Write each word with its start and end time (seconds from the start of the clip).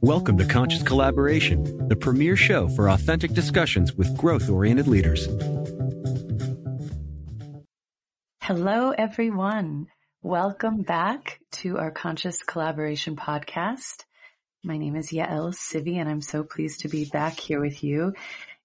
Welcome 0.00 0.38
to 0.38 0.46
Conscious 0.48 0.82
Collaboration, 0.82 1.86
the 1.88 1.96
premier 2.00 2.34
show 2.34 2.68
for 2.68 2.88
authentic 2.88 3.32
discussions 3.32 3.92
with 3.92 4.16
growth 4.16 4.48
oriented 4.48 4.88
leaders. 4.88 5.26
Hello, 8.40 8.92
everyone. 8.92 9.88
Welcome 10.22 10.80
back 10.80 11.38
to 11.52 11.76
our 11.76 11.90
Conscious 11.90 12.42
Collaboration 12.42 13.16
podcast. 13.16 14.04
My 14.64 14.78
name 14.78 14.96
is 14.96 15.10
Yael 15.10 15.54
Sivi, 15.54 15.96
and 15.96 16.08
I'm 16.08 16.22
so 16.22 16.42
pleased 16.42 16.80
to 16.80 16.88
be 16.88 17.04
back 17.04 17.38
here 17.38 17.60
with 17.60 17.84
you. 17.84 18.14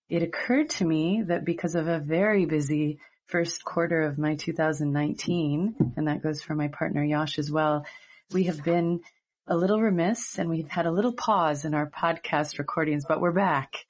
It 0.07 0.23
occurred 0.23 0.69
to 0.71 0.85
me 0.85 1.23
that 1.27 1.43
because 1.43 1.75
of 1.75 1.89
a 1.89 1.99
very 1.99 2.45
busy 2.45 2.99
first 3.33 3.65
quarter 3.65 4.03
of 4.03 4.19
my 4.19 4.35
2019, 4.35 5.93
and 5.97 6.07
that 6.07 6.21
goes 6.21 6.43
for 6.43 6.53
my 6.53 6.67
partner 6.67 7.03
Yash 7.03 7.39
as 7.39 7.49
well, 7.49 7.83
we 8.31 8.43
have 8.43 8.63
been 8.63 9.01
a 9.47 9.57
little 9.57 9.81
remiss 9.81 10.37
and 10.37 10.51
we've 10.51 10.69
had 10.69 10.85
a 10.85 10.91
little 10.91 11.13
pause 11.13 11.65
in 11.65 11.73
our 11.73 11.89
podcast 11.89 12.59
recordings, 12.59 13.05
but 13.07 13.19
we're 13.19 13.31
back. 13.31 13.87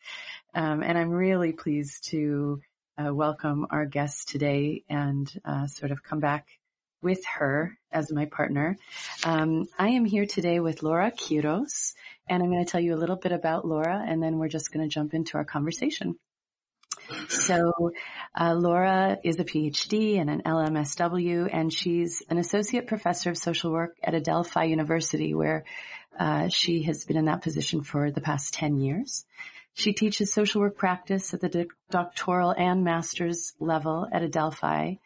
Um, 0.54 0.82
and 0.82 0.98
I'm 0.98 1.10
really 1.10 1.52
pleased 1.52 2.06
to 2.12 2.62
uh, 2.98 3.14
welcome 3.14 3.68
our 3.70 3.86
guest 3.86 4.30
today 4.30 4.86
and 4.88 5.30
uh, 5.44 5.68
sort 5.68 5.92
of 5.92 6.02
come 6.02 6.22
back 6.22 6.48
with 7.02 7.26
her 7.26 7.78
as 7.92 8.14
my 8.14 8.28
partner. 8.28 8.78
Um, 9.26 9.66
I 9.78 9.90
am 9.90 10.06
here 10.06 10.26
today 10.26 10.62
with 10.62 10.84
Laura 10.84 11.12
Quiros, 11.12 11.96
and 12.30 12.42
I'm 12.42 12.50
going 12.50 12.64
to 12.64 12.72
tell 12.72 12.80
you 12.80 12.96
a 12.96 13.02
little 13.04 13.18
bit 13.18 13.34
about 13.34 13.68
Laura, 13.68 14.02
and 14.08 14.24
then 14.24 14.38
we're 14.38 14.48
just 14.48 14.72
going 14.72 14.88
to 14.88 14.94
jump 14.94 15.14
into 15.14 15.36
our 15.36 15.44
conversation. 15.44 16.16
So, 17.30 17.92
uh, 18.40 18.54
Laura 18.54 19.18
is 19.24 19.40
a 19.40 19.44
PhD 19.44 20.20
and 20.20 20.30
an 20.30 20.42
LMSW, 20.46 21.50
and 21.52 21.72
she's 21.72 22.24
an 22.30 22.38
associate 22.38 22.88
professor 22.88 23.30
of 23.30 23.38
social 23.38 23.72
work 23.72 23.98
at 24.04 24.14
Adelphi 24.14 24.66
University, 24.68 25.34
where 25.34 25.66
uh, 26.20 26.48
she 26.50 26.84
has 26.84 27.06
been 27.06 27.18
in 27.18 27.26
that 27.26 27.42
position 27.42 27.84
for 27.84 28.12
the 28.12 28.22
past 28.22 28.54
10 28.54 28.78
years. 28.78 29.26
She 29.74 29.94
teaches 29.94 30.32
social 30.32 30.62
work 30.62 30.78
practice 30.78 31.34
at 31.34 31.42
the 31.42 31.68
doctoral 31.90 32.52
and 32.52 32.84
master's 32.84 33.54
level 33.60 34.08
at 34.12 34.22
Adelphi, 34.22 35.00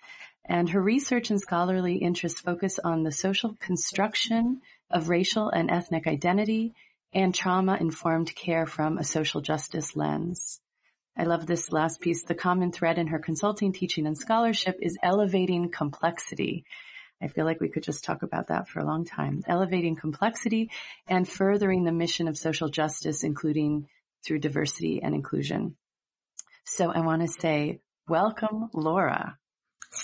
and 0.46 0.70
her 0.70 0.82
research 0.82 1.30
and 1.30 1.40
scholarly 1.40 1.98
interests 1.98 2.42
focus 2.42 2.80
on 2.80 3.04
the 3.04 3.12
social 3.12 3.56
construction 3.60 4.62
of 4.90 5.10
racial 5.10 5.50
and 5.50 5.70
ethnic 5.72 6.08
identity 6.08 6.74
and 7.14 7.34
trauma-informed 7.34 8.34
care 8.36 8.66
from 8.66 8.98
a 8.98 9.04
social 9.04 9.42
justice 9.42 9.96
lens. 9.96 10.60
I 11.20 11.24
love 11.24 11.48
this 11.48 11.72
last 11.72 12.00
piece. 12.00 12.24
The 12.24 12.36
common 12.36 12.72
thread 12.72 13.00
in 13.00 13.08
her 13.08 13.18
consulting, 13.18 13.74
teaching, 13.74 14.06
and 14.06 14.16
scholarship 14.16 14.78
is 14.82 15.00
elevating 15.02 15.72
complexity. 15.72 16.64
I 17.20 17.28
feel 17.28 17.44
like 17.44 17.60
we 17.60 17.70
could 17.70 17.82
just 17.82 18.04
talk 18.04 18.22
about 18.22 18.48
that 18.48 18.68
for 18.68 18.80
a 18.80 18.86
long 18.86 19.04
time. 19.04 19.42
Elevating 19.48 19.96
complexity 19.96 20.70
and 21.08 21.28
furthering 21.28 21.84
the 21.84 21.92
mission 21.92 22.28
of 22.28 22.38
social 22.38 22.70
justice, 22.70 23.24
including 23.24 23.88
through 24.24 24.40
diversity 24.40 25.02
and 25.02 25.16
inclusion. 25.16 25.76
So 26.66 26.92
I 26.92 27.00
want 27.00 27.24
to 27.24 27.28
say 27.28 27.80
welcome, 28.08 28.70
Laura. 28.74 29.40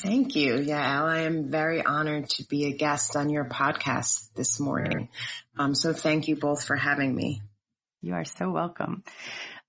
Thank 0.01 0.35
you. 0.35 0.59
Yeah, 0.59 1.03
I 1.03 1.21
am 1.21 1.51
very 1.51 1.85
honored 1.85 2.29
to 2.29 2.47
be 2.47 2.65
a 2.65 2.75
guest 2.75 3.15
on 3.15 3.29
your 3.29 3.45
podcast 3.45 4.33
this 4.33 4.59
morning. 4.59 5.09
Um, 5.59 5.75
so 5.75 5.93
thank 5.93 6.27
you 6.27 6.35
both 6.37 6.63
for 6.63 6.75
having 6.75 7.13
me. 7.13 7.43
You 8.01 8.15
are 8.15 8.25
so 8.25 8.49
welcome. 8.49 9.03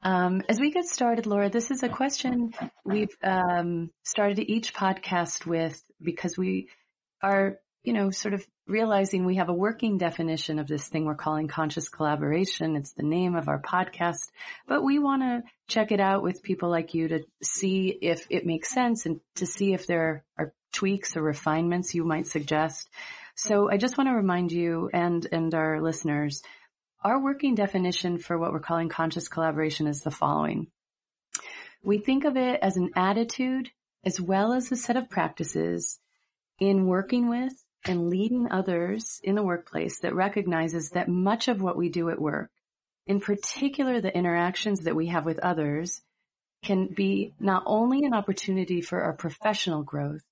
Um, 0.05 0.43
as 0.51 0.61
we 0.61 0.71
get 0.71 0.85
started, 0.85 1.25
Laura, 1.25 1.49
this 1.49 1.71
is 1.71 1.83
a 1.83 1.89
question 1.89 2.53
we've 2.85 3.17
um, 3.23 3.91
started 4.03 4.39
each 4.39 4.75
podcast 4.75 5.47
with 5.47 5.83
because 6.01 6.37
we 6.37 6.69
are, 7.23 7.59
you 7.83 7.95
know, 7.95 8.11
sort 8.11 8.35
of 8.35 8.47
realizing 8.67 9.25
we 9.25 9.37
have 9.37 9.49
a 9.49 9.55
working 9.55 9.97
definition 9.97 10.59
of 10.59 10.69
this 10.69 10.87
thing 10.87 11.07
we're 11.07 11.15
calling 11.15 11.49
conscious 11.49 11.89
collaboration. 11.89 12.77
It's 12.77 12.93
the 12.93 13.03
name 13.03 13.35
of 13.35 13.49
our 13.49 13.63
podcast, 13.63 14.31
but 14.69 14.85
we 14.85 14.99
want 14.99 15.23
to 15.23 15.43
check 15.69 15.91
it 15.91 16.01
out 16.01 16.23
with 16.23 16.43
people 16.43 16.69
like 16.69 16.93
you 16.93 17.09
to 17.09 17.21
see 17.43 17.89
if 17.89 18.27
it 18.29 18.45
makes 18.45 18.69
sense 18.71 19.07
and 19.07 19.21
to 19.37 19.47
see 19.47 19.73
if 19.73 19.87
there 19.87 20.23
are 20.39 20.53
tweaks 20.75 21.17
or 21.17 21.23
refinements 21.23 21.95
you 21.95 22.05
might 22.05 22.27
suggest. 22.27 22.91
So 23.37 23.71
I 23.71 23.79
just 23.79 23.97
want 23.97 24.09
to 24.09 24.15
remind 24.15 24.53
you 24.53 24.91
and, 24.93 25.27
and 25.33 25.55
our 25.55 25.81
listeners 25.81 26.43
our 27.05 27.21
working 27.21 27.55
definition 27.55 28.17
for 28.19 28.39
what 28.39 28.53
we're 28.53 28.61
calling 28.61 28.89
conscious 28.89 29.29
collaboration 29.29 29.87
is 29.87 30.01
the 30.01 30.11
following. 30.11 30.69
We 31.83 31.99
think 31.99 32.25
of 32.25 32.39
it 32.39 32.61
as 32.63 32.79
an 32.79 32.93
attitude 32.97 33.71
as 34.05 34.19
well 34.19 34.55
as 34.55 34.73
a 34.73 34.77
set 34.77 34.97
of 34.97 35.11
practices 35.11 36.01
in 36.59 36.87
working 36.87 37.29
with 37.29 37.53
and 37.87 38.09
leading 38.09 38.51
others 38.51 39.21
in 39.23 39.35
the 39.35 39.43
workplace 39.43 40.01
that 40.01 40.15
recognizes 40.15 40.91
that 40.91 41.09
much 41.09 41.49
of 41.49 41.61
what 41.61 41.77
we 41.77 41.91
do 41.91 42.09
at 42.09 42.21
work, 42.21 42.51
in 43.07 43.21
particular 43.21 44.01
the 44.01 44.17
interactions 44.17 44.81
that 44.81 44.97
we 44.97 45.09
have 45.09 45.27
with 45.27 45.39
others, 45.41 46.01
can 46.65 46.87
be 46.87 47.35
not 47.39 47.63
only 47.67 48.07
an 48.07 48.15
opportunity 48.15 48.81
for 48.81 49.03
our 49.03 49.13
professional 49.13 49.83
growth, 49.83 50.23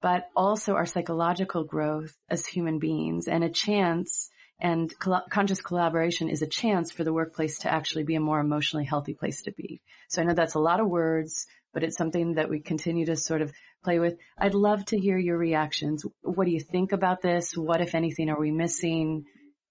but 0.00 0.28
also 0.34 0.74
our 0.74 0.86
psychological 0.86 1.62
growth 1.62 2.16
as 2.28 2.44
human 2.44 2.80
beings 2.80 3.28
and 3.28 3.44
a 3.44 3.50
chance 3.50 4.31
and 4.60 4.92
conscious 5.30 5.60
collaboration 5.60 6.28
is 6.28 6.42
a 6.42 6.46
chance 6.46 6.92
for 6.92 7.04
the 7.04 7.12
workplace 7.12 7.58
to 7.60 7.72
actually 7.72 8.04
be 8.04 8.14
a 8.14 8.20
more 8.20 8.38
emotionally 8.38 8.84
healthy 8.84 9.14
place 9.14 9.42
to 9.42 9.52
be. 9.52 9.82
So 10.08 10.22
I 10.22 10.24
know 10.24 10.34
that's 10.34 10.54
a 10.54 10.60
lot 10.60 10.80
of 10.80 10.88
words, 10.88 11.46
but 11.72 11.82
it's 11.82 11.96
something 11.96 12.34
that 12.34 12.48
we 12.48 12.60
continue 12.60 13.06
to 13.06 13.16
sort 13.16 13.42
of 13.42 13.52
play 13.82 13.98
with. 13.98 14.16
I'd 14.38 14.54
love 14.54 14.84
to 14.86 14.98
hear 14.98 15.18
your 15.18 15.36
reactions. 15.36 16.04
What 16.22 16.44
do 16.44 16.52
you 16.52 16.60
think 16.60 16.92
about 16.92 17.22
this? 17.22 17.56
What, 17.56 17.80
if 17.80 17.94
anything, 17.94 18.30
are 18.30 18.38
we 18.38 18.52
missing? 18.52 19.24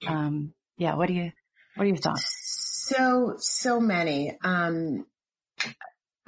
Um, 0.06 0.54
yeah, 0.78 0.96
what 0.96 1.08
do 1.08 1.14
you, 1.14 1.32
what 1.76 1.86
are 1.86 1.88
your 1.88 1.98
thoughts? 1.98 2.26
So, 2.90 3.36
so 3.38 3.80
many. 3.80 4.38
Um, 4.44 5.06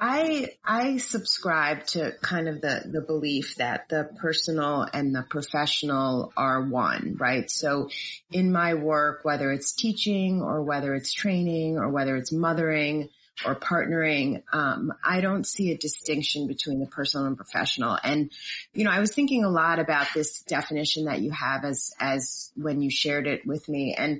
I 0.06 0.50
I 0.66 0.98
subscribe 0.98 1.86
to 1.88 2.12
kind 2.22 2.50
of 2.50 2.60
the 2.60 2.84
the 2.86 3.00
belief 3.00 3.56
that 3.56 3.88
the 3.88 4.10
personal 4.20 4.86
and 4.94 5.16
the 5.16 5.24
professional 5.24 6.34
are 6.36 6.62
one, 6.62 7.16
right? 7.18 7.50
So 7.50 7.90
in 8.30 8.52
my 8.52 8.74
work, 8.74 9.22
whether 9.24 9.50
it's 9.54 9.72
teaching 9.72 10.42
or 10.42 10.62
whether 10.62 10.94
it's 10.94 11.14
training 11.14 11.78
or 11.78 11.88
whether 11.88 12.18
it's 12.18 12.34
mothering 12.34 13.12
or 13.46 13.56
partnering, 13.56 14.44
um, 14.52 14.92
I 15.06 15.22
don't 15.22 15.48
see 15.48 15.72
a 15.72 15.78
distinction 15.78 16.48
between 16.48 16.82
the 16.82 16.86
personal 16.86 17.26
and 17.26 17.38
professional. 17.38 17.98
And 18.04 18.30
you 18.74 18.84
know, 18.84 18.92
I 18.92 19.00
was 19.00 19.14
thinking 19.14 19.46
a 19.46 19.50
lot 19.50 19.80
about 19.80 20.08
this 20.14 20.42
definition 20.42 21.06
that 21.06 21.22
you 21.22 21.32
have 21.32 21.64
as 21.64 21.96
as 21.98 22.52
when 22.58 22.82
you 22.82 22.90
shared 22.90 23.26
it 23.26 23.48
with 23.48 23.70
me, 23.70 23.96
and 23.98 24.20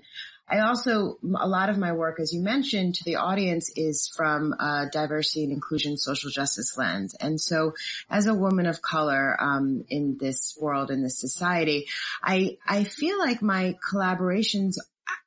I 0.54 0.60
also, 0.60 1.18
a 1.36 1.48
lot 1.48 1.70
of 1.72 1.80
my 1.80 1.94
work, 1.94 2.20
as 2.20 2.32
you 2.32 2.42
mentioned 2.42 2.94
to 2.96 3.04
the 3.04 3.16
audience 3.16 3.72
is 3.76 4.08
from 4.16 4.54
a 4.54 4.86
diversity 4.92 5.46
and 5.46 5.52
inclusion 5.52 5.98
social 5.98 6.30
justice 6.30 6.78
lens. 6.78 7.16
And 7.20 7.42
so 7.42 7.74
as 8.08 8.28
a 8.28 8.36
woman 8.36 8.68
of 8.68 8.80
color, 8.80 9.36
um, 9.42 9.84
in 9.90 10.18
this 10.20 10.56
world, 10.62 10.92
in 10.92 11.02
this 11.02 11.20
society, 11.20 11.88
I, 12.22 12.58
I 12.68 12.84
feel 12.84 13.18
like 13.18 13.42
my 13.42 13.76
collaborations 13.92 14.76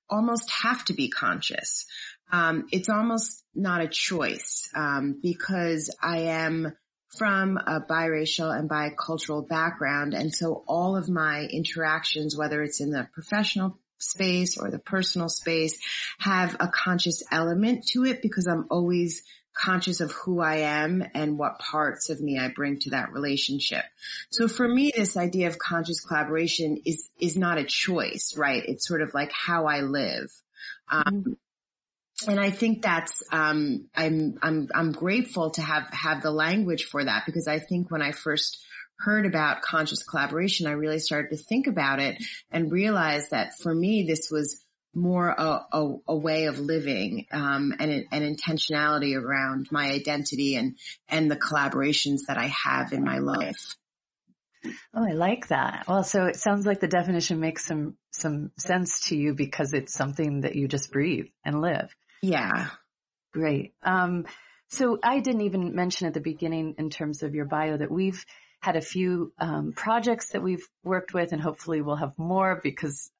almost 0.09 0.49
have 0.63 0.85
to 0.85 0.95
be 0.95 1.09
conscious. 1.09 1.87
Um, 2.31 2.69
it's 2.71 2.89
almost 2.89 3.43
not 3.53 3.81
a 3.81 3.89
choice, 3.89 4.71
um, 4.77 5.19
because 5.21 5.93
I 6.01 6.19
am 6.45 6.77
from 7.19 7.57
a 7.57 7.81
biracial 7.81 8.57
and 8.57 8.71
bicultural 8.71 9.49
background. 9.49 10.15
And 10.15 10.33
so 10.33 10.63
all 10.69 10.97
of 10.97 11.09
my 11.09 11.49
interactions, 11.51 12.37
whether 12.37 12.63
it's 12.63 12.81
in 12.81 12.91
the 12.91 13.09
professional 13.13 13.79
space 13.99 14.59
or 14.59 14.71
the 14.71 14.79
personal 14.79 15.29
space 15.29 15.79
have 16.19 16.57
a 16.61 16.69
conscious 16.69 17.23
element 17.31 17.87
to 17.89 18.05
it 18.05 18.23
because 18.23 18.47
I'm 18.47 18.67
always 18.71 19.23
conscious 19.57 20.01
of 20.01 20.12
who 20.12 20.41
I 20.41 20.57
am 20.57 21.03
and 21.15 21.39
what 21.39 21.59
parts 21.59 22.11
of 22.11 22.21
me 22.21 22.39
I 22.39 22.49
bring 22.49 22.79
to 22.81 22.91
that 22.91 23.12
relationship. 23.12 23.84
So 24.31 24.49
for 24.49 24.69
me, 24.69 24.93
this 24.95 25.16
idea 25.16 25.48
of 25.48 25.59
conscious 25.59 26.01
collaboration 26.01 26.83
is, 26.84 27.09
is 27.19 27.37
not 27.37 27.59
a 27.59 27.65
choice, 27.65 28.34
right? 28.37 28.63
It's 28.66 28.87
sort 28.87 29.01
of 29.01 29.15
like 29.15 29.33
how 29.33 29.66
I 29.66 29.81
live. 29.81 30.31
Um, 30.91 31.04
mm-hmm. 31.07 32.31
and 32.31 32.39
I 32.39 32.51
think 32.51 32.83
that's 32.83 33.22
um, 33.33 33.89
I'm 33.95 34.39
I'm 34.41 34.69
I'm 34.72 34.93
grateful 34.93 35.51
to 35.53 35.63
have 35.63 35.89
have 35.91 36.22
the 36.22 36.31
language 36.31 36.84
for 36.84 37.04
that 37.04 37.25
because 37.27 37.48
I 37.48 37.59
think 37.59 37.91
when 37.91 38.03
I 38.03 38.13
first 38.13 38.59
heard 38.98 39.27
about 39.27 39.63
conscious 39.63 40.03
collaboration, 40.03 40.66
I 40.66 40.72
really 40.72 40.98
started 40.98 41.37
to 41.37 41.43
think 41.43 41.66
about 41.66 42.01
it 42.01 42.22
and 42.51 42.72
realized 42.72 43.31
that 43.31 43.59
for 43.59 43.75
me, 43.75 44.04
this 44.07 44.28
was 44.31 44.65
more 44.95 45.28
a, 45.28 45.60
a, 45.72 45.95
a 46.09 46.16
way 46.16 46.47
of 46.47 46.59
living 46.59 47.27
um, 47.31 47.75
and 47.78 48.07
an 48.10 48.37
intentionality 48.37 49.15
around 49.15 49.69
my 49.71 49.91
identity 49.91 50.57
and 50.57 50.77
and 51.09 51.31
the 51.31 51.37
collaborations 51.37 52.21
that 52.28 52.39
I 52.39 52.47
have 52.65 52.93
in 52.93 53.04
my 53.04 53.19
life. 53.19 53.77
Oh, 54.95 55.07
I 55.07 55.13
like 55.13 55.48
that. 55.48 55.84
Well, 55.87 56.03
so 56.03 56.25
it 56.25 56.37
sounds 56.37 56.66
like 56.66 56.81
the 56.81 56.89
definition 56.89 57.41
makes 57.41 57.65
some 57.66 57.97
some 58.10 58.51
sense 58.59 59.09
to 59.09 59.16
you 59.16 59.34
because 59.34 59.75
it's 59.75 59.93
something 59.93 60.41
that 60.41 60.57
you 60.57 60.66
just 60.66 60.91
breathe 60.91 61.27
and 61.45 61.60
live. 61.60 61.95
Yeah. 62.22 62.69
Great. 63.33 63.75
Um, 63.83 64.25
so 64.69 64.98
I 65.03 65.21
didn't 65.21 65.43
even 65.43 65.75
mention 65.75 66.09
at 66.09 66.15
the 66.15 66.21
beginning 66.21 66.75
in 66.78 66.91
terms 66.91 67.22
of 67.22 67.34
your 67.34 67.45
bio 67.45 67.77
that 67.77 67.91
we've 67.91 68.25
had 68.61 68.77
a 68.77 68.81
few 68.81 69.33
um, 69.39 69.73
projects 69.73 70.31
that 70.31 70.43
we've 70.43 70.67
worked 70.83 71.15
with, 71.15 71.33
and 71.33 71.41
hopefully 71.41 71.83
we'll 71.83 71.97
have 71.97 72.19
more 72.19 72.61
because 72.63 73.11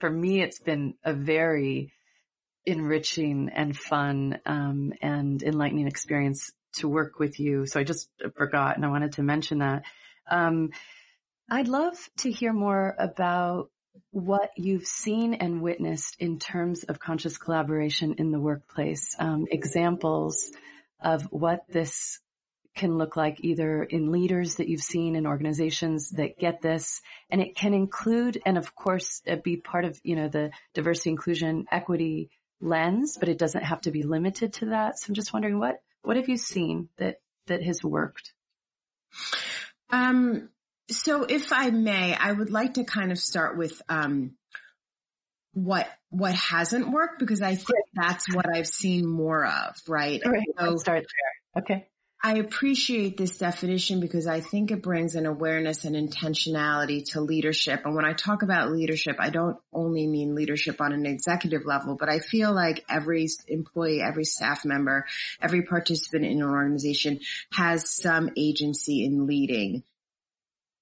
for 0.00 0.10
me 0.10 0.42
it's 0.42 0.58
been 0.58 0.94
a 1.04 1.12
very 1.12 1.92
enriching 2.64 3.50
and 3.54 3.76
fun 3.76 4.38
um, 4.44 4.92
and 5.00 5.42
enlightening 5.42 5.86
experience 5.86 6.52
to 6.74 6.88
work 6.88 7.18
with 7.18 7.38
you. 7.38 7.66
So 7.66 7.80
I 7.80 7.84
just 7.84 8.08
forgot 8.36 8.76
and 8.76 8.84
I 8.84 8.88
wanted 8.88 9.12
to 9.12 9.22
mention 9.22 9.58
that. 9.58 9.84
Um, 10.28 10.70
I'd 11.48 11.68
love 11.68 11.96
to 12.18 12.30
hear 12.30 12.52
more 12.52 12.94
about 12.98 13.70
what 14.10 14.50
you've 14.56 14.86
seen 14.86 15.34
and 15.34 15.62
witnessed 15.62 16.16
in 16.18 16.38
terms 16.38 16.84
of 16.84 16.98
conscious 16.98 17.38
collaboration 17.38 18.16
in 18.18 18.30
the 18.30 18.40
workplace, 18.40 19.14
um, 19.18 19.46
examples 19.50 20.50
of 21.00 21.22
what 21.30 21.60
this 21.68 22.18
can 22.76 22.96
look 22.98 23.16
like 23.16 23.38
either 23.40 23.82
in 23.82 24.12
leaders 24.12 24.56
that 24.56 24.68
you've 24.68 24.80
seen 24.80 25.16
in 25.16 25.26
organizations 25.26 26.10
that 26.10 26.38
get 26.38 26.62
this 26.62 27.00
and 27.30 27.40
it 27.40 27.56
can 27.56 27.74
include 27.74 28.40
and 28.46 28.58
of 28.58 28.74
course 28.74 29.22
uh, 29.28 29.36
be 29.36 29.56
part 29.56 29.84
of 29.84 29.98
you 30.04 30.16
know 30.16 30.28
the 30.28 30.50
diversity 30.74 31.10
inclusion 31.10 31.66
equity 31.72 32.30
lens 32.60 33.16
but 33.18 33.28
it 33.28 33.38
doesn't 33.38 33.64
have 33.64 33.80
to 33.80 33.90
be 33.90 34.02
limited 34.02 34.52
to 34.52 34.66
that 34.66 34.98
so 34.98 35.06
i'm 35.08 35.14
just 35.14 35.32
wondering 35.32 35.58
what 35.58 35.76
what 36.02 36.16
have 36.16 36.28
you 36.28 36.36
seen 36.36 36.88
that 36.98 37.16
that 37.46 37.62
has 37.62 37.82
worked 37.82 38.32
um 39.90 40.48
so 40.88 41.24
if 41.24 41.52
I 41.52 41.70
may, 41.70 42.14
I 42.14 42.30
would 42.30 42.50
like 42.50 42.74
to 42.74 42.84
kind 42.84 43.10
of 43.10 43.18
start 43.18 43.56
with, 43.56 43.80
um, 43.88 44.32
what, 45.52 45.88
what 46.10 46.34
hasn't 46.34 46.90
worked 46.90 47.18
because 47.18 47.42
I 47.42 47.54
think 47.54 47.84
that's 47.94 48.32
what 48.32 48.46
I've 48.54 48.68
seen 48.68 49.06
more 49.06 49.46
of, 49.46 49.74
right? 49.88 50.20
Right. 50.24 50.46
So, 50.58 50.76
start 50.76 51.04
there. 51.04 51.62
Okay. 51.62 51.86
I 52.22 52.38
appreciate 52.38 53.16
this 53.16 53.36
definition 53.36 54.00
because 54.00 54.26
I 54.26 54.40
think 54.40 54.70
it 54.70 54.82
brings 54.82 55.14
an 55.14 55.26
awareness 55.26 55.84
and 55.84 55.94
intentionality 55.94 57.04
to 57.12 57.20
leadership. 57.20 57.82
And 57.84 57.94
when 57.94 58.06
I 58.06 58.14
talk 58.14 58.42
about 58.42 58.72
leadership, 58.72 59.16
I 59.18 59.30
don't 59.30 59.58
only 59.72 60.06
mean 60.06 60.34
leadership 60.34 60.80
on 60.80 60.92
an 60.92 61.04
executive 61.04 61.66
level, 61.66 61.94
but 61.94 62.08
I 62.08 62.18
feel 62.18 62.52
like 62.52 62.84
every 62.88 63.28
employee, 63.48 64.02
every 64.02 64.24
staff 64.24 64.64
member, 64.64 65.04
every 65.42 65.62
participant 65.62 66.24
in 66.24 66.42
an 66.42 66.48
organization 66.48 67.20
has 67.52 67.90
some 67.90 68.30
agency 68.36 69.04
in 69.04 69.26
leading 69.26 69.82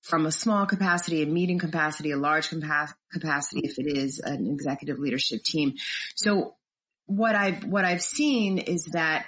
from 0.03 0.27
a 0.27 0.33
small 0.33 0.67
capacity, 0.67 1.23
a 1.23 1.27
meeting 1.27 1.59
capacity, 1.59 2.13
a 2.13 2.17
large 2.17 2.49
capacity 2.49 3.63
if 3.65 3.79
it 3.79 3.87
is 3.87 4.21
an 4.21 4.47
executive 4.47 4.99
leadership 4.99 5.43
team. 5.43 5.75
So 6.15 6.55
what 7.07 7.35
I've, 7.35 7.65
what 7.65 7.85
I've 7.85 8.03
seen 8.03 8.59
is 8.59 8.85
that 8.93 9.27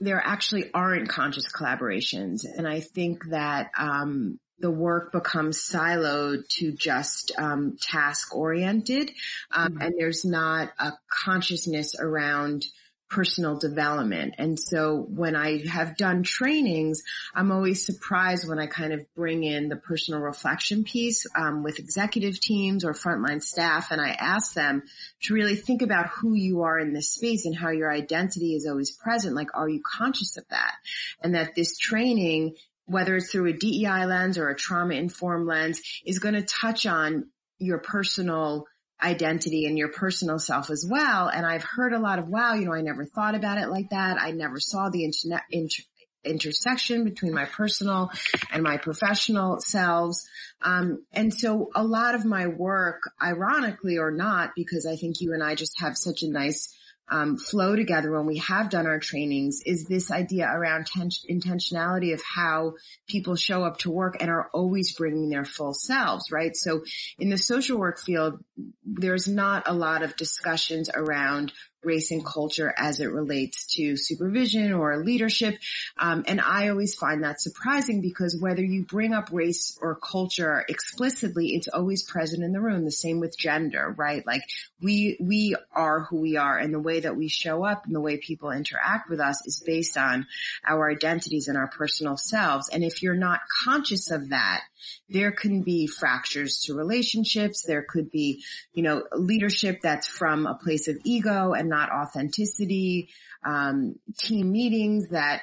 there 0.00 0.22
actually 0.24 0.70
aren't 0.72 1.08
conscious 1.08 1.50
collaborations. 1.50 2.44
And 2.44 2.66
I 2.66 2.80
think 2.80 3.24
that, 3.30 3.70
um, 3.78 4.38
the 4.60 4.70
work 4.70 5.12
becomes 5.12 5.58
siloed 5.58 6.48
to 6.48 6.72
just 6.72 7.32
um, 7.38 7.76
task 7.80 8.34
oriented, 8.34 9.12
um, 9.52 9.72
mm-hmm. 9.72 9.82
and 9.82 9.94
there's 9.96 10.24
not 10.24 10.70
a 10.78 10.92
consciousness 11.08 11.94
around 11.98 12.64
personal 13.08 13.58
development. 13.58 14.34
And 14.38 14.58
so 14.58 15.06
when 15.08 15.34
I 15.34 15.66
have 15.66 15.96
done 15.96 16.22
trainings, 16.22 17.02
I'm 17.34 17.50
always 17.52 17.84
surprised 17.84 18.48
when 18.48 18.58
I 18.58 18.66
kind 18.66 18.92
of 18.92 19.06
bring 19.14 19.44
in 19.44 19.68
the 19.68 19.76
personal 19.76 20.20
reflection 20.20 20.84
piece 20.84 21.26
um, 21.34 21.62
with 21.62 21.78
executive 21.78 22.38
teams 22.40 22.84
or 22.84 22.92
frontline 22.92 23.42
staff, 23.42 23.90
and 23.90 24.00
I 24.00 24.10
ask 24.10 24.54
them 24.54 24.82
to 25.22 25.34
really 25.34 25.56
think 25.56 25.82
about 25.82 26.08
who 26.08 26.34
you 26.34 26.62
are 26.62 26.78
in 26.78 26.92
this 26.92 27.10
space 27.10 27.46
and 27.46 27.56
how 27.56 27.70
your 27.70 27.90
identity 27.90 28.54
is 28.54 28.66
always 28.66 28.90
present. 28.90 29.34
Like, 29.34 29.48
are 29.54 29.68
you 29.68 29.80
conscious 29.84 30.36
of 30.36 30.44
that? 30.50 30.74
And 31.22 31.34
that 31.34 31.54
this 31.54 31.78
training 31.78 32.56
whether 32.88 33.16
it's 33.16 33.30
through 33.30 33.46
a 33.46 33.52
DEI 33.52 34.06
lens 34.06 34.38
or 34.38 34.48
a 34.48 34.56
trauma 34.56 34.94
informed 34.94 35.46
lens 35.46 35.82
is 36.06 36.20
going 36.20 36.34
to 36.34 36.42
touch 36.42 36.86
on 36.86 37.28
your 37.58 37.78
personal 37.78 38.66
identity 39.02 39.66
and 39.66 39.78
your 39.78 39.88
personal 39.88 40.38
self 40.38 40.70
as 40.70 40.86
well. 40.88 41.28
And 41.28 41.46
I've 41.46 41.64
heard 41.64 41.92
a 41.92 42.00
lot 42.00 42.18
of, 42.18 42.28
wow, 42.28 42.54
you 42.54 42.64
know, 42.64 42.74
I 42.74 42.82
never 42.82 43.04
thought 43.04 43.34
about 43.34 43.58
it 43.58 43.68
like 43.68 43.90
that. 43.90 44.20
I 44.20 44.32
never 44.32 44.58
saw 44.58 44.90
the 44.90 45.04
internet, 45.04 45.42
inter- 45.50 45.84
intersection 46.24 47.04
between 47.04 47.32
my 47.32 47.44
personal 47.44 48.10
and 48.50 48.62
my 48.62 48.76
professional 48.76 49.60
selves. 49.60 50.28
Um, 50.62 51.04
and 51.12 51.32
so 51.32 51.70
a 51.74 51.84
lot 51.84 52.14
of 52.14 52.24
my 52.24 52.48
work, 52.48 53.10
ironically 53.22 53.98
or 53.98 54.10
not, 54.10 54.50
because 54.56 54.86
I 54.86 54.96
think 54.96 55.20
you 55.20 55.32
and 55.32 55.42
I 55.42 55.54
just 55.54 55.80
have 55.80 55.96
such 55.96 56.22
a 56.22 56.30
nice 56.30 56.74
um, 57.10 57.36
flow 57.36 57.74
together 57.76 58.12
when 58.12 58.26
we 58.26 58.38
have 58.38 58.70
done 58.70 58.86
our 58.86 58.98
trainings 58.98 59.62
is 59.64 59.86
this 59.86 60.10
idea 60.10 60.46
around 60.46 60.86
ten- 60.86 61.10
intentionality 61.30 62.12
of 62.12 62.22
how 62.22 62.74
people 63.08 63.36
show 63.36 63.64
up 63.64 63.78
to 63.78 63.90
work 63.90 64.16
and 64.20 64.30
are 64.30 64.50
always 64.52 64.94
bringing 64.94 65.28
their 65.28 65.44
full 65.44 65.74
selves, 65.74 66.30
right? 66.30 66.54
So 66.54 66.82
in 67.18 67.30
the 67.30 67.38
social 67.38 67.78
work 67.78 67.98
field, 67.98 68.42
there's 68.84 69.28
not 69.28 69.64
a 69.66 69.72
lot 69.72 70.02
of 70.02 70.16
discussions 70.16 70.90
around 70.92 71.52
race 71.84 72.10
and 72.10 72.24
culture 72.24 72.72
as 72.76 73.00
it 73.00 73.06
relates 73.06 73.74
to 73.76 73.96
supervision 73.96 74.72
or 74.72 75.02
leadership. 75.04 75.56
Um, 75.98 76.24
and 76.26 76.40
I 76.40 76.68
always 76.68 76.94
find 76.94 77.22
that 77.24 77.40
surprising 77.40 78.00
because 78.00 78.38
whether 78.40 78.62
you 78.62 78.84
bring 78.84 79.14
up 79.14 79.28
race 79.32 79.78
or 79.80 79.94
culture 79.94 80.64
explicitly, 80.68 81.54
it's 81.54 81.68
always 81.68 82.02
present 82.02 82.42
in 82.42 82.52
the 82.52 82.60
room. 82.60 82.84
The 82.84 82.90
same 82.90 83.20
with 83.20 83.38
gender, 83.38 83.94
right? 83.96 84.26
Like 84.26 84.42
we, 84.80 85.16
we 85.20 85.54
are 85.72 86.00
who 86.00 86.20
we 86.20 86.36
are 86.36 86.58
and 86.58 86.74
the 86.74 86.80
way 86.80 87.00
that 87.00 87.16
we 87.16 87.28
show 87.28 87.64
up 87.64 87.86
and 87.86 87.94
the 87.94 88.00
way 88.00 88.16
people 88.16 88.50
interact 88.50 89.08
with 89.08 89.20
us 89.20 89.46
is 89.46 89.62
based 89.64 89.96
on 89.96 90.26
our 90.66 90.90
identities 90.90 91.48
and 91.48 91.56
our 91.56 91.68
personal 91.68 92.16
selves. 92.16 92.68
And 92.68 92.82
if 92.82 93.02
you're 93.02 93.14
not 93.14 93.40
conscious 93.64 94.10
of 94.10 94.30
that, 94.30 94.62
there 95.08 95.32
can 95.32 95.62
be 95.62 95.86
fractures 95.86 96.60
to 96.64 96.74
relationships. 96.74 97.62
There 97.62 97.84
could 97.88 98.10
be, 98.10 98.44
you 98.72 98.82
know, 98.82 99.04
leadership 99.12 99.80
that's 99.82 100.06
from 100.06 100.46
a 100.46 100.54
place 100.54 100.88
of 100.88 100.96
ego 101.04 101.52
and 101.52 101.68
not 101.68 101.90
authenticity, 101.90 103.10
um, 103.44 103.96
team 104.18 104.50
meetings 104.52 105.10
that 105.10 105.42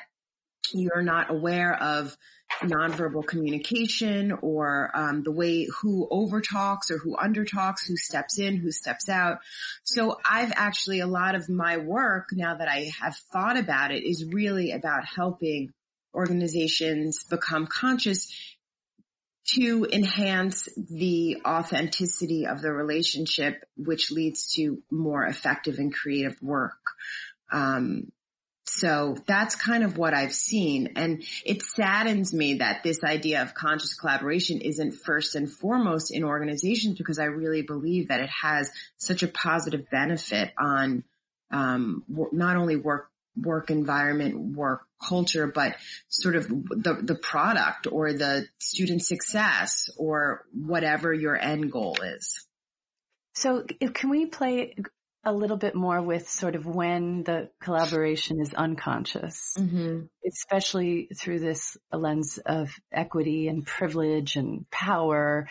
you're 0.73 1.03
not 1.03 1.29
aware 1.31 1.75
of 1.75 2.15
nonverbal 2.61 3.25
communication 3.25 4.31
or 4.41 4.89
um, 4.93 5.23
the 5.23 5.31
way 5.31 5.67
who 5.81 6.07
overtalks 6.11 6.89
or 6.89 6.97
who 6.97 7.15
undertalks, 7.17 7.87
who 7.87 7.97
steps 7.97 8.39
in, 8.39 8.55
who 8.57 8.71
steps 8.71 9.09
out. 9.09 9.39
So 9.83 10.17
I've 10.23 10.53
actually 10.55 10.99
a 10.99 11.07
lot 11.07 11.35
of 11.35 11.49
my 11.49 11.77
work 11.77 12.29
now 12.31 12.55
that 12.55 12.67
I 12.67 12.91
have 13.01 13.15
thought 13.31 13.57
about 13.57 13.91
it 13.91 14.03
is 14.03 14.25
really 14.25 14.71
about 14.71 15.05
helping 15.05 15.73
organizations 16.13 17.25
become 17.25 17.67
conscious 17.67 18.54
to 19.53 19.87
enhance 19.91 20.67
the 20.75 21.41
authenticity 21.45 22.47
of 22.47 22.61
the 22.61 22.71
relationship, 22.71 23.63
which 23.77 24.11
leads 24.11 24.53
to 24.55 24.81
more 24.89 25.25
effective 25.25 25.77
and 25.77 25.93
creative 25.93 26.41
work. 26.41 26.79
Um, 27.51 28.11
so 28.67 29.15
that's 29.27 29.55
kind 29.55 29.83
of 29.83 29.97
what 29.97 30.15
I've 30.15 30.33
seen. 30.33 30.93
And 30.95 31.23
it 31.45 31.61
saddens 31.61 32.33
me 32.33 32.55
that 32.55 32.81
this 32.83 33.03
idea 33.03 33.43
of 33.43 33.53
conscious 33.53 33.93
collaboration 33.93 34.59
isn't 34.61 34.93
first 34.93 35.35
and 35.35 35.49
foremost 35.49 36.13
in 36.13 36.23
organizations 36.23 36.97
because 36.97 37.19
I 37.19 37.25
really 37.25 37.61
believe 37.61 38.07
that 38.07 38.21
it 38.21 38.29
has 38.41 38.71
such 38.97 39.21
a 39.21 39.27
positive 39.27 39.89
benefit 39.91 40.51
on 40.57 41.03
um, 41.51 42.03
not 42.31 42.57
only 42.57 42.75
work 42.75 43.11
work 43.37 43.69
environment, 43.69 44.55
work 44.55 44.85
culture, 45.07 45.47
but 45.47 45.75
sort 46.07 46.35
of 46.35 46.47
the, 46.47 46.97
the 47.01 47.15
product 47.15 47.87
or 47.91 48.13
the 48.13 48.47
student 48.59 49.03
success 49.03 49.89
or 49.97 50.45
whatever 50.53 51.13
your 51.13 51.35
end 51.35 51.71
goal 51.71 51.97
is. 52.01 52.47
So 53.33 53.63
can 53.93 54.09
we 54.09 54.27
play 54.27 54.75
a 55.25 55.33
little 55.33 55.57
bit 55.57 55.73
more 55.73 56.01
with 56.01 56.29
sort 56.29 56.55
of 56.55 56.67
when 56.67 57.23
the 57.23 57.49
collaboration 57.59 58.39
is 58.39 58.53
unconscious, 58.53 59.55
mm-hmm. 59.57 60.01
especially 60.25 61.09
through 61.19 61.39
this 61.39 61.77
lens 61.91 62.37
of 62.45 62.71
equity 62.91 63.47
and 63.47 63.65
privilege 63.65 64.35
and 64.35 64.69
power. 64.69 65.49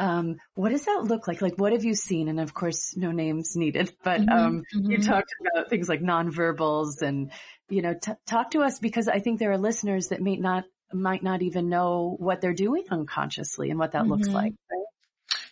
Um, 0.00 0.36
what 0.54 0.70
does 0.70 0.86
that 0.86 1.04
look 1.04 1.28
like? 1.28 1.42
Like, 1.42 1.58
what 1.58 1.72
have 1.72 1.84
you 1.84 1.94
seen? 1.94 2.28
And 2.28 2.40
of 2.40 2.54
course, 2.54 2.96
no 2.96 3.12
names 3.12 3.54
needed, 3.54 3.92
but, 4.02 4.22
mm-hmm, 4.22 4.30
um, 4.30 4.62
mm-hmm. 4.74 4.90
you 4.90 4.98
talked 5.02 5.30
about 5.40 5.68
things 5.68 5.90
like 5.90 6.00
nonverbals 6.00 7.02
and, 7.02 7.30
you 7.68 7.82
know, 7.82 7.94
t- 7.94 8.12
talk 8.26 8.52
to 8.52 8.60
us 8.62 8.78
because 8.78 9.08
I 9.08 9.18
think 9.20 9.38
there 9.38 9.52
are 9.52 9.58
listeners 9.58 10.08
that 10.08 10.22
may 10.22 10.36
not, 10.36 10.64
might 10.90 11.22
not 11.22 11.42
even 11.42 11.68
know 11.68 12.16
what 12.18 12.40
they're 12.40 12.54
doing 12.54 12.84
unconsciously 12.90 13.68
and 13.68 13.78
what 13.78 13.92
that 13.92 14.02
mm-hmm. 14.02 14.12
looks 14.12 14.28
like. 14.28 14.54
Right? 14.72 14.86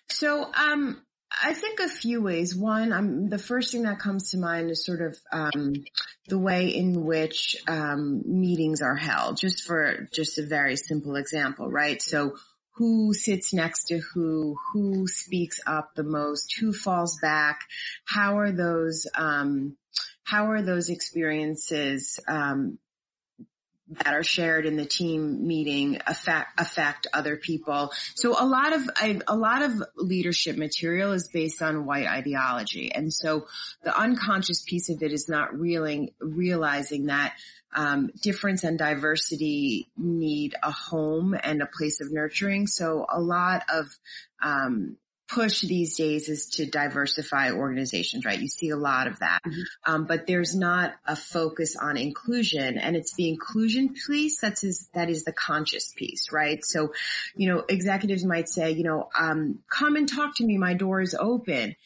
So, 0.08 0.50
um, 0.54 1.02
I 1.42 1.52
think 1.52 1.80
a 1.80 1.88
few 1.88 2.22
ways. 2.22 2.56
One, 2.56 2.92
um, 2.92 3.28
the 3.28 3.38
first 3.38 3.70
thing 3.70 3.82
that 3.82 3.98
comes 3.98 4.30
to 4.30 4.38
mind 4.38 4.70
is 4.70 4.84
sort 4.84 5.02
of 5.02 5.16
um, 5.30 5.74
the 6.26 6.38
way 6.38 6.68
in 6.68 7.04
which 7.04 7.56
um, 7.68 8.22
meetings 8.24 8.80
are 8.80 8.96
held. 8.96 9.36
Just 9.36 9.66
for 9.66 10.08
just 10.12 10.38
a 10.38 10.46
very 10.46 10.76
simple 10.76 11.16
example, 11.16 11.70
right? 11.70 12.00
So 12.00 12.36
who 12.78 13.12
sits 13.12 13.52
next 13.52 13.86
to 13.88 13.98
who, 13.98 14.56
who 14.72 15.06
speaks 15.08 15.58
up 15.66 15.90
the 15.96 16.04
most, 16.04 16.54
who 16.58 16.72
falls 16.72 17.18
back, 17.20 17.60
how 18.06 18.38
are 18.38 18.52
those, 18.52 19.06
um, 19.16 19.76
how 20.22 20.50
are 20.52 20.62
those 20.62 20.88
experiences, 20.88 22.20
um, 22.28 22.78
that 23.90 24.14
are 24.14 24.22
shared 24.22 24.66
in 24.66 24.76
the 24.76 24.84
team 24.84 25.46
meeting 25.46 26.00
affect 26.06 26.60
affect 26.60 27.06
other 27.12 27.36
people. 27.36 27.90
So 28.14 28.36
a 28.38 28.44
lot 28.44 28.72
of 28.72 28.88
I, 28.96 29.20
a 29.26 29.36
lot 29.36 29.62
of 29.62 29.82
leadership 29.96 30.56
material 30.56 31.12
is 31.12 31.28
based 31.28 31.62
on 31.62 31.86
white 31.86 32.06
ideology, 32.06 32.92
and 32.94 33.12
so 33.12 33.46
the 33.82 33.98
unconscious 33.98 34.62
piece 34.62 34.90
of 34.90 35.02
it 35.02 35.12
is 35.12 35.28
not 35.28 35.58
reeling, 35.58 36.10
realizing 36.20 37.06
that 37.06 37.34
um, 37.74 38.10
difference 38.22 38.64
and 38.64 38.78
diversity 38.78 39.90
need 39.96 40.54
a 40.62 40.70
home 40.70 41.34
and 41.42 41.62
a 41.62 41.66
place 41.66 42.00
of 42.00 42.10
nurturing. 42.10 42.66
So 42.66 43.06
a 43.08 43.20
lot 43.20 43.62
of 43.72 43.86
um, 44.42 44.96
push 45.28 45.60
these 45.60 45.96
days 45.96 46.28
is 46.28 46.46
to 46.46 46.66
diversify 46.66 47.52
organizations, 47.52 48.24
right? 48.24 48.40
You 48.40 48.48
see 48.48 48.70
a 48.70 48.76
lot 48.76 49.06
of 49.06 49.18
that. 49.18 49.40
Mm-hmm. 49.46 49.92
Um, 49.92 50.04
but 50.06 50.26
there's 50.26 50.54
not 50.54 50.94
a 51.06 51.16
focus 51.16 51.76
on 51.76 51.96
inclusion 51.96 52.78
and 52.78 52.96
it's 52.96 53.14
the 53.14 53.28
inclusion 53.28 53.94
piece 54.06 54.40
that's 54.40 54.64
is, 54.64 54.88
that 54.94 55.10
is 55.10 55.24
the 55.24 55.32
conscious 55.32 55.92
piece, 55.94 56.32
right? 56.32 56.64
So, 56.64 56.92
you 57.36 57.52
know, 57.52 57.64
executives 57.68 58.24
might 58.24 58.48
say, 58.48 58.72
you 58.72 58.84
know, 58.84 59.08
um, 59.18 59.58
come 59.68 59.96
and 59.96 60.08
talk 60.08 60.36
to 60.36 60.44
me. 60.44 60.56
My 60.56 60.74
door 60.74 61.00
is 61.00 61.14
open. 61.18 61.76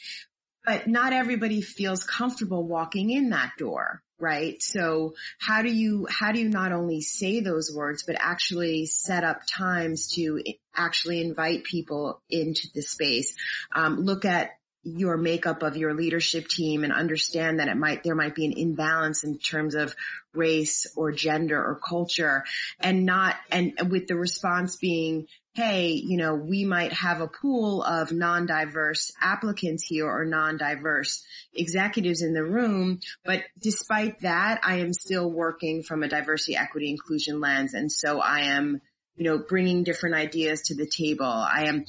But 0.64 0.86
not 0.86 1.12
everybody 1.12 1.60
feels 1.60 2.04
comfortable 2.04 2.64
walking 2.64 3.10
in 3.10 3.30
that 3.30 3.50
door, 3.58 4.00
right? 4.22 4.62
So 4.62 5.14
how 5.38 5.62
do 5.62 5.68
you, 5.68 6.06
how 6.08 6.30
do 6.30 6.38
you 6.38 6.48
not 6.48 6.70
only 6.72 7.00
say 7.00 7.40
those 7.40 7.74
words, 7.74 8.04
but 8.04 8.16
actually 8.18 8.86
set 8.86 9.24
up 9.24 9.40
times 9.46 10.12
to 10.14 10.40
actually 10.74 11.20
invite 11.20 11.64
people 11.64 12.22
into 12.30 12.68
the 12.72 12.82
space? 12.82 13.34
Um, 13.74 13.98
look 14.04 14.24
at 14.24 14.50
your 14.84 15.16
makeup 15.16 15.62
of 15.62 15.76
your 15.76 15.94
leadership 15.94 16.46
team 16.48 16.84
and 16.84 16.92
understand 16.92 17.58
that 17.58 17.68
it 17.68 17.76
might, 17.76 18.04
there 18.04 18.14
might 18.14 18.34
be 18.34 18.46
an 18.46 18.54
imbalance 18.56 19.24
in 19.24 19.38
terms 19.38 19.74
of 19.74 19.94
race 20.34 20.86
or 20.96 21.10
gender 21.10 21.58
or 21.58 21.80
culture 21.86 22.44
and 22.78 23.04
not, 23.04 23.34
and 23.50 23.72
with 23.90 24.06
the 24.06 24.16
response 24.16 24.76
being, 24.76 25.26
hey, 25.54 25.90
you 25.90 26.16
know, 26.16 26.34
we 26.34 26.64
might 26.64 26.92
have 26.94 27.20
a 27.20 27.28
pool 27.28 27.82
of 27.82 28.10
non-diverse 28.10 29.12
applicants 29.20 29.82
here 29.82 30.06
or 30.06 30.24
non-diverse 30.24 31.22
executives 31.52 32.22
in 32.22 32.32
the 32.32 32.44
room, 32.44 33.00
but 33.24 33.42
despite 33.60 34.20
that, 34.20 34.60
I 34.64 34.76
am 34.76 34.94
still 34.94 35.30
working 35.30 35.82
from 35.82 36.02
a 36.02 36.08
diversity, 36.08 36.56
equity, 36.56 36.90
inclusion 36.90 37.40
lens. 37.40 37.74
And 37.74 37.92
so 37.92 38.18
I 38.18 38.40
am, 38.40 38.80
you 39.16 39.24
know, 39.24 39.38
bringing 39.38 39.84
different 39.84 40.14
ideas 40.14 40.62
to 40.62 40.74
the 40.74 40.86
table. 40.86 41.26
I 41.26 41.66
am, 41.66 41.84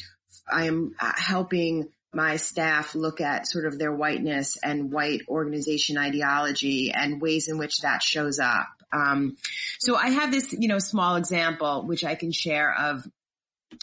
I 0.51 0.65
am 0.65 0.96
uh, 1.00 1.13
helping 1.15 1.88
my 2.13 2.36
staff 2.36 2.96
look 2.96 3.22
at 3.22 3.48
sort 3.48 3.65
of 3.65 3.79
their 3.79 3.93
whiteness 3.93 4.58
and 4.62 4.91
white 4.91 5.22
organization 5.29 5.98
ideology 5.98 6.91
and 6.93 7.22
ways 7.22 7.48
in 7.48 7.58
which 7.58 7.79
that 7.79 8.03
shows 8.03 8.39
up. 8.39 8.67
Um, 8.91 9.38
so 9.79 9.96
I 9.96 10.10
have 10.10 10.32
this, 10.32 10.53
you 10.53 10.67
know, 10.67 10.77
small 10.79 11.15
example 11.15 11.86
which 11.88 12.03
I 12.03 12.15
can 12.15 12.32
share 12.32 12.72
of 12.72 13.08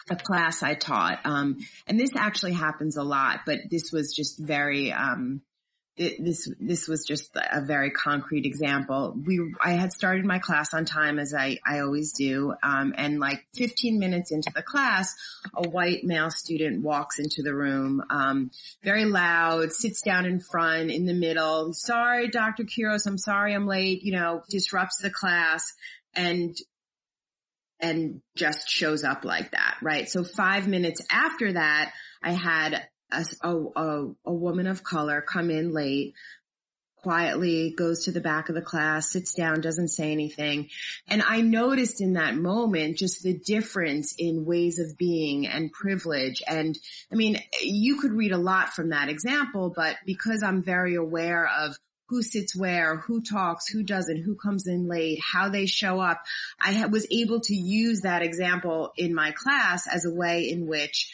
a 0.09 0.15
class 0.15 0.63
I 0.63 0.75
taught. 0.75 1.19
Um, 1.25 1.59
and 1.87 1.99
this 1.99 2.15
actually 2.15 2.53
happens 2.53 2.97
a 2.97 3.03
lot, 3.03 3.41
but 3.45 3.59
this 3.69 3.91
was 3.91 4.13
just 4.13 4.39
very, 4.39 4.91
um, 4.91 5.41
this 5.97 6.49
this 6.59 6.87
was 6.87 7.05
just 7.05 7.35
a 7.35 7.61
very 7.61 7.91
concrete 7.91 8.45
example. 8.45 9.15
We 9.25 9.53
I 9.61 9.71
had 9.71 9.91
started 9.91 10.25
my 10.25 10.39
class 10.39 10.73
on 10.73 10.85
time 10.85 11.19
as 11.19 11.33
I 11.33 11.59
I 11.65 11.79
always 11.79 12.13
do, 12.13 12.53
um, 12.63 12.93
and 12.97 13.19
like 13.19 13.45
15 13.55 13.99
minutes 13.99 14.31
into 14.31 14.51
the 14.55 14.63
class, 14.63 15.13
a 15.53 15.67
white 15.67 16.03
male 16.03 16.31
student 16.31 16.81
walks 16.81 17.19
into 17.19 17.43
the 17.43 17.53
room, 17.53 18.01
um, 18.09 18.51
very 18.83 19.05
loud, 19.05 19.73
sits 19.73 20.01
down 20.01 20.25
in 20.25 20.39
front, 20.39 20.91
in 20.91 21.05
the 21.05 21.13
middle. 21.13 21.73
Sorry, 21.73 22.29
Dr. 22.29 22.63
Quiros, 22.63 23.05
I'm 23.05 23.17
sorry 23.17 23.53
I'm 23.53 23.67
late. 23.67 24.01
You 24.03 24.13
know, 24.13 24.43
disrupts 24.49 24.99
the 25.01 25.11
class, 25.11 25.73
and 26.15 26.55
and 27.81 28.21
just 28.35 28.69
shows 28.69 29.03
up 29.03 29.25
like 29.25 29.51
that, 29.51 29.77
right? 29.81 30.07
So 30.07 30.23
five 30.23 30.67
minutes 30.67 31.01
after 31.11 31.53
that, 31.53 31.93
I 32.23 32.31
had 32.31 32.87
a, 33.11 33.25
a, 33.43 34.07
a, 34.25 34.33
woman 34.33 34.67
of 34.67 34.83
color 34.83 35.21
come 35.21 35.49
in 35.49 35.73
late, 35.73 36.13
quietly 36.97 37.73
goes 37.75 38.05
to 38.05 38.11
the 38.11 38.21
back 38.21 38.49
of 38.49 38.55
the 38.55 38.61
class, 38.61 39.11
sits 39.11 39.33
down, 39.33 39.59
doesn't 39.61 39.89
say 39.89 40.11
anything. 40.11 40.69
And 41.07 41.21
I 41.21 41.41
noticed 41.41 41.99
in 41.99 42.13
that 42.13 42.35
moment 42.35 42.97
just 42.97 43.23
the 43.23 43.37
difference 43.37 44.15
in 44.17 44.45
ways 44.45 44.79
of 44.79 44.97
being 44.97 45.47
and 45.47 45.71
privilege. 45.71 46.41
And 46.47 46.77
I 47.11 47.15
mean, 47.15 47.41
you 47.61 47.97
could 47.99 48.13
read 48.13 48.31
a 48.31 48.37
lot 48.37 48.73
from 48.73 48.89
that 48.89 49.09
example, 49.09 49.73
but 49.75 49.97
because 50.05 50.43
I'm 50.43 50.63
very 50.63 50.95
aware 50.95 51.47
of 51.47 51.75
who 52.11 52.21
sits 52.21 52.53
where, 52.53 52.97
who 52.97 53.21
talks, 53.21 53.69
who 53.69 53.83
doesn't, 53.83 54.21
who 54.23 54.35
comes 54.35 54.67
in 54.67 54.89
late, 54.89 55.17
how 55.31 55.47
they 55.47 55.65
show 55.65 56.01
up. 56.01 56.21
I 56.59 56.85
was 56.87 57.07
able 57.09 57.39
to 57.39 57.55
use 57.55 58.01
that 58.01 58.21
example 58.21 58.91
in 58.97 59.15
my 59.15 59.31
class 59.31 59.87
as 59.87 60.03
a 60.03 60.13
way 60.13 60.49
in 60.49 60.67
which 60.67 61.09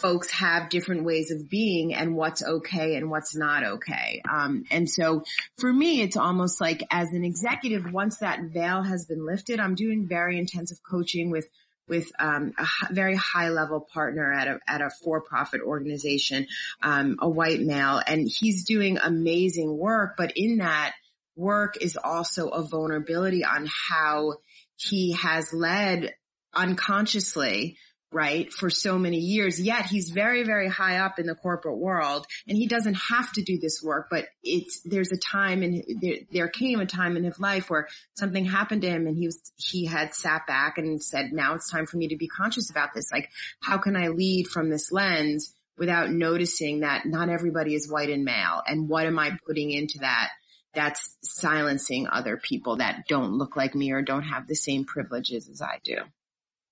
folks 0.00 0.28
have 0.32 0.70
different 0.70 1.04
ways 1.04 1.30
of 1.30 1.48
being 1.48 1.94
and 1.94 2.16
what's 2.16 2.42
okay 2.42 2.96
and 2.96 3.10
what's 3.10 3.36
not 3.36 3.62
okay. 3.62 4.20
Um, 4.28 4.64
and 4.72 4.90
so 4.90 5.22
for 5.58 5.72
me, 5.72 6.00
it's 6.00 6.16
almost 6.16 6.60
like 6.60 6.82
as 6.90 7.12
an 7.12 7.24
executive, 7.24 7.92
once 7.92 8.18
that 8.18 8.40
veil 8.52 8.82
has 8.82 9.06
been 9.06 9.24
lifted, 9.24 9.60
I'm 9.60 9.76
doing 9.76 10.08
very 10.08 10.36
intensive 10.36 10.78
coaching 10.88 11.30
with 11.30 11.46
with 11.88 12.10
um, 12.18 12.52
a 12.58 12.94
very 12.94 13.16
high 13.16 13.50
level 13.50 13.80
partner 13.80 14.32
at 14.32 14.48
a 14.48 14.60
at 14.66 14.80
a 14.80 14.90
for 14.90 15.20
profit 15.20 15.60
organization, 15.60 16.46
um, 16.82 17.16
a 17.20 17.28
white 17.28 17.60
male, 17.60 18.00
and 18.06 18.28
he's 18.28 18.64
doing 18.64 18.98
amazing 18.98 19.76
work. 19.76 20.14
But 20.16 20.32
in 20.36 20.58
that 20.58 20.94
work 21.36 21.76
is 21.80 21.96
also 21.96 22.48
a 22.48 22.62
vulnerability 22.62 23.44
on 23.44 23.68
how 23.88 24.34
he 24.76 25.12
has 25.12 25.52
led 25.52 26.14
unconsciously 26.54 27.76
right, 28.12 28.52
for 28.52 28.70
so 28.70 28.98
many 28.98 29.18
years, 29.18 29.60
yet 29.60 29.86
he's 29.86 30.10
very, 30.10 30.44
very 30.44 30.68
high 30.68 30.98
up 30.98 31.18
in 31.18 31.26
the 31.26 31.34
corporate 31.34 31.78
world 31.78 32.26
and 32.46 32.56
he 32.56 32.66
doesn't 32.66 32.94
have 32.94 33.32
to 33.32 33.42
do 33.42 33.58
this 33.58 33.82
work, 33.82 34.08
but 34.10 34.26
it's, 34.42 34.80
there's 34.84 35.12
a 35.12 35.16
time 35.16 35.62
and 35.62 35.82
there, 36.00 36.16
there 36.30 36.48
came 36.48 36.80
a 36.80 36.86
time 36.86 37.16
in 37.16 37.24
his 37.24 37.40
life 37.40 37.70
where 37.70 37.88
something 38.14 38.44
happened 38.44 38.82
to 38.82 38.90
him 38.90 39.06
and 39.06 39.16
he 39.16 39.26
was, 39.26 39.52
he 39.56 39.86
had 39.86 40.14
sat 40.14 40.46
back 40.46 40.78
and 40.78 41.02
said, 41.02 41.32
now 41.32 41.54
it's 41.54 41.70
time 41.70 41.86
for 41.86 41.96
me 41.96 42.08
to 42.08 42.16
be 42.16 42.28
conscious 42.28 42.70
about 42.70 42.90
this. 42.94 43.10
Like, 43.10 43.30
how 43.60 43.78
can 43.78 43.96
I 43.96 44.08
lead 44.08 44.48
from 44.48 44.70
this 44.70 44.92
lens 44.92 45.54
without 45.78 46.10
noticing 46.10 46.80
that 46.80 47.06
not 47.06 47.28
everybody 47.28 47.74
is 47.74 47.90
white 47.90 48.10
and 48.10 48.24
male 48.24 48.62
and 48.66 48.88
what 48.88 49.06
am 49.06 49.18
I 49.18 49.36
putting 49.46 49.70
into 49.70 49.98
that? 50.00 50.28
That's 50.74 51.16
silencing 51.22 52.08
other 52.08 52.38
people 52.38 52.76
that 52.76 53.04
don't 53.06 53.32
look 53.32 53.56
like 53.56 53.74
me 53.74 53.92
or 53.92 54.00
don't 54.00 54.22
have 54.22 54.46
the 54.46 54.54
same 54.54 54.84
privileges 54.84 55.48
as 55.50 55.60
I 55.60 55.78
do. 55.84 55.96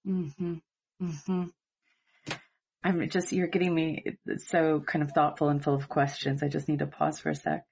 Mm-hmm. 0.06 0.54
Mm-hmm. 1.02 1.44
I'm 2.82 3.08
just, 3.10 3.32
you're 3.32 3.46
getting 3.46 3.74
me 3.74 4.04
so 4.38 4.80
kind 4.80 5.02
of 5.02 5.12
thoughtful 5.12 5.48
and 5.48 5.62
full 5.62 5.74
of 5.74 5.88
questions. 5.88 6.42
I 6.42 6.48
just 6.48 6.68
need 6.68 6.78
to 6.78 6.86
pause 6.86 7.18
for 7.18 7.30
a 7.30 7.34
sec. 7.34 7.64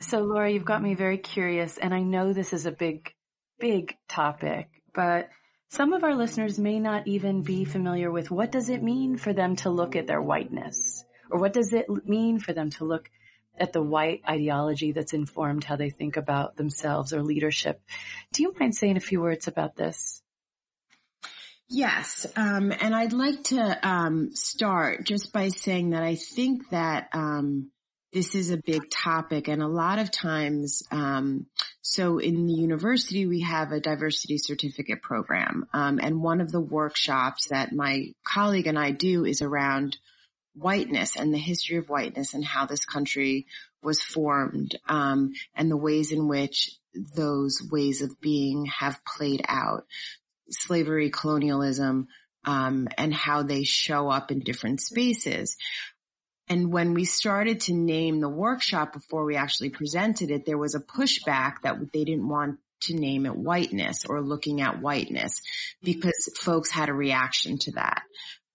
So 0.00 0.20
Laura, 0.20 0.50
you've 0.50 0.64
got 0.64 0.82
me 0.82 0.94
very 0.94 1.16
curious 1.16 1.78
and 1.78 1.94
I 1.94 2.00
know 2.00 2.32
this 2.32 2.52
is 2.52 2.66
a 2.66 2.72
big, 2.72 3.10
big 3.58 3.96
topic, 4.08 4.68
but 4.94 5.30
some 5.68 5.94
of 5.94 6.04
our 6.04 6.14
listeners 6.14 6.58
may 6.58 6.78
not 6.78 7.06
even 7.06 7.42
be 7.42 7.64
familiar 7.64 8.10
with 8.10 8.30
what 8.30 8.52
does 8.52 8.68
it 8.68 8.82
mean 8.82 9.16
for 9.16 9.32
them 9.32 9.56
to 9.56 9.70
look 9.70 9.96
at 9.96 10.06
their 10.06 10.20
whiteness 10.20 11.04
or 11.30 11.40
what 11.40 11.54
does 11.54 11.72
it 11.72 11.86
mean 12.06 12.38
for 12.38 12.52
them 12.52 12.70
to 12.70 12.84
look 12.84 13.10
at 13.58 13.72
the 13.72 13.82
white 13.82 14.22
ideology 14.28 14.92
that's 14.92 15.14
informed 15.14 15.64
how 15.64 15.76
they 15.76 15.90
think 15.90 16.16
about 16.16 16.56
themselves 16.56 17.12
or 17.12 17.22
leadership. 17.22 17.80
Do 18.32 18.42
you 18.42 18.54
mind 18.58 18.74
saying 18.74 18.96
a 18.96 19.00
few 19.00 19.20
words 19.20 19.48
about 19.48 19.76
this? 19.76 20.22
Yes, 21.68 22.26
um, 22.36 22.72
and 22.72 22.94
I'd 22.94 23.12
like 23.12 23.42
to 23.44 23.88
um, 23.88 24.30
start 24.34 25.04
just 25.04 25.32
by 25.32 25.48
saying 25.48 25.90
that 25.90 26.02
I 26.04 26.14
think 26.14 26.70
that 26.70 27.08
um, 27.12 27.72
this 28.12 28.36
is 28.36 28.50
a 28.50 28.56
big 28.56 28.88
topic, 28.88 29.48
and 29.48 29.60
a 29.60 29.66
lot 29.68 29.98
of 29.98 30.12
times, 30.12 30.84
um, 30.92 31.46
so 31.82 32.18
in 32.18 32.46
the 32.46 32.52
university 32.52 33.26
we 33.26 33.40
have 33.40 33.72
a 33.72 33.80
diversity 33.80 34.38
certificate 34.38 35.02
program, 35.02 35.66
um, 35.72 35.98
and 36.00 36.22
one 36.22 36.40
of 36.40 36.52
the 36.52 36.60
workshops 36.60 37.48
that 37.48 37.72
my 37.72 38.12
colleague 38.22 38.68
and 38.68 38.78
I 38.78 38.92
do 38.92 39.24
is 39.24 39.42
around 39.42 39.96
whiteness 40.54 41.16
and 41.16 41.34
the 41.34 41.38
history 41.38 41.78
of 41.78 41.88
whiteness 41.88 42.32
and 42.32 42.44
how 42.44 42.66
this 42.66 42.84
country 42.84 43.46
was 43.82 44.00
formed, 44.00 44.78
um, 44.88 45.32
and 45.56 45.68
the 45.68 45.76
ways 45.76 46.12
in 46.12 46.28
which 46.28 46.70
those 46.94 47.60
ways 47.72 48.02
of 48.02 48.20
being 48.20 48.66
have 48.66 49.04
played 49.04 49.44
out 49.48 49.84
slavery, 50.50 51.10
colonialism, 51.10 52.08
um, 52.44 52.88
and 52.96 53.12
how 53.12 53.42
they 53.42 53.64
show 53.64 54.08
up 54.08 54.30
in 54.30 54.40
different 54.40 54.80
spaces. 54.80 55.56
And 56.48 56.72
when 56.72 56.94
we 56.94 57.04
started 57.04 57.60
to 57.62 57.74
name 57.74 58.20
the 58.20 58.28
workshop 58.28 58.92
before 58.92 59.24
we 59.24 59.36
actually 59.36 59.70
presented 59.70 60.30
it, 60.30 60.46
there 60.46 60.58
was 60.58 60.74
a 60.74 60.80
pushback 60.80 61.62
that 61.62 61.76
they 61.92 62.04
didn't 62.04 62.28
want 62.28 62.58
to 62.82 62.94
name 62.94 63.26
it 63.26 63.36
whiteness 63.36 64.04
or 64.06 64.20
looking 64.20 64.60
at 64.60 64.80
whiteness 64.80 65.40
because 65.82 66.30
folks 66.36 66.70
had 66.70 66.88
a 66.88 66.94
reaction 66.94 67.58
to 67.58 67.72
that. 67.72 68.02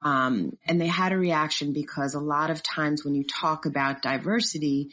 Um, 0.04 0.58
and 0.66 0.80
they 0.80 0.88
had 0.88 1.12
a 1.12 1.18
reaction 1.18 1.74
because 1.74 2.14
a 2.14 2.20
lot 2.20 2.50
of 2.50 2.64
times 2.64 3.04
when 3.04 3.14
you 3.14 3.24
talk 3.26 3.66
about 3.66 4.02
diversity, 4.02 4.90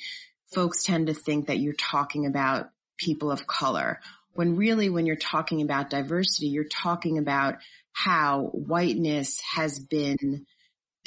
folks 0.52 0.82
tend 0.82 1.06
to 1.06 1.14
think 1.14 1.46
that 1.46 1.58
you're 1.58 1.74
talking 1.74 2.26
about 2.26 2.70
people 2.98 3.30
of 3.30 3.46
color 3.46 4.00
when 4.34 4.56
really 4.56 4.88
when 4.88 5.06
you're 5.06 5.16
talking 5.16 5.62
about 5.62 5.90
diversity, 5.90 6.48
you're 6.48 6.64
talking 6.64 7.18
about 7.18 7.56
how 7.92 8.50
whiteness 8.52 9.40
has 9.54 9.78
been 9.78 10.46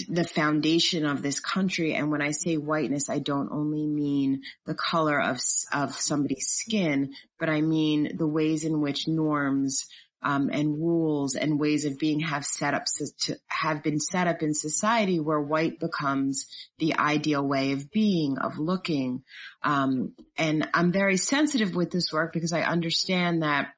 the 0.10 0.24
foundation 0.24 1.06
of 1.06 1.22
this 1.22 1.40
country. 1.40 1.94
And 1.94 2.12
when 2.12 2.22
I 2.22 2.32
say 2.32 2.58
whiteness, 2.58 3.10
I 3.10 3.20
don't 3.20 3.51
only 3.51 3.86
mean 3.86 4.42
the 4.66 4.74
color 4.74 5.22
of, 5.22 5.40
of 5.72 5.96
somebody's 5.96 6.48
skin, 6.48 7.13
but 7.40 7.50
I 7.50 7.62
mean 7.62 8.18
the 8.18 8.28
ways 8.28 8.63
in 8.63 8.82
which 8.82 9.08
norms, 9.08 9.86
um, 10.24 10.50
and 10.51 10.78
rules 10.80 11.36
and 11.36 11.60
ways 11.60 11.86
of 11.86 11.98
being 11.98 12.20
have 12.20 12.46
set 12.46 12.74
up 12.74 12.84
to 13.22 13.38
have 13.48 13.84
been 13.84 14.00
set 14.00 14.28
up 14.28 14.42
in 14.42 14.54
society 14.54 15.20
where 15.20 15.42
white 15.42 15.80
becomes 15.80 16.46
the 16.80 16.96
ideal 16.96 17.46
way 17.46 17.72
of 17.74 17.92
being, 17.92 18.38
of 18.38 18.58
looking. 18.58 19.24
Um, 19.63 20.13
and 20.38 20.68
I'm 20.74 20.92
very 20.92 21.18
sensitive 21.18 21.75
with 21.75 21.92
this 21.92 22.12
work 22.12 22.34
because 22.34 22.54
I 22.54 22.62
understand 22.62 23.44
that 23.44 23.74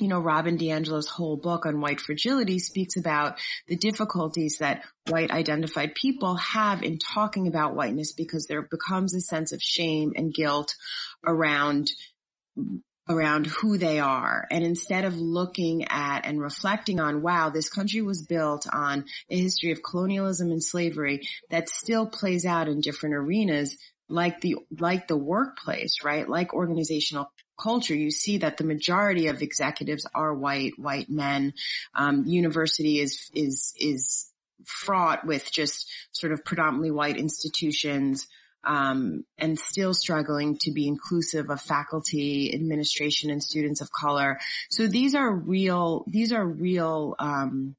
you 0.00 0.08
know, 0.08 0.20
Robin 0.20 0.58
DiAngelo's 0.58 1.08
whole 1.08 1.36
book 1.36 1.66
on 1.66 1.80
white 1.80 2.00
fragility 2.00 2.58
speaks 2.58 2.96
about 2.96 3.38
the 3.66 3.76
difficulties 3.76 4.58
that 4.58 4.84
white 5.08 5.30
identified 5.30 5.94
people 5.94 6.36
have 6.36 6.82
in 6.82 6.98
talking 6.98 7.48
about 7.48 7.74
whiteness 7.74 8.12
because 8.12 8.46
there 8.46 8.62
becomes 8.62 9.14
a 9.14 9.20
sense 9.20 9.52
of 9.52 9.62
shame 9.62 10.12
and 10.14 10.32
guilt 10.32 10.74
around 11.26 11.90
around 13.08 13.46
who 13.46 13.78
they 13.78 13.98
are. 13.98 14.46
And 14.50 14.64
instead 14.64 15.04
of 15.04 15.16
looking 15.16 15.84
at 15.88 16.26
and 16.26 16.40
reflecting 16.40 17.00
on, 17.00 17.22
wow, 17.22 17.50
this 17.50 17.70
country 17.70 18.02
was 18.02 18.22
built 18.22 18.66
on 18.70 19.06
a 19.30 19.40
history 19.40 19.72
of 19.72 19.82
colonialism 19.82 20.50
and 20.50 20.62
slavery 20.62 21.26
that 21.50 21.68
still 21.68 22.06
plays 22.06 22.44
out 22.44 22.68
in 22.68 22.80
different 22.80 23.14
arenas, 23.14 23.76
like 24.08 24.40
the, 24.40 24.56
like 24.78 25.08
the 25.08 25.16
workplace, 25.16 26.04
right? 26.04 26.28
Like 26.28 26.54
organizational 26.54 27.32
culture, 27.60 27.94
you 27.94 28.10
see 28.10 28.38
that 28.38 28.56
the 28.56 28.64
majority 28.64 29.28
of 29.28 29.42
executives 29.42 30.06
are 30.14 30.34
white, 30.34 30.78
white 30.78 31.10
men. 31.10 31.54
Um, 31.94 32.24
university 32.26 33.00
is, 33.00 33.30
is, 33.34 33.74
is 33.76 34.30
fraught 34.64 35.26
with 35.26 35.50
just 35.50 35.90
sort 36.12 36.32
of 36.32 36.44
predominantly 36.44 36.90
white 36.90 37.16
institutions 37.16 38.26
um, 38.64 39.24
and 39.38 39.58
still 39.58 39.94
struggling 39.94 40.58
to 40.62 40.72
be 40.72 40.86
inclusive 40.86 41.50
of 41.50 41.60
faculty, 41.60 42.52
administration, 42.54 43.30
and 43.30 43.42
students 43.42 43.80
of 43.80 43.88
color. 43.90 44.38
So 44.70 44.86
these 44.86 45.14
are 45.14 45.32
real. 45.32 46.04
These 46.06 46.32
are 46.32 46.46
real. 46.46 47.14
Um, 47.18 47.76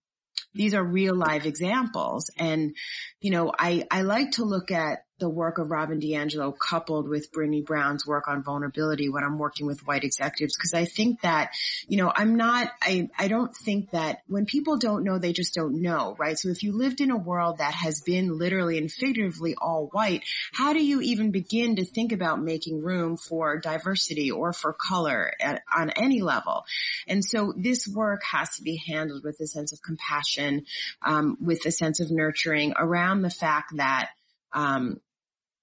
these 0.53 0.73
are 0.73 0.83
real 0.83 1.15
live 1.15 1.45
examples. 1.45 2.31
And, 2.37 2.75
you 3.21 3.31
know, 3.31 3.51
I, 3.57 3.85
I 3.91 4.01
like 4.01 4.31
to 4.31 4.45
look 4.45 4.71
at 4.71 5.03
the 5.19 5.29
work 5.29 5.57
of 5.57 5.71
Robin 5.71 5.99
DiAngelo 5.99 6.53
coupled 6.57 7.07
with 7.07 7.31
Brené 7.31 7.65
Brown's 7.65 8.05
work 8.05 8.27
on 8.27 8.43
vulnerability 8.43 9.09
when 9.09 9.23
I'm 9.23 9.37
working 9.37 9.67
with 9.67 9.85
white 9.85 10.03
executives. 10.03 10.55
Cause 10.55 10.73
I 10.73 10.85
think 10.85 11.21
that, 11.21 11.51
you 11.87 11.97
know, 11.97 12.11
I'm 12.13 12.35
not, 12.35 12.71
I, 12.81 13.09
I 13.17 13.27
don't 13.27 13.55
think 13.55 13.91
that 13.91 14.21
when 14.27 14.45
people 14.45 14.77
don't 14.77 15.03
know, 15.03 15.19
they 15.19 15.33
just 15.33 15.53
don't 15.53 15.81
know, 15.81 16.15
right? 16.17 16.37
So 16.37 16.49
if 16.49 16.63
you 16.63 16.71
lived 16.71 17.01
in 17.01 17.11
a 17.11 17.17
world 17.17 17.57
that 17.59 17.73
has 17.73 18.01
been 18.01 18.37
literally 18.37 18.77
and 18.77 18.91
figuratively 18.91 19.55
all 19.55 19.89
white, 19.91 20.23
how 20.53 20.73
do 20.73 20.83
you 20.83 21.01
even 21.01 21.31
begin 21.31 21.75
to 21.77 21.85
think 21.85 22.11
about 22.11 22.41
making 22.41 22.81
room 22.81 23.17
for 23.17 23.59
diversity 23.59 24.31
or 24.31 24.53
for 24.53 24.73
color 24.73 25.31
at, 25.41 25.63
on 25.75 25.89
any 25.91 26.21
level? 26.21 26.65
And 27.07 27.23
so 27.23 27.53
this 27.55 27.87
work 27.87 28.21
has 28.23 28.55
to 28.55 28.63
be 28.63 28.81
handled 28.87 29.23
with 29.23 29.39
a 29.39 29.47
sense 29.47 29.73
of 29.73 29.81
compassion, 29.81 30.65
um, 31.01 31.37
with 31.41 31.65
a 31.65 31.71
sense 31.71 31.99
of 31.99 32.11
nurturing 32.11 32.73
around 32.77 33.21
the 33.21 33.29
fact 33.29 33.75
that 33.77 34.09
um, 34.53 34.99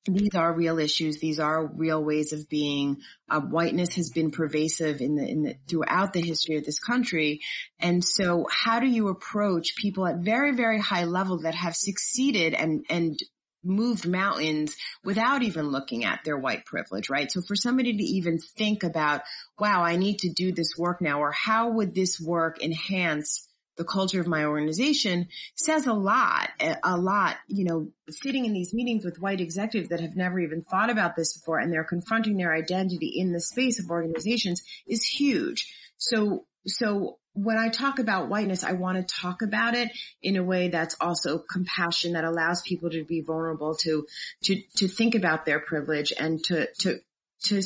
these 0.06 0.34
are 0.34 0.52
real 0.52 0.78
issues. 0.78 1.18
These 1.18 1.40
are 1.40 1.66
real 1.66 2.02
ways 2.02 2.32
of 2.32 2.48
being. 2.48 2.98
Uh, 3.28 3.40
whiteness 3.40 3.94
has 3.96 4.10
been 4.10 4.30
pervasive 4.30 5.00
in 5.00 5.16
the, 5.16 5.28
in 5.28 5.42
the, 5.42 5.54
throughout 5.68 6.12
the 6.12 6.20
history 6.20 6.56
of 6.56 6.64
this 6.64 6.78
country. 6.78 7.40
And 7.78 8.04
so 8.04 8.46
how 8.50 8.80
do 8.80 8.86
you 8.86 9.08
approach 9.08 9.76
people 9.76 10.06
at 10.06 10.18
very, 10.18 10.52
very 10.52 10.80
high 10.80 11.04
level 11.04 11.42
that 11.42 11.54
have 11.54 11.74
succeeded 11.74 12.54
and, 12.54 12.84
and 12.88 13.18
moved 13.64 14.06
mountains 14.06 14.76
without 15.04 15.42
even 15.42 15.70
looking 15.70 16.04
at 16.04 16.20
their 16.24 16.38
white 16.38 16.64
privilege, 16.64 17.10
right? 17.10 17.30
So 17.30 17.42
for 17.46 17.56
somebody 17.56 17.96
to 17.96 18.02
even 18.02 18.38
think 18.38 18.84
about, 18.84 19.22
wow, 19.58 19.82
I 19.82 19.96
need 19.96 20.18
to 20.18 20.32
do 20.32 20.52
this 20.52 20.74
work 20.78 21.00
now, 21.00 21.20
or 21.20 21.32
how 21.32 21.70
would 21.70 21.94
this 21.94 22.20
work 22.20 22.62
enhance 22.62 23.48
the 23.76 23.84
culture 23.84 24.20
of 24.20 24.26
my 24.26 24.44
organization 24.44 25.28
says 25.54 25.86
a 25.86 25.92
lot, 25.92 26.50
a 26.82 26.96
lot, 26.96 27.36
you 27.48 27.64
know, 27.64 27.88
sitting 28.08 28.44
in 28.44 28.52
these 28.52 28.72
meetings 28.72 29.04
with 29.04 29.20
white 29.20 29.40
executives 29.40 29.90
that 29.90 30.00
have 30.00 30.16
never 30.16 30.40
even 30.40 30.62
thought 30.62 30.90
about 30.90 31.16
this 31.16 31.36
before 31.36 31.58
and 31.58 31.72
they're 31.72 31.84
confronting 31.84 32.36
their 32.36 32.54
identity 32.54 33.12
in 33.16 33.32
the 33.32 33.40
space 33.40 33.78
of 33.78 33.90
organizations 33.90 34.62
is 34.86 35.04
huge. 35.04 35.72
So, 35.98 36.46
so 36.66 37.18
when 37.34 37.58
I 37.58 37.68
talk 37.68 37.98
about 37.98 38.28
whiteness, 38.28 38.64
I 38.64 38.72
want 38.72 38.96
to 38.96 39.14
talk 39.14 39.42
about 39.42 39.74
it 39.74 39.90
in 40.22 40.36
a 40.36 40.42
way 40.42 40.68
that's 40.68 40.96
also 41.00 41.38
compassion 41.38 42.14
that 42.14 42.24
allows 42.24 42.62
people 42.62 42.90
to 42.90 43.04
be 43.04 43.20
vulnerable 43.20 43.74
to, 43.82 44.06
to, 44.44 44.62
to 44.76 44.88
think 44.88 45.14
about 45.14 45.44
their 45.44 45.60
privilege 45.60 46.12
and 46.18 46.42
to, 46.44 46.66
to, 46.80 47.00
to, 47.44 47.62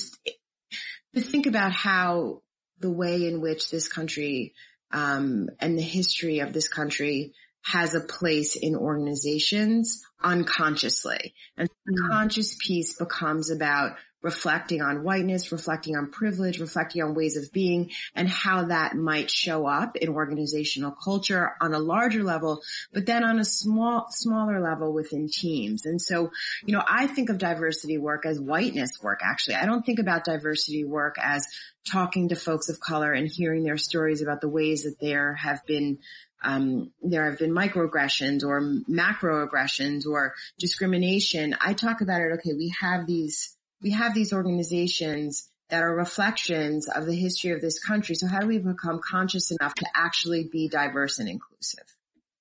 to 1.15 1.21
think 1.21 1.47
about 1.47 1.73
how 1.73 2.43
the 2.81 2.91
way 2.91 3.27
in 3.27 3.41
which 3.41 3.71
this 3.71 3.87
country 3.87 4.55
um, 4.93 5.49
and 5.61 5.79
the 5.79 5.83
history 5.83 6.41
of 6.41 6.53
this 6.53 6.69
country 6.69 7.33
has 7.63 7.95
a 7.95 8.01
place 8.01 8.57
in 8.57 8.75
organizations 8.75 10.03
unconsciously. 10.23 11.35
And 11.57 11.69
the 11.87 12.01
mm. 12.01 12.11
conscious 12.11 12.57
piece 12.59 12.95
becomes 12.97 13.51
about 13.51 13.97
reflecting 14.23 14.83
on 14.83 15.03
whiteness, 15.03 15.51
reflecting 15.51 15.97
on 15.97 16.11
privilege, 16.11 16.61
reflecting 16.61 17.03
on 17.03 17.15
ways 17.15 17.37
of 17.37 17.53
being 17.53 17.91
and 18.15 18.29
how 18.29 18.65
that 18.65 18.95
might 18.95 19.31
show 19.31 19.67
up 19.67 19.97
in 19.97 20.11
organizational 20.11 20.93
culture 20.93 21.53
on 21.61 21.73
a 21.73 21.79
larger 21.79 22.23
level, 22.23 22.61
but 22.93 23.07
then 23.07 23.25
on 23.25 23.39
a 23.39 23.45
small, 23.45 24.07
smaller 24.11 24.61
level 24.61 24.93
within 24.93 25.29
teams. 25.33 25.87
And 25.87 26.01
so, 26.01 26.31
you 26.65 26.75
know, 26.75 26.85
I 26.87 27.07
think 27.07 27.31
of 27.31 27.39
diversity 27.39 27.97
work 27.97 28.27
as 28.27 28.39
whiteness 28.39 28.91
work, 29.03 29.21
actually. 29.23 29.55
I 29.55 29.67
don't 29.67 29.87
think 29.87 29.99
about 29.99 30.25
diversity 30.25 30.85
work 30.85 31.17
as 31.19 31.47
talking 31.89 32.29
to 32.29 32.37
folks 32.37 32.69
of 32.69 32.79
color 32.79 33.13
and 33.13 33.27
hearing 33.27 33.65
their 33.65 33.79
stories 33.79 34.21
about 34.21 34.43
the 34.43 34.49
ways 34.49 34.85
that 34.85 35.01
there 35.01 35.35
have 35.35 35.65
been 35.65 35.99
um, 36.43 36.93
there 37.03 37.29
have 37.29 37.39
been 37.39 37.53
microaggressions 37.53 38.45
or 38.45 38.61
macroaggressions 38.89 40.07
or 40.07 40.35
discrimination. 40.59 41.57
I 41.61 41.75
talk 41.75 42.01
about 42.01 42.21
it. 42.21 42.33
Okay, 42.35 42.55
we 42.55 42.73
have 42.81 43.07
these 43.07 43.57
we 43.83 43.91
have 43.93 44.15
these 44.15 44.33
organizations 44.33 45.49
that 45.71 45.83
are 45.83 45.95
reflections 45.95 46.89
of 46.89 47.07
the 47.07 47.15
history 47.15 47.53
of 47.53 47.61
this 47.61 47.79
country. 47.79 48.15
So 48.15 48.27
how 48.27 48.41
do 48.41 48.47
we 48.47 48.59
become 48.59 49.01
conscious 49.03 49.51
enough 49.51 49.75
to 49.77 49.87
actually 49.95 50.49
be 50.51 50.69
diverse 50.69 51.19
and 51.19 51.29
inclusive? 51.29 51.85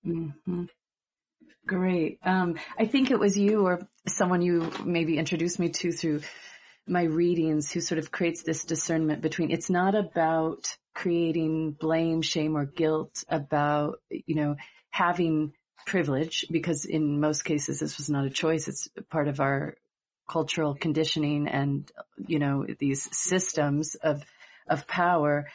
Mm-hmm. 0.05 0.63
Great. 1.65 2.19
Um, 2.23 2.55
I 2.77 2.87
think 2.87 3.11
it 3.11 3.19
was 3.19 3.37
you 3.37 3.67
or 3.67 3.87
someone 4.07 4.41
you 4.41 4.71
maybe 4.83 5.17
introduced 5.17 5.59
me 5.59 5.69
to 5.69 5.91
through 5.91 6.21
my 6.89 7.03
readings 7.03 7.71
who 7.71 7.81
sort 7.81 7.99
of 7.99 8.11
creates 8.11 8.43
this 8.43 8.65
discernment 8.65 9.21
between 9.21 9.51
it's 9.51 9.69
not 9.69 9.95
about 9.95 10.67
creating 10.95 11.71
blame, 11.71 12.21
shame, 12.21 12.57
or 12.57 12.65
guilt 12.65 13.23
about, 13.29 13.99
you 14.09 14.35
know, 14.35 14.55
having 14.89 15.53
privilege 15.85 16.45
because 16.51 16.85
in 16.85 17.19
most 17.19 17.45
cases 17.45 17.79
this 17.79 17.97
was 17.97 18.09
not 18.09 18.25
a 18.25 18.29
choice. 18.29 18.67
It's 18.67 18.89
part 19.09 19.27
of 19.27 19.39
our 19.39 19.75
cultural 20.29 20.75
conditioning 20.75 21.47
and, 21.47 21.89
you 22.27 22.39
know, 22.39 22.65
these 22.79 23.07
systems 23.15 23.95
of, 23.95 24.23
of 24.67 24.87
power. 24.87 25.47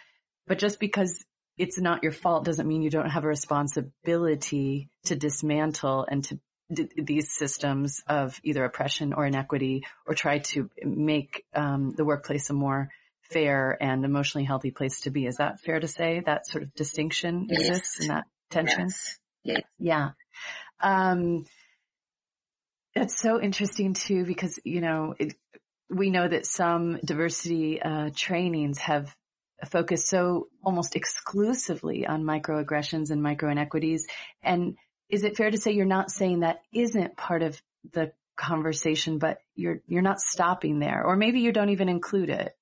But 0.47 0.59
just 0.59 0.81
because 0.81 1.25
it's 1.57 1.79
not 1.79 2.03
your 2.03 2.12
fault 2.12 2.44
doesn't 2.44 2.66
mean 2.66 2.83
you 2.83 2.90
don't 2.90 3.11
have 3.11 3.25
a 3.25 3.29
responsibility 3.29 4.88
to 5.05 5.14
dismantle 5.14 6.07
and 6.11 6.25
to 6.25 6.40
d- 6.72 6.88
these 6.96 7.33
systems 7.33 8.03
of 8.07 8.40
either 8.42 8.64
oppression 8.64 9.12
or 9.12 9.27
inequity 9.27 9.85
or 10.07 10.14
try 10.14 10.38
to 10.38 10.70
make 10.83 11.44
um, 11.55 11.92
the 11.96 12.05
workplace 12.05 12.50
a 12.50 12.53
more 12.55 12.90
fair 13.22 13.77
and 13.81 14.05
emotionally 14.05 14.44
healthy 14.44 14.70
place 14.70 15.03
to 15.03 15.11
be. 15.11 15.27
Is 15.27 15.37
that 15.37 15.61
fair 15.61 15.81
to 15.81 15.88
say 15.88 16.22
that 16.27 16.46
sort 16.46 16.64
of 16.64 16.74
distinction 16.74 17.46
yes. 17.48 17.61
exists 17.61 18.00
and 18.00 18.11
that 18.11 18.24
tension? 18.50 18.87
Yes. 18.87 19.18
yes. 19.44 19.62
Yeah. 19.79 20.11
Um, 20.81 21.44
that's 22.94 23.18
so 23.20 23.40
interesting 23.40 23.94
too, 23.94 24.24
because, 24.24 24.59
you 24.64 24.81
know, 24.81 25.14
it, 25.18 25.35
we 25.90 26.11
know 26.11 26.29
that 26.29 26.46
some 26.46 26.98
diversity, 27.05 27.81
uh, 27.83 28.11
trainings 28.14 28.79
have 28.79 29.14
focused 29.70 30.09
so 30.09 30.48
almost 30.62 30.94
exclusively 30.94 32.07
on 32.07 32.22
microaggressions 32.22 33.11
and 33.11 33.22
micro 33.22 33.50
inequities. 33.50 34.07
And 34.42 34.77
is 35.09 35.25
it 35.25 35.37
fair 35.37 35.51
to 35.51 35.59
say 35.59 35.73
you're 35.73 35.85
not 35.85 36.11
saying 36.11 36.40
that 36.40 36.62
isn't 36.73 37.17
part 37.17 37.43
of 37.43 37.61
the 37.93 38.12
conversation, 38.37 39.19
but 39.19 39.38
you're, 39.55 39.81
you're 39.87 40.03
not 40.03 40.21
stopping 40.21 40.79
there, 40.79 41.05
or 41.05 41.17
maybe 41.17 41.40
you 41.40 41.53
don't 41.53 41.71
even 41.71 41.88
include 41.88 42.31
it. 42.31 42.57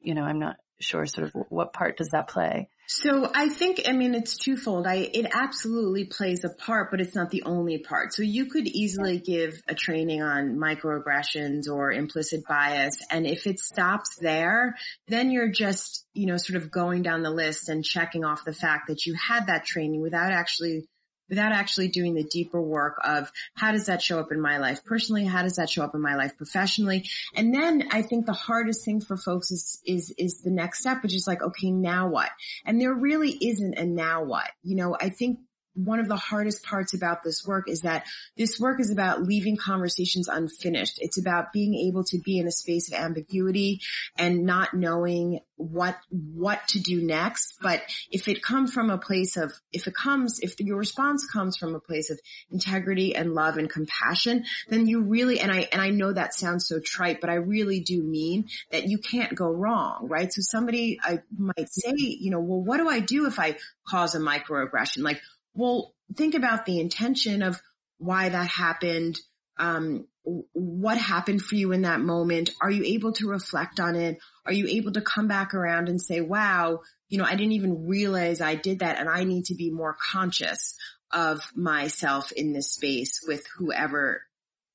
You 0.00 0.14
know, 0.14 0.22
I'm 0.22 0.38
not 0.38 0.56
sure 0.80 1.06
sort 1.06 1.26
of 1.28 1.32
what 1.48 1.72
part 1.72 1.96
does 1.96 2.10
that 2.10 2.28
play? 2.28 2.68
So 2.90 3.30
I 3.34 3.50
think, 3.50 3.82
I 3.86 3.92
mean, 3.92 4.14
it's 4.14 4.38
twofold. 4.38 4.86
I, 4.86 5.10
it 5.12 5.26
absolutely 5.34 6.06
plays 6.06 6.42
a 6.44 6.48
part, 6.48 6.90
but 6.90 7.02
it's 7.02 7.14
not 7.14 7.28
the 7.28 7.42
only 7.42 7.78
part. 7.78 8.14
So 8.14 8.22
you 8.22 8.46
could 8.46 8.66
easily 8.66 9.18
give 9.18 9.60
a 9.68 9.74
training 9.74 10.22
on 10.22 10.56
microaggressions 10.56 11.68
or 11.70 11.92
implicit 11.92 12.44
bias. 12.48 12.94
And 13.10 13.26
if 13.26 13.46
it 13.46 13.58
stops 13.58 14.16
there, 14.18 14.74
then 15.06 15.30
you're 15.30 15.52
just, 15.52 16.06
you 16.14 16.26
know, 16.26 16.38
sort 16.38 16.62
of 16.62 16.70
going 16.70 17.02
down 17.02 17.22
the 17.22 17.30
list 17.30 17.68
and 17.68 17.84
checking 17.84 18.24
off 18.24 18.46
the 18.46 18.54
fact 18.54 18.88
that 18.88 19.04
you 19.04 19.14
had 19.14 19.48
that 19.48 19.66
training 19.66 20.00
without 20.00 20.32
actually 20.32 20.88
without 21.28 21.52
actually 21.52 21.88
doing 21.88 22.14
the 22.14 22.24
deeper 22.24 22.60
work 22.60 22.96
of 23.04 23.30
how 23.54 23.72
does 23.72 23.86
that 23.86 24.02
show 24.02 24.18
up 24.18 24.32
in 24.32 24.40
my 24.40 24.58
life 24.58 24.84
personally? 24.84 25.24
How 25.24 25.42
does 25.42 25.56
that 25.56 25.70
show 25.70 25.84
up 25.84 25.94
in 25.94 26.00
my 26.00 26.16
life 26.16 26.36
professionally? 26.36 27.08
And 27.34 27.54
then 27.54 27.88
I 27.90 28.02
think 28.02 28.26
the 28.26 28.32
hardest 28.32 28.84
thing 28.84 29.00
for 29.00 29.16
folks 29.16 29.50
is, 29.50 29.80
is, 29.86 30.14
is 30.18 30.42
the 30.42 30.50
next 30.50 30.80
step, 30.80 31.02
which 31.02 31.14
is 31.14 31.26
like, 31.26 31.42
okay, 31.42 31.70
now 31.70 32.08
what? 32.08 32.30
And 32.64 32.80
there 32.80 32.94
really 32.94 33.30
isn't 33.30 33.78
a 33.78 33.84
now 33.84 34.24
what. 34.24 34.50
You 34.62 34.76
know, 34.76 34.96
I 34.98 35.10
think 35.10 35.40
one 35.84 36.00
of 36.00 36.08
the 36.08 36.16
hardest 36.16 36.64
parts 36.64 36.92
about 36.92 37.22
this 37.22 37.46
work 37.46 37.68
is 37.68 37.82
that 37.82 38.04
this 38.36 38.58
work 38.58 38.80
is 38.80 38.90
about 38.90 39.22
leaving 39.22 39.56
conversations 39.56 40.28
unfinished. 40.28 40.98
It's 40.98 41.18
about 41.18 41.52
being 41.52 41.74
able 41.88 42.04
to 42.04 42.18
be 42.18 42.38
in 42.38 42.48
a 42.48 42.52
space 42.52 42.92
of 42.92 42.98
ambiguity 42.98 43.80
and 44.16 44.44
not 44.44 44.74
knowing 44.74 45.40
what, 45.56 45.96
what 46.10 46.66
to 46.68 46.80
do 46.80 47.02
next. 47.02 47.58
But 47.62 47.82
if 48.10 48.28
it 48.28 48.42
comes 48.42 48.72
from 48.72 48.90
a 48.90 48.98
place 48.98 49.36
of, 49.36 49.52
if 49.72 49.86
it 49.86 49.94
comes, 49.94 50.40
if 50.40 50.58
your 50.60 50.76
response 50.76 51.26
comes 51.26 51.56
from 51.56 51.74
a 51.74 51.80
place 51.80 52.10
of 52.10 52.18
integrity 52.50 53.14
and 53.14 53.34
love 53.34 53.56
and 53.56 53.70
compassion, 53.70 54.44
then 54.68 54.86
you 54.86 55.02
really, 55.02 55.40
and 55.40 55.52
I, 55.52 55.68
and 55.72 55.80
I 55.80 55.90
know 55.90 56.12
that 56.12 56.34
sounds 56.34 56.66
so 56.66 56.80
trite, 56.80 57.20
but 57.20 57.30
I 57.30 57.34
really 57.34 57.80
do 57.80 58.02
mean 58.02 58.48
that 58.70 58.88
you 58.88 58.98
can't 58.98 59.34
go 59.34 59.50
wrong, 59.50 60.08
right? 60.08 60.32
So 60.32 60.40
somebody 60.42 60.98
I 61.02 61.20
might 61.36 61.68
say, 61.70 61.94
you 61.96 62.30
know, 62.30 62.40
well, 62.40 62.60
what 62.60 62.78
do 62.78 62.88
I 62.88 63.00
do 63.00 63.26
if 63.26 63.38
I 63.38 63.56
cause 63.86 64.14
a 64.14 64.20
microaggression? 64.20 65.02
Like, 65.02 65.20
well, 65.54 65.94
think 66.16 66.34
about 66.34 66.66
the 66.66 66.80
intention 66.80 67.42
of 67.42 67.60
why 67.98 68.28
that 68.28 68.48
happened. 68.48 69.18
Um, 69.58 70.06
what 70.52 70.98
happened 70.98 71.42
for 71.42 71.54
you 71.54 71.72
in 71.72 71.82
that 71.82 72.00
moment? 72.00 72.50
Are 72.60 72.70
you 72.70 72.84
able 72.84 73.12
to 73.14 73.28
reflect 73.28 73.80
on 73.80 73.96
it? 73.96 74.18
Are 74.46 74.52
you 74.52 74.66
able 74.68 74.92
to 74.92 75.00
come 75.00 75.26
back 75.26 75.54
around 75.54 75.88
and 75.88 76.00
say, 76.00 76.20
wow, 76.20 76.80
you 77.08 77.18
know, 77.18 77.24
I 77.24 77.34
didn't 77.34 77.52
even 77.52 77.86
realize 77.86 78.40
I 78.40 78.54
did 78.54 78.80
that 78.80 78.98
and 78.98 79.08
I 79.08 79.24
need 79.24 79.46
to 79.46 79.54
be 79.54 79.70
more 79.70 79.96
conscious 80.12 80.76
of 81.10 81.50
myself 81.56 82.32
in 82.32 82.52
this 82.52 82.72
space 82.72 83.20
with 83.26 83.44
whoever 83.56 84.22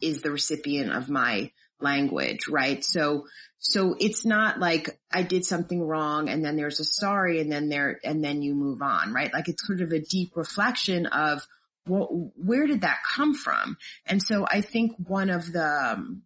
is 0.01 0.21
the 0.21 0.31
recipient 0.31 0.91
of 0.91 1.09
my 1.09 1.51
language, 1.83 2.47
right? 2.49 2.83
So, 2.83 3.25
so 3.59 3.95
it's 3.99 4.25
not 4.25 4.59
like 4.59 4.97
I 5.11 5.23
did 5.23 5.45
something 5.45 5.81
wrong 5.81 6.29
and 6.29 6.43
then 6.43 6.55
there's 6.55 6.79
a 6.79 6.85
sorry 6.85 7.39
and 7.39 7.51
then 7.51 7.69
there, 7.69 7.99
and 8.03 8.23
then 8.23 8.41
you 8.41 8.55
move 8.55 8.81
on, 8.81 9.13
right? 9.13 9.31
Like 9.31 9.49
it's 9.49 9.65
sort 9.65 9.81
of 9.81 9.91
a 9.91 9.99
deep 9.99 10.35
reflection 10.35 11.05
of 11.05 11.45
well, 11.85 12.31
where 12.35 12.65
did 12.65 12.81
that 12.81 12.99
come 13.15 13.33
from? 13.33 13.77
And 14.05 14.23
so 14.23 14.45
I 14.49 14.61
think 14.61 14.93
one 14.97 15.29
of 15.29 15.51
the, 15.51 16.17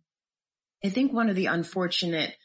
I 0.84 0.90
think 0.90 1.12
one 1.12 1.30
of 1.30 1.36
the 1.36 1.48
unfortunate 1.48 2.36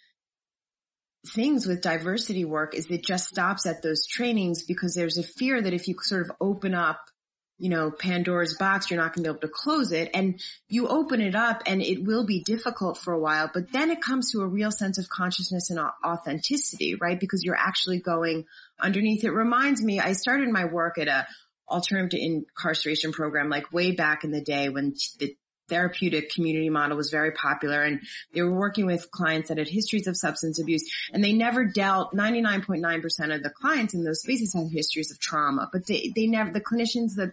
things 1.27 1.67
with 1.67 1.83
diversity 1.83 2.45
work 2.45 2.75
is 2.75 2.91
it 2.91 3.05
just 3.05 3.29
stops 3.29 3.67
at 3.67 3.83
those 3.83 4.07
trainings 4.07 4.65
because 4.65 4.95
there's 4.95 5.19
a 5.19 5.23
fear 5.23 5.61
that 5.61 5.75
if 5.75 5.87
you 5.87 5.95
sort 6.01 6.23
of 6.23 6.33
open 6.41 6.75
up 6.75 7.01
you 7.59 7.69
know, 7.69 7.91
Pandora's 7.91 8.57
box, 8.57 8.91
you're 8.91 9.01
not 9.01 9.15
going 9.15 9.25
to 9.25 9.31
be 9.31 9.37
able 9.37 9.47
to 9.47 9.53
close 9.53 9.93
it. 9.93 10.11
And 10.15 10.41
you 10.69 10.89
open 10.89 11.21
it 11.21 11.35
up 11.35 11.63
and 11.67 11.81
it 11.81 12.05
will 12.05 12.27
be 12.27 12.43
difficult 12.43 12.99
for 12.99 13.13
a 13.13 13.19
while, 13.19 13.51
but 13.53 13.71
then 13.71 13.91
it 13.91 14.03
comes 14.03 14.33
to 14.33 14.41
a 14.41 14.47
real 14.47 14.73
sense 14.73 14.99
of 14.99 15.09
consciousness 15.09 15.71
and 15.71 15.79
authenticity, 16.05 16.97
right? 16.97 17.21
Because 17.21 17.45
you're 17.45 17.57
actually 17.57 18.01
going 18.01 18.47
underneath. 18.81 19.25
It 19.25 19.31
reminds 19.31 19.83
me, 19.83 20.01
I 20.01 20.13
started 20.13 20.49
my 20.49 20.65
work 20.65 20.99
at 20.99 21.09
a 21.09 21.27
alternative 21.69 22.19
incarceration 22.21 23.13
program 23.13 23.49
like 23.49 23.73
way 23.73 23.93
back 23.93 24.25
in 24.25 24.31
the 24.31 24.43
day 24.43 24.69
when 24.69 24.95
the 25.19 25.37
therapeutic 25.69 26.31
community 26.31 26.69
model 26.69 26.97
was 26.97 27.11
very 27.11 27.31
popular 27.31 27.83
and 27.83 28.01
they 28.35 28.43
were 28.43 28.53
working 28.53 28.85
with 28.85 29.11
clients 29.11 29.49
that 29.49 29.59
had 29.59 29.69
histories 29.69 30.07
of 30.07 30.17
substance 30.17 30.59
abuse 30.61 30.85
and 31.13 31.25
they 31.25 31.33
never 31.33 31.65
dealt 31.65 32.13
99.9% 32.15 33.35
of 33.35 33.43
the 33.43 33.51
clients 33.51 33.95
in 33.95 34.05
those 34.05 34.21
spaces 34.21 34.53
had 34.53 34.69
histories 34.71 35.11
of 35.11 35.19
trauma 35.19 35.69
but 35.73 35.87
they, 35.87 36.13
they 36.15 36.27
never 36.27 36.51
the 36.51 36.61
clinicians 36.61 37.15
the 37.15 37.33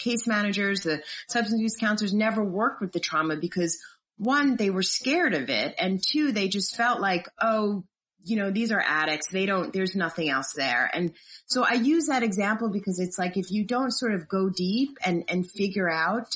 case 0.00 0.26
managers, 0.26 0.80
the 0.80 1.02
substance 1.28 1.60
use 1.60 1.76
counselors 1.76 2.12
never 2.12 2.42
worked 2.42 2.80
with 2.80 2.92
the 2.92 3.00
trauma 3.00 3.36
because 3.36 3.78
one, 4.16 4.56
they 4.56 4.70
were 4.70 4.82
scared 4.82 5.34
of 5.34 5.48
it. 5.48 5.74
And 5.78 6.02
two, 6.04 6.32
they 6.32 6.48
just 6.48 6.76
felt 6.76 7.00
like, 7.00 7.28
oh, 7.40 7.84
you 8.22 8.36
know, 8.36 8.50
these 8.50 8.70
are 8.70 8.82
addicts. 8.86 9.30
They 9.30 9.46
don't, 9.46 9.72
there's 9.72 9.96
nothing 9.96 10.28
else 10.28 10.52
there. 10.52 10.90
And 10.92 11.12
so 11.46 11.64
I 11.64 11.74
use 11.74 12.06
that 12.06 12.22
example 12.22 12.68
because 12.68 12.98
it's 13.00 13.18
like 13.18 13.36
if 13.36 13.50
you 13.50 13.64
don't 13.64 13.92
sort 13.92 14.14
of 14.14 14.28
go 14.28 14.50
deep 14.50 14.98
and, 15.04 15.24
and 15.28 15.50
figure 15.50 15.90
out 15.90 16.34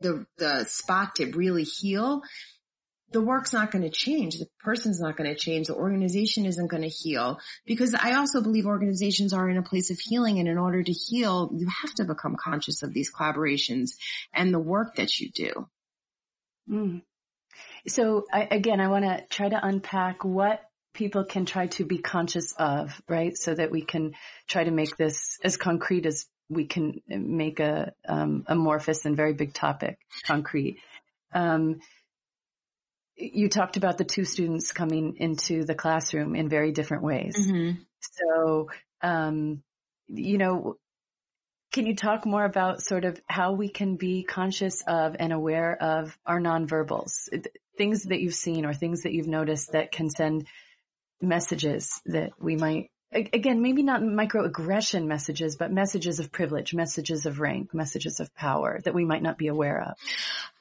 the, 0.00 0.26
the 0.38 0.64
spot 0.64 1.14
to 1.16 1.26
really 1.26 1.62
heal, 1.62 2.22
the 3.12 3.20
work's 3.20 3.52
not 3.52 3.70
going 3.70 3.84
to 3.84 3.90
change. 3.90 4.38
The 4.38 4.48
person's 4.60 5.00
not 5.00 5.16
going 5.16 5.30
to 5.30 5.38
change. 5.38 5.68
The 5.68 5.74
organization 5.74 6.44
isn't 6.44 6.66
going 6.66 6.82
to 6.82 6.88
heal 6.88 7.38
because 7.64 7.94
I 7.94 8.14
also 8.14 8.42
believe 8.42 8.66
organizations 8.66 9.32
are 9.32 9.48
in 9.48 9.56
a 9.56 9.62
place 9.62 9.90
of 9.90 9.98
healing. 9.98 10.38
And 10.38 10.48
in 10.48 10.58
order 10.58 10.82
to 10.82 10.92
heal, 10.92 11.50
you 11.54 11.68
have 11.68 11.94
to 11.94 12.04
become 12.04 12.36
conscious 12.36 12.82
of 12.82 12.92
these 12.92 13.12
collaborations 13.12 13.90
and 14.32 14.52
the 14.52 14.58
work 14.58 14.96
that 14.96 15.18
you 15.18 15.30
do. 15.30 15.68
Mm. 16.68 17.02
So 17.86 18.24
I, 18.32 18.48
again, 18.50 18.80
I 18.80 18.88
want 18.88 19.04
to 19.04 19.24
try 19.30 19.48
to 19.48 19.64
unpack 19.64 20.24
what 20.24 20.62
people 20.92 21.24
can 21.24 21.44
try 21.44 21.68
to 21.68 21.84
be 21.84 21.98
conscious 21.98 22.54
of, 22.58 23.00
right? 23.08 23.36
So 23.36 23.54
that 23.54 23.70
we 23.70 23.82
can 23.82 24.14
try 24.48 24.64
to 24.64 24.70
make 24.70 24.96
this 24.96 25.38
as 25.44 25.56
concrete 25.56 26.06
as 26.06 26.26
we 26.48 26.66
can 26.66 27.00
make 27.08 27.60
a 27.60 27.92
um, 28.08 28.44
amorphous 28.46 29.04
and 29.04 29.16
very 29.16 29.34
big 29.34 29.52
topic 29.52 29.98
concrete. 30.24 30.78
Um, 31.32 31.80
you 33.16 33.48
talked 33.48 33.76
about 33.76 33.98
the 33.98 34.04
two 34.04 34.24
students 34.24 34.72
coming 34.72 35.16
into 35.18 35.64
the 35.64 35.74
classroom 35.74 36.34
in 36.34 36.48
very 36.48 36.72
different 36.72 37.02
ways. 37.02 37.34
Mm-hmm. 37.38 37.80
So, 38.00 38.68
um, 39.02 39.62
you 40.08 40.38
know, 40.38 40.76
can 41.72 41.86
you 41.86 41.96
talk 41.96 42.24
more 42.24 42.44
about 42.44 42.82
sort 42.82 43.04
of 43.04 43.20
how 43.26 43.52
we 43.52 43.68
can 43.68 43.96
be 43.96 44.22
conscious 44.22 44.82
of 44.86 45.16
and 45.18 45.32
aware 45.32 45.76
of 45.80 46.16
our 46.24 46.40
nonverbals, 46.40 47.28
things 47.76 48.04
that 48.04 48.20
you've 48.20 48.34
seen 48.34 48.64
or 48.64 48.72
things 48.72 49.02
that 49.02 49.12
you've 49.12 49.26
noticed 49.26 49.72
that 49.72 49.92
can 49.92 50.08
send 50.08 50.46
messages 51.20 52.00
that 52.06 52.30
we 52.40 52.56
might 52.56 52.90
again, 53.16 53.62
maybe 53.62 53.82
not 53.82 54.02
microaggression 54.02 55.06
messages, 55.06 55.56
but 55.56 55.72
messages 55.72 56.20
of 56.20 56.30
privilege, 56.30 56.74
messages 56.74 57.26
of 57.26 57.40
rank, 57.40 57.74
messages 57.74 58.20
of 58.20 58.34
power 58.34 58.80
that 58.84 58.94
we 58.94 59.04
might 59.04 59.22
not 59.22 59.38
be 59.38 59.48
aware 59.48 59.82
of? 59.82 59.96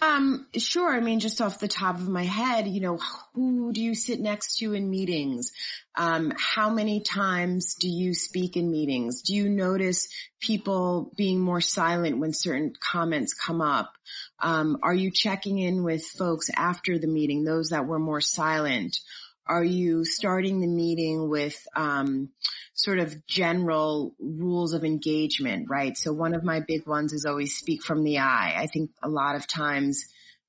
Um, 0.02 0.48
sure. 0.58 0.94
I 0.94 1.00
mean, 1.00 1.20
just 1.20 1.42
off 1.42 1.60
the 1.60 1.68
top 1.68 1.96
of 1.96 2.08
my 2.08 2.24
head, 2.24 2.68
you 2.68 2.82
know, 2.82 3.00
who 3.34 3.72
do 3.72 3.82
you 3.82 3.96
sit 3.96 4.20
next 4.20 4.58
to 4.58 4.74
in 4.74 4.90
meetings? 4.90 5.52
Um, 5.96 6.34
how 6.38 6.70
many 6.70 7.02
times 7.02 7.76
do 7.76 7.88
you 7.88 8.14
speak 8.14 8.58
in 8.58 8.72
meetings? 8.72 9.22
Do 9.22 9.34
you 9.34 9.50
notice 9.50 10.10
people 10.40 11.12
being 11.16 11.40
more 11.40 11.62
silent 11.62 12.20
when 12.20 12.34
certain 12.34 12.74
comments 12.80 13.34
come 13.34 13.62
up? 13.62 13.94
Um, 14.40 14.78
are 14.84 14.94
you 14.94 15.12
checking 15.12 15.60
in 15.60 15.84
with 15.84 16.06
folks 16.06 16.50
after 16.56 17.00
the 17.00 17.08
meeting, 17.08 17.44
those 17.44 17.70
that 17.70 17.88
were 17.88 18.00
more 18.00 18.22
silent? 18.22 19.00
Are 19.48 19.64
you 19.64 20.06
starting 20.06 20.60
the 20.60 20.68
meeting 20.68 21.30
with 21.30 21.56
um, 21.76 22.30
sort 22.74 23.00
of 23.00 23.26
general 23.28 24.16
rules 24.20 24.74
of 24.74 24.84
engagement, 24.84 25.68
right? 25.70 25.98
So 25.98 26.14
one 26.14 26.34
of 26.34 26.44
my 26.44 26.60
big 26.60 26.88
ones 26.88 27.14
is 27.14 27.26
always 27.26 27.56
speak 27.56 27.84
from 27.84 28.04
the 28.04 28.20
eye. 28.20 28.56
I 28.58 28.68
think 28.68 28.92
a 29.04 29.10
lot 29.10 29.36
of 29.36 29.48
times 29.48 30.06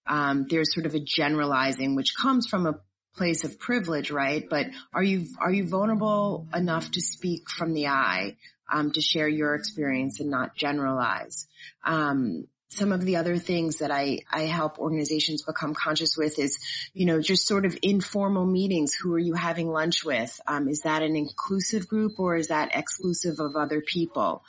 um, 0.06 0.46
there's 0.48 0.72
sort 0.72 0.86
of 0.86 0.94
a 0.94 1.00
generalizing 1.00 1.94
which 1.94 2.14
comes 2.16 2.46
from 2.46 2.66
a 2.66 2.80
place 3.16 3.44
of 3.44 3.58
privilege, 3.58 4.10
right? 4.10 4.48
But 4.48 4.66
are 4.92 5.02
you 5.02 5.26
are 5.40 5.52
you 5.52 5.66
vulnerable 5.66 6.46
enough 6.54 6.90
to 6.92 7.00
speak 7.00 7.48
from 7.50 7.72
the 7.72 7.88
I, 7.88 8.36
um, 8.72 8.92
to 8.92 9.00
share 9.00 9.28
your 9.28 9.54
experience 9.54 10.20
and 10.20 10.30
not 10.30 10.54
generalize? 10.54 11.46
Um, 11.84 12.46
some 12.68 12.92
of 12.92 13.04
the 13.04 13.16
other 13.16 13.38
things 13.38 13.78
that 13.78 13.90
I, 13.90 14.20
I 14.30 14.42
help 14.42 14.78
organizations 14.78 15.42
become 15.42 15.74
conscious 15.74 16.16
with 16.16 16.38
is, 16.38 16.58
you 16.92 17.06
know, 17.06 17.20
just 17.20 17.46
sort 17.46 17.64
of 17.64 17.78
informal 17.82 18.44
meetings. 18.44 18.94
Who 18.94 19.14
are 19.14 19.18
you 19.18 19.34
having 19.34 19.68
lunch 19.68 20.04
with? 20.04 20.38
Um, 20.46 20.68
is 20.68 20.80
that 20.80 21.02
an 21.02 21.16
inclusive 21.16 21.86
group 21.86 22.18
or 22.18 22.36
is 22.36 22.48
that 22.48 22.74
exclusive 22.74 23.38
of 23.38 23.54
other 23.56 23.80
people? 23.80 24.42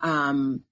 Um, 0.00 0.62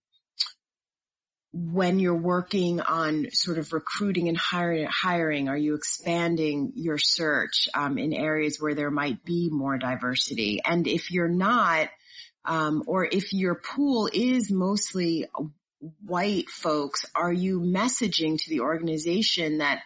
when 1.53 1.99
you're 1.99 2.15
working 2.15 2.81
on 2.81 3.27
sort 3.33 3.59
of 3.59 3.73
recruiting 3.75 4.29
and 4.29 4.39
hiring, 4.39 4.89
hiring 4.91 5.49
are 5.49 5.57
you 5.57 5.75
expanding 5.75 6.73
your 6.77 6.97
search 6.99 7.69
um, 7.75 7.99
in 7.99 8.15
areas 8.15 8.59
where 8.59 8.75
there 8.75 8.91
might 8.91 9.23
be 9.23 9.51
more 9.51 9.77
diversity? 9.77 10.61
And 10.65 10.87
if 10.87 11.11
you're 11.11 11.29
not, 11.29 11.89
um, 12.45 12.83
or 12.87 13.05
if 13.05 13.33
your 13.33 13.55
pool 13.55 14.09
is 14.13 14.51
mostly 14.51 15.27
white 16.05 16.49
folks 16.49 17.05
are 17.15 17.33
you 17.33 17.61
messaging 17.61 18.39
to 18.39 18.51
the 18.51 18.61
organization 18.61 19.59
that 19.59 19.83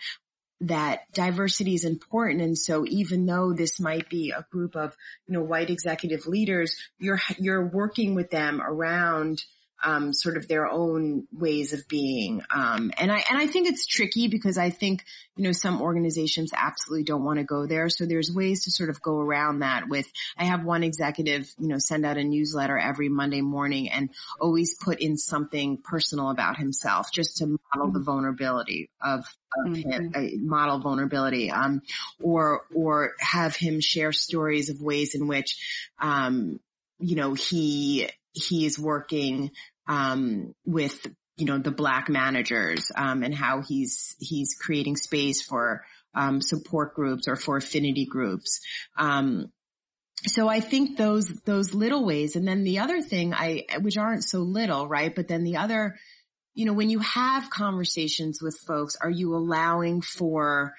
that 0.62 1.12
diversity 1.12 1.74
is 1.74 1.84
important. 1.84 2.40
And 2.40 2.56
so 2.56 2.86
even 2.86 3.26
though 3.26 3.52
this 3.52 3.78
might 3.78 4.08
be 4.08 4.30
a 4.30 4.46
group 4.50 4.74
of, 4.74 4.96
you 5.26 5.34
know, 5.34 5.42
white 5.42 5.68
executive 5.68 6.26
leaders, 6.26 6.76
you're, 6.98 7.20
you're 7.38 7.66
working 7.66 8.14
with 8.14 8.30
them 8.30 8.62
around 8.62 9.42
um, 9.84 10.12
sort 10.12 10.36
of 10.36 10.48
their 10.48 10.66
own 10.66 11.26
ways 11.32 11.72
of 11.72 11.86
being. 11.88 12.42
Um, 12.50 12.90
and 12.98 13.12
I 13.12 13.22
and 13.28 13.38
I 13.38 13.46
think 13.46 13.68
it's 13.68 13.86
tricky 13.86 14.28
because 14.28 14.58
I 14.58 14.70
think 14.70 15.04
you 15.36 15.44
know 15.44 15.52
some 15.52 15.82
organizations 15.82 16.52
absolutely 16.56 17.04
don't 17.04 17.24
want 17.24 17.38
to 17.38 17.44
go 17.44 17.66
there. 17.66 17.88
So 17.88 18.06
there's 18.06 18.32
ways 18.32 18.64
to 18.64 18.70
sort 18.70 18.90
of 18.90 19.02
go 19.02 19.18
around 19.18 19.60
that. 19.60 19.88
With 19.88 20.10
I 20.36 20.44
have 20.44 20.64
one 20.64 20.82
executive, 20.82 21.52
you 21.58 21.68
know, 21.68 21.78
send 21.78 22.06
out 22.06 22.16
a 22.16 22.24
newsletter 22.24 22.78
every 22.78 23.08
Monday 23.08 23.42
morning 23.42 23.90
and 23.90 24.10
always 24.40 24.76
put 24.76 25.00
in 25.00 25.16
something 25.16 25.78
personal 25.82 26.30
about 26.30 26.56
himself, 26.56 27.12
just 27.12 27.38
to 27.38 27.46
model 27.46 27.92
the 27.92 27.98
mm-hmm. 27.98 28.04
vulnerability 28.04 28.90
of, 29.00 29.20
of 29.58 29.72
mm-hmm. 29.72 29.90
him, 29.90 30.12
uh, 30.14 30.20
model 30.40 30.80
vulnerability, 30.80 31.50
um, 31.50 31.82
or 32.20 32.62
or 32.74 33.12
have 33.20 33.54
him 33.54 33.80
share 33.80 34.12
stories 34.12 34.70
of 34.70 34.80
ways 34.80 35.14
in 35.14 35.28
which, 35.28 35.58
um, 36.00 36.60
you 36.98 37.16
know, 37.16 37.34
he 37.34 38.08
he 38.36 38.66
is 38.66 38.78
working 38.78 39.50
um, 39.88 40.54
with 40.64 41.06
you 41.36 41.46
know 41.46 41.58
the 41.58 41.70
black 41.70 42.08
managers 42.08 42.90
um, 42.94 43.22
and 43.22 43.34
how 43.34 43.62
he's 43.62 44.14
he's 44.18 44.54
creating 44.54 44.96
space 44.96 45.42
for 45.42 45.84
um, 46.14 46.40
support 46.40 46.94
groups 46.94 47.28
or 47.28 47.36
for 47.36 47.56
affinity 47.56 48.06
groups. 48.06 48.60
Um, 48.96 49.52
so 50.26 50.48
I 50.48 50.60
think 50.60 50.96
those 50.96 51.28
those 51.44 51.74
little 51.74 52.04
ways, 52.04 52.36
and 52.36 52.46
then 52.46 52.64
the 52.64 52.80
other 52.80 53.02
thing 53.02 53.34
I 53.34 53.64
which 53.80 53.98
aren't 53.98 54.24
so 54.24 54.38
little, 54.40 54.88
right? 54.88 55.14
But 55.14 55.28
then 55.28 55.44
the 55.44 55.56
other, 55.56 55.96
you 56.54 56.64
know, 56.64 56.72
when 56.72 56.90
you 56.90 57.00
have 57.00 57.50
conversations 57.50 58.40
with 58.42 58.58
folks, 58.66 58.96
are 59.00 59.10
you 59.10 59.34
allowing 59.34 60.02
for 60.02 60.74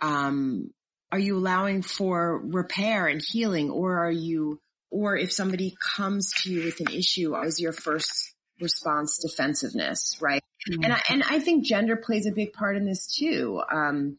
um, 0.00 0.70
are 1.12 1.18
you 1.18 1.36
allowing 1.36 1.82
for 1.82 2.38
repair 2.38 3.06
and 3.06 3.22
healing, 3.22 3.70
or 3.70 3.98
are 3.98 4.10
you 4.10 4.60
or 4.90 5.16
if 5.16 5.32
somebody 5.32 5.76
comes 5.96 6.32
to 6.42 6.52
you 6.52 6.64
with 6.64 6.80
an 6.80 6.92
issue, 6.92 7.36
is 7.36 7.60
your 7.60 7.72
first 7.72 8.34
response 8.60 9.18
defensiveness, 9.18 10.16
right? 10.20 10.42
Mm-hmm. 10.70 10.84
And 10.84 10.92
I, 10.92 11.00
and 11.10 11.22
I 11.28 11.38
think 11.40 11.64
gender 11.64 11.96
plays 11.96 12.26
a 12.26 12.32
big 12.32 12.52
part 12.52 12.76
in 12.76 12.84
this 12.84 13.14
too. 13.14 13.62
Um, 13.70 14.18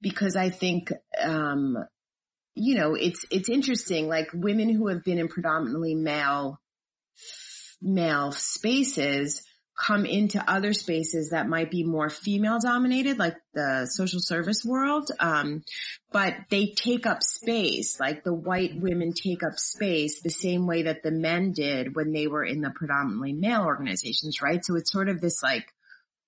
because 0.00 0.36
I 0.36 0.50
think, 0.50 0.92
um, 1.20 1.76
you 2.54 2.74
know, 2.74 2.94
it's, 2.94 3.24
it's 3.30 3.48
interesting, 3.48 4.08
like 4.08 4.28
women 4.32 4.68
who 4.68 4.88
have 4.88 5.04
been 5.04 5.18
in 5.18 5.28
predominantly 5.28 5.94
male, 5.94 6.60
male 7.80 8.32
spaces, 8.32 9.42
come 9.78 10.04
into 10.04 10.42
other 10.50 10.72
spaces 10.72 11.30
that 11.30 11.48
might 11.48 11.70
be 11.70 11.84
more 11.84 12.10
female 12.10 12.58
dominated, 12.58 13.18
like 13.18 13.36
the 13.54 13.86
social 13.86 14.20
service 14.20 14.64
world. 14.64 15.10
Um, 15.20 15.62
but 16.10 16.34
they 16.50 16.74
take 16.74 17.06
up 17.06 17.22
space, 17.22 18.00
like 18.00 18.24
the 18.24 18.34
white 18.34 18.72
women 18.80 19.12
take 19.12 19.42
up 19.42 19.58
space 19.58 20.20
the 20.20 20.30
same 20.30 20.66
way 20.66 20.82
that 20.82 21.02
the 21.02 21.12
men 21.12 21.52
did 21.52 21.94
when 21.94 22.12
they 22.12 22.26
were 22.26 22.44
in 22.44 22.60
the 22.60 22.70
predominantly 22.70 23.32
male 23.32 23.64
organizations, 23.64 24.42
right? 24.42 24.64
So 24.64 24.74
it's 24.74 24.90
sort 24.90 25.08
of 25.08 25.20
this 25.20 25.42
like 25.42 25.72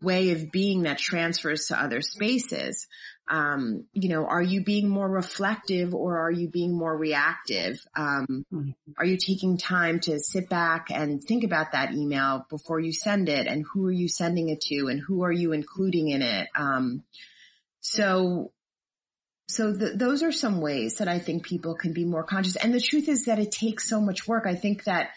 way 0.01 0.31
of 0.31 0.51
being 0.53 0.83
that 0.83 0.99
transfers 0.99 1.67
to 1.67 1.83
other 1.83 2.01
spaces. 2.01 2.87
Um, 3.31 3.85
you 3.93 4.09
know, 4.09 4.27
are 4.27 4.43
you 4.43 4.65
being 4.65 4.89
more 4.89 5.09
reflective 5.09 5.95
or 5.95 6.19
are 6.19 6.33
you 6.33 6.49
being 6.49 6.77
more 6.77 6.97
reactive? 6.97 7.81
Um, 7.97 8.45
mm-hmm. 8.53 8.71
are 8.99 9.07
you 9.07 9.17
taking 9.17 9.57
time 9.57 10.01
to 10.01 10.19
sit 10.19 10.49
back 10.49 10.89
and 10.91 11.23
think 11.23 11.45
about 11.45 11.71
that 11.73 11.95
email 11.95 12.45
before 12.51 12.81
you 12.81 12.93
send 12.93 13.29
it 13.29 13.47
and 13.47 13.65
who 13.73 13.87
are 13.87 13.93
you 13.93 14.09
sending 14.09 14.49
it 14.49 14.61
to 14.63 14.89
and 14.89 15.01
who 15.01 15.23
are 15.23 15.31
you 15.31 15.53
including 15.53 16.09
in 16.09 16.23
it? 16.23 16.49
Um, 16.57 17.05
so, 17.79 18.51
so 19.47 19.73
the, 19.73 19.91
those 19.91 20.25
are 20.25 20.33
some 20.33 20.61
ways 20.61 20.97
that 20.97 21.07
I 21.07 21.21
think 21.21 21.45
people 21.45 21.77
can 21.77 21.93
be 21.93 22.05
more 22.05 22.25
conscious. 22.25 22.57
And 22.57 22.75
the 22.75 22.81
truth 22.81 23.09
is 23.09 23.27
that 23.27 23.39
it 23.39 23.53
takes 23.53 23.89
so 23.89 24.01
much 24.01 24.27
work. 24.27 24.45
I 24.47 24.57
think 24.57 24.85
that, 24.85 25.11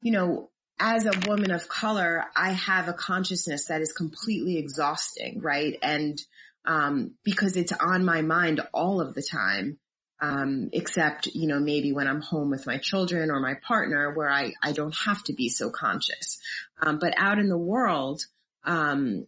you 0.00 0.12
know, 0.12 0.48
as 0.78 1.04
a 1.04 1.28
woman 1.28 1.50
of 1.50 1.68
color, 1.68 2.24
I 2.34 2.52
have 2.52 2.88
a 2.88 2.94
consciousness 2.94 3.66
that 3.66 3.82
is 3.82 3.92
completely 3.92 4.56
exhausting, 4.56 5.42
right? 5.42 5.76
And, 5.82 6.18
um, 6.64 7.14
because 7.24 7.56
it's 7.56 7.72
on 7.72 8.04
my 8.04 8.22
mind 8.22 8.60
all 8.72 9.00
of 9.00 9.14
the 9.14 9.22
time. 9.22 9.78
Um, 10.22 10.68
except, 10.74 11.28
you 11.28 11.46
know, 11.46 11.58
maybe 11.58 11.94
when 11.94 12.06
I'm 12.06 12.20
home 12.20 12.50
with 12.50 12.66
my 12.66 12.76
children 12.76 13.30
or 13.30 13.40
my 13.40 13.54
partner 13.66 14.12
where 14.12 14.28
I, 14.28 14.52
I 14.62 14.72
don't 14.72 14.94
have 15.06 15.24
to 15.24 15.32
be 15.32 15.48
so 15.48 15.70
conscious. 15.70 16.38
Um, 16.82 16.98
but 16.98 17.14
out 17.16 17.38
in 17.38 17.48
the 17.48 17.56
world, 17.56 18.26
um, 18.64 19.26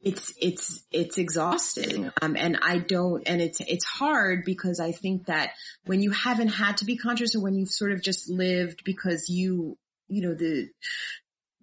it's, 0.00 0.32
it's, 0.40 0.82
it's 0.90 1.18
exhausting. 1.18 2.10
Um, 2.22 2.36
and 2.36 2.58
I 2.62 2.78
don't, 2.78 3.28
and 3.28 3.42
it's, 3.42 3.60
it's 3.60 3.84
hard 3.84 4.46
because 4.46 4.80
I 4.80 4.92
think 4.92 5.26
that 5.26 5.50
when 5.84 6.00
you 6.00 6.10
haven't 6.10 6.48
had 6.48 6.78
to 6.78 6.86
be 6.86 6.96
conscious 6.96 7.34
or 7.34 7.42
when 7.42 7.54
you've 7.54 7.68
sort 7.68 7.92
of 7.92 8.00
just 8.00 8.30
lived 8.30 8.82
because 8.82 9.28
you 9.28 9.76
you 10.08 10.22
know, 10.22 10.34
the, 10.34 10.68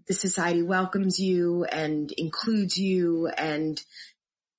the 0.07 0.13
society 0.13 0.63
welcomes 0.63 1.19
you 1.19 1.63
and 1.63 2.11
includes 2.11 2.77
you 2.77 3.27
and 3.27 3.81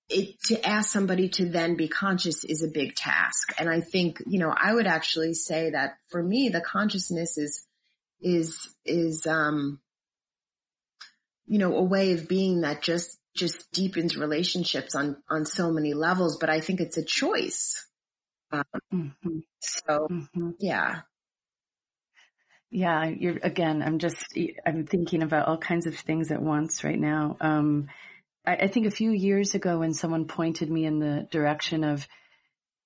it, 0.08 0.40
to 0.44 0.66
ask 0.66 0.90
somebody 0.90 1.28
to 1.30 1.46
then 1.46 1.76
be 1.76 1.88
conscious 1.88 2.44
is 2.44 2.62
a 2.62 2.68
big 2.68 2.94
task. 2.94 3.54
And 3.58 3.68
I 3.68 3.80
think, 3.80 4.22
you 4.26 4.38
know, 4.38 4.52
I 4.54 4.74
would 4.74 4.86
actually 4.86 5.34
say 5.34 5.70
that 5.70 5.94
for 6.10 6.22
me, 6.22 6.48
the 6.48 6.60
consciousness 6.60 7.38
is, 7.38 7.66
is, 8.20 8.74
is, 8.84 9.26
um, 9.26 9.80
you 11.46 11.58
know, 11.58 11.76
a 11.76 11.82
way 11.82 12.12
of 12.12 12.28
being 12.28 12.62
that 12.62 12.82
just, 12.82 13.18
just 13.34 13.70
deepens 13.72 14.16
relationships 14.16 14.94
on, 14.94 15.16
on 15.28 15.44
so 15.44 15.70
many 15.72 15.94
levels, 15.94 16.38
but 16.38 16.50
I 16.50 16.60
think 16.60 16.80
it's 16.80 16.96
a 16.96 17.04
choice. 17.04 17.86
Um, 18.52 18.64
mm-hmm. 18.92 19.38
so 19.60 20.06
mm-hmm. 20.10 20.50
yeah. 20.60 21.00
Yeah, 22.70 23.06
you're 23.06 23.38
again. 23.40 23.82
I'm 23.82 24.00
just 24.00 24.16
I'm 24.66 24.84
thinking 24.84 25.22
about 25.22 25.46
all 25.46 25.58
kinds 25.58 25.86
of 25.86 25.96
things 25.96 26.32
at 26.32 26.42
once 26.42 26.82
right 26.82 26.98
now. 26.98 27.36
Um, 27.40 27.86
I, 28.46 28.56
I, 28.56 28.66
think 28.68 28.86
a 28.86 28.90
few 28.90 29.10
years 29.10 29.54
ago, 29.54 29.78
when 29.78 29.94
someone 29.94 30.26
pointed 30.26 30.70
me 30.70 30.84
in 30.84 30.98
the 30.98 31.26
direction 31.30 31.84
of, 31.84 32.06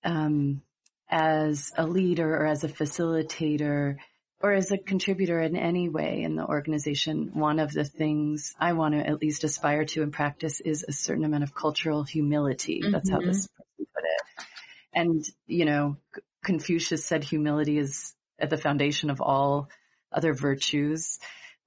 um, 0.05 0.63
as 1.11 1.73
a 1.77 1.87
leader 1.87 2.35
or 2.35 2.47
as 2.47 2.65
a 2.65 2.69
facilitator 2.69 3.97
or 4.41 4.53
as 4.53 4.71
a 4.71 4.79
contributor 4.79 5.41
in 5.41 5.57
any 5.57 5.89
way 5.89 6.23
in 6.23 6.37
the 6.37 6.45
organization, 6.45 7.31
one 7.33 7.59
of 7.59 7.73
the 7.73 7.85
things 7.85 8.55
I 8.59 8.75
want 8.75 8.95
to 8.95 9.07
at 9.07 9.21
least 9.21 9.45
aspire 9.45 9.85
to 9.87 10.03
and 10.03 10.13
practice 10.13 10.61
is 10.61 10.85
a 10.87 10.93
certain 10.93 11.25
amount 11.25 11.45
of 11.45 11.55
cultural 11.55 12.05
humility. 12.05 12.81
Mm-hmm. 12.81 12.93
That's 12.93 13.11
how 13.11 13.21
this 13.21 13.47
mm-hmm. 13.47 13.83
person 13.83 13.87
put 13.95 14.05
it. 14.05 14.47
And 14.95 15.25
you 15.47 15.65
know, 15.65 15.97
Confucius 16.45 17.05
said 17.05 17.25
humility 17.25 17.79
is 17.79 18.15
at 18.39 18.51
the 18.51 18.57
foundation 18.57 19.11
of 19.11 19.21
all 19.21 19.69
other 20.13 20.33
virtues. 20.33 21.19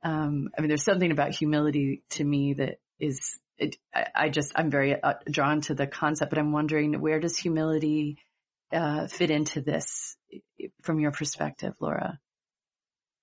Um, 0.03 0.49
I 0.57 0.61
mean, 0.61 0.69
there's 0.69 0.85
something 0.85 1.11
about 1.11 1.35
humility 1.35 2.03
to 2.11 2.23
me 2.23 2.53
that 2.53 2.79
is, 2.99 3.37
it, 3.61 3.77
I, 4.15 4.29
just, 4.29 4.51
I'm 4.55 4.71
very 4.71 5.01
uh, 5.01 5.13
drawn 5.29 5.61
to 5.61 5.75
the 5.75 5.87
concept, 5.87 6.31
but 6.31 6.39
I'm 6.39 6.51
wondering 6.51 6.99
where 6.99 7.19
does 7.19 7.37
humility 7.37 8.17
uh, 8.73 9.07
fit 9.07 9.29
into 9.29 9.61
this 9.61 10.17
from 10.81 10.99
your 10.99 11.11
perspective, 11.11 11.73
Laura? 11.79 12.19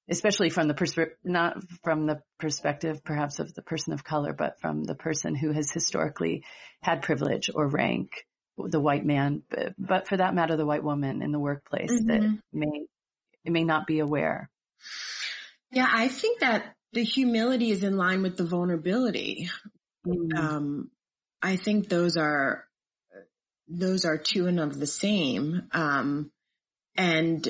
Especially 0.09 0.48
from 0.48 0.68
the 0.68 0.74
persp- 0.74 1.16
not 1.24 1.57
from 1.83 2.07
the 2.07 2.22
perspective 2.38 3.05
perhaps 3.05 3.40
of 3.40 3.53
the 3.53 3.62
person 3.62 3.92
of 3.92 4.05
color, 4.05 4.33
but 4.33 4.61
from 4.61 4.85
the 4.85 4.94
person 4.94 5.35
who 5.35 5.53
has 5.53 5.70
historically 5.70 6.44
had 6.83 7.03
privilege 7.03 7.51
or 7.55 7.66
rank, 7.68 8.24
the 8.57 8.81
white 8.81 9.05
man, 9.05 9.42
but, 9.51 9.74
but 9.77 10.09
for 10.09 10.16
that 10.16 10.35
matter, 10.35 10.57
the 10.57 10.66
white 10.66 10.85
woman 10.85 11.20
in 11.20 11.33
the 11.33 11.38
workplace 11.38 11.92
mm-hmm. 11.92 12.07
that 12.09 12.38
may 12.53 12.87
may 13.44 13.64
not 13.64 13.87
be 13.87 13.98
aware. 13.98 14.51
Yeah, 15.72 15.88
I 15.90 16.09
think 16.09 16.40
that 16.40 16.74
the 16.92 17.05
humility 17.05 17.70
is 17.70 17.83
in 17.83 17.96
line 17.96 18.22
with 18.22 18.37
the 18.37 18.44
vulnerability. 18.44 19.51
Mm. 20.08 20.38
Um, 20.38 20.90
I 21.42 21.56
think 21.56 21.88
those 21.88 22.16
are 22.16 22.64
those 23.68 24.04
are 24.04 24.16
two 24.16 24.46
and 24.46 24.60
of 24.60 24.78
the 24.78 24.86
same. 24.86 25.68
Um, 25.72 26.30
and 26.96 27.48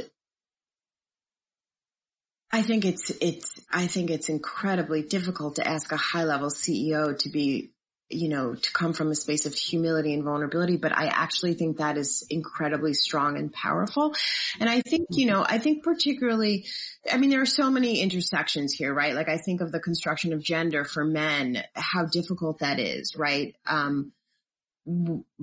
I 2.51 2.63
think 2.63 2.85
it's 2.85 3.11
it's 3.21 3.61
I 3.71 3.87
think 3.87 4.11
it's 4.11 4.29
incredibly 4.29 5.03
difficult 5.03 5.57
to 5.57 5.67
ask 5.67 5.93
a 5.93 5.97
high 5.97 6.25
level 6.25 6.49
CEO 6.49 7.17
to 7.19 7.29
be 7.29 7.71
you 8.11 8.29
know, 8.29 8.55
to 8.55 8.73
come 8.73 8.95
from 8.95 9.11
a 9.11 9.15
space 9.15 9.45
of 9.45 9.55
humility 9.55 10.15
and 10.15 10.25
vulnerability, 10.25 10.77
but 10.77 10.97
I 10.97 11.07
actually 11.07 11.55
think 11.55 11.77
that 11.77 11.99
is 11.99 12.27
incredibly 12.31 12.95
strong 12.95 13.37
and 13.37 13.53
powerful. 13.53 14.15
And 14.59 14.71
I 14.71 14.81
think, 14.81 15.09
you 15.11 15.27
know, 15.27 15.45
I 15.47 15.59
think 15.59 15.85
particularly, 15.85 16.67
I 17.11 17.19
mean, 17.19 17.29
there 17.29 17.43
are 17.43 17.47
so 17.47 17.71
many 17.71 18.01
intersections 18.01 18.73
here, 18.73 18.95
right? 18.95 19.15
Like 19.15 19.29
I 19.29 19.37
think 19.37 19.61
of 19.61 19.73
the 19.73 19.81
construction 19.81 20.33
of 20.33 20.43
gender 20.43 20.85
for 20.85 21.05
men, 21.05 21.63
how 21.75 22.07
difficult 22.07 22.61
that 22.61 22.81
is, 22.81 23.15
right? 23.15 23.55
Um, 23.67 24.13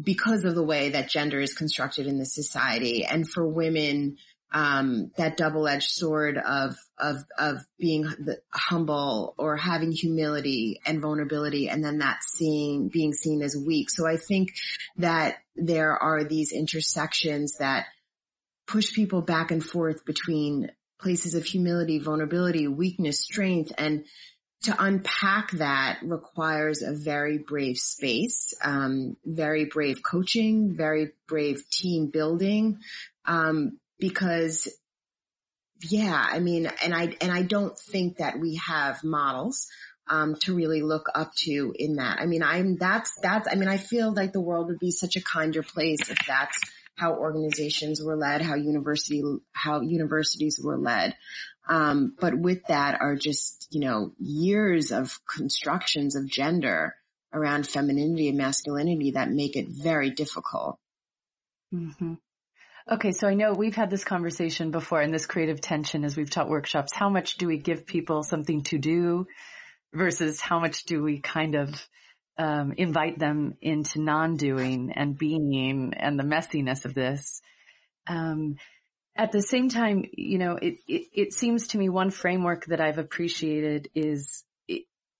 because 0.01 0.43
of 0.43 0.55
the 0.55 0.63
way 0.63 0.89
that 0.89 1.09
gender 1.09 1.39
is 1.39 1.53
constructed 1.53 2.07
in 2.07 2.17
the 2.17 2.25
society 2.25 3.05
and 3.05 3.29
for 3.29 3.47
women, 3.47 4.17
um, 4.51 5.11
that 5.17 5.37
double-edged 5.37 5.89
sword 5.89 6.37
of 6.37 6.75
of 6.97 7.17
of 7.37 7.57
being 7.77 8.07
humble 8.53 9.35
or 9.37 9.57
having 9.57 9.91
humility 9.91 10.79
and 10.85 11.01
vulnerability, 11.01 11.67
and 11.67 11.83
then 11.83 11.97
that 11.99 12.19
seeing 12.23 12.89
being 12.89 13.13
seen 13.13 13.41
as 13.41 13.57
weak. 13.57 13.89
So 13.89 14.07
I 14.07 14.17
think 14.17 14.53
that 14.97 15.37
there 15.55 15.97
are 15.97 16.23
these 16.23 16.51
intersections 16.51 17.57
that 17.57 17.85
push 18.67 18.93
people 18.93 19.21
back 19.21 19.51
and 19.51 19.63
forth 19.63 20.05
between 20.05 20.71
places 20.99 21.35
of 21.35 21.43
humility, 21.43 21.99
vulnerability, 21.99 22.67
weakness, 22.67 23.19
strength, 23.19 23.71
and 23.77 24.05
to 24.63 24.75
unpack 24.83 25.51
that 25.51 25.99
requires 26.01 26.81
a 26.81 26.93
very 26.93 27.37
brave 27.37 27.77
space, 27.77 28.53
um, 28.63 29.15
very 29.23 29.65
brave 29.65 30.01
coaching, 30.01 30.75
very 30.75 31.11
brave 31.27 31.61
team 31.69 32.07
building, 32.07 32.79
um, 33.25 33.77
because 33.99 34.67
yeah, 35.81 36.25
I 36.31 36.39
mean, 36.39 36.71
and 36.83 36.93
I, 36.93 37.15
and 37.21 37.31
I 37.31 37.41
don't 37.41 37.77
think 37.77 38.17
that 38.17 38.39
we 38.39 38.55
have 38.65 39.03
models, 39.03 39.67
um, 40.07 40.35
to 40.41 40.55
really 40.55 40.81
look 40.81 41.07
up 41.13 41.33
to 41.35 41.73
in 41.77 41.95
that. 41.95 42.19
I 42.19 42.27
mean, 42.27 42.43
I'm, 42.43 42.77
that's, 42.77 43.13
that's, 43.21 43.47
I 43.51 43.55
mean, 43.55 43.67
I 43.67 43.77
feel 43.77 44.13
like 44.13 44.33
the 44.33 44.41
world 44.41 44.67
would 44.67 44.79
be 44.79 44.91
such 44.91 45.15
a 45.15 45.23
kinder 45.23 45.63
place 45.63 46.09
if 46.09 46.17
that's 46.27 46.59
how 46.95 47.15
organizations 47.15 48.01
were 48.01 48.15
led, 48.15 48.41
how 48.41 48.55
university, 48.55 49.21
how 49.51 49.81
universities 49.81 50.59
were 50.63 50.77
led. 50.77 51.15
Um, 51.67 52.15
but 52.19 52.37
with 52.37 52.65
that 52.67 53.01
are 53.01 53.15
just, 53.15 53.67
you 53.71 53.81
know, 53.81 54.13
years 54.19 54.91
of 54.91 55.19
constructions 55.27 56.15
of 56.15 56.29
gender 56.29 56.95
around 57.33 57.67
femininity 57.67 58.29
and 58.29 58.37
masculinity 58.37 59.11
that 59.11 59.31
make 59.31 59.57
it 59.57 59.67
very 59.67 60.11
difficult. 60.11 60.79
Mm-hmm. 61.73 62.13
Okay, 62.87 63.13
so 63.13 63.27
I 63.27 63.33
know 63.33 63.51
we've 63.51 63.75
had 63.75 63.89
this 63.89 64.03
conversation 64.03 64.69
before 64.69 65.01
and 65.01 65.11
this 65.11 65.25
creative 65.25 65.59
tension 65.59 66.05
as 66.05 66.15
we've 66.15 66.29
taught 66.29 66.49
workshops. 66.49 66.93
How 66.93 67.09
much 67.09 67.37
do 67.37 67.47
we 67.47 67.57
give 67.57 67.87
people 67.87 68.21
something 68.21 68.61
to 68.65 68.77
do 68.77 69.25
versus 69.91 70.39
how 70.39 70.59
much 70.59 70.83
do 70.83 71.01
we 71.01 71.19
kind 71.19 71.55
of 71.55 71.87
um, 72.37 72.73
invite 72.77 73.17
them 73.17 73.55
into 73.59 73.99
non-doing 73.99 74.91
and 74.95 75.17
being 75.17 75.93
and 75.97 76.19
the 76.19 76.23
messiness 76.23 76.85
of 76.85 76.93
this? 76.93 77.41
Um, 78.05 78.57
at 79.17 79.31
the 79.31 79.41
same 79.41 79.69
time, 79.69 80.05
you 80.13 80.37
know, 80.37 80.57
it, 80.61 80.75
it, 80.87 81.07
it, 81.11 81.33
seems 81.33 81.69
to 81.69 81.79
me 81.79 81.89
one 81.89 82.11
framework 82.11 82.65
that 82.65 82.81
I've 82.81 82.99
appreciated 82.99 83.89
is 83.95 84.43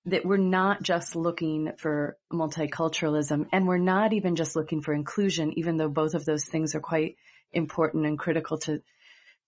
that 0.06 0.24
we're 0.24 0.38
not 0.38 0.84
just 0.84 1.16
looking 1.16 1.72
for 1.78 2.16
multiculturalism 2.32 3.48
and 3.52 3.68
we're 3.68 3.80
not 3.80 4.14
even 4.14 4.36
just 4.36 4.56
looking 4.56 4.84
for 4.84 4.94
inclusion, 4.94 5.58
even 5.58 5.78
though 5.78 5.90
both 5.90 6.14
of 6.14 6.26
those 6.26 6.46
things 6.46 6.76
are 6.76 6.80
quite 6.80 7.16
important 7.56 8.06
and 8.06 8.20
critical 8.20 8.58
to, 8.60 8.82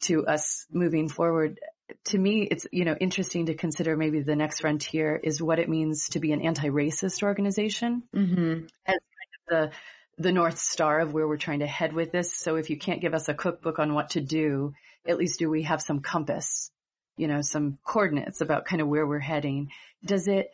to 0.01 0.25
us 0.25 0.65
moving 0.71 1.09
forward. 1.09 1.59
To 2.05 2.17
me, 2.17 2.43
it's, 2.43 2.67
you 2.71 2.85
know, 2.85 2.95
interesting 2.99 3.45
to 3.45 3.53
consider 3.53 3.95
maybe 3.95 4.21
the 4.21 4.35
next 4.35 4.61
frontier 4.61 5.15
is 5.15 5.41
what 5.41 5.59
it 5.59 5.69
means 5.69 6.09
to 6.09 6.19
be 6.19 6.31
an 6.31 6.41
anti-racist 6.41 7.23
organization 7.23 8.03
mm-hmm. 8.13 8.65
as 8.85 8.95
kind 8.95 8.99
of 9.33 9.71
the, 10.17 10.23
the 10.23 10.31
North 10.31 10.57
Star 10.57 10.99
of 10.99 11.13
where 11.13 11.27
we're 11.27 11.37
trying 11.37 11.59
to 11.59 11.67
head 11.67 11.93
with 11.93 12.11
this. 12.11 12.33
So 12.33 12.55
if 12.55 12.69
you 12.69 12.77
can't 12.77 13.01
give 13.01 13.13
us 13.13 13.29
a 13.29 13.33
cookbook 13.33 13.79
on 13.79 13.93
what 13.93 14.11
to 14.11 14.21
do, 14.21 14.73
at 15.05 15.17
least 15.17 15.39
do 15.39 15.49
we 15.49 15.63
have 15.63 15.81
some 15.81 16.01
compass, 16.01 16.71
you 17.15 17.27
know, 17.27 17.41
some 17.41 17.77
coordinates 17.83 18.41
about 18.41 18.65
kind 18.65 18.81
of 18.81 18.87
where 18.87 19.07
we're 19.07 19.19
heading. 19.19 19.69
Does 20.03 20.27
it, 20.27 20.51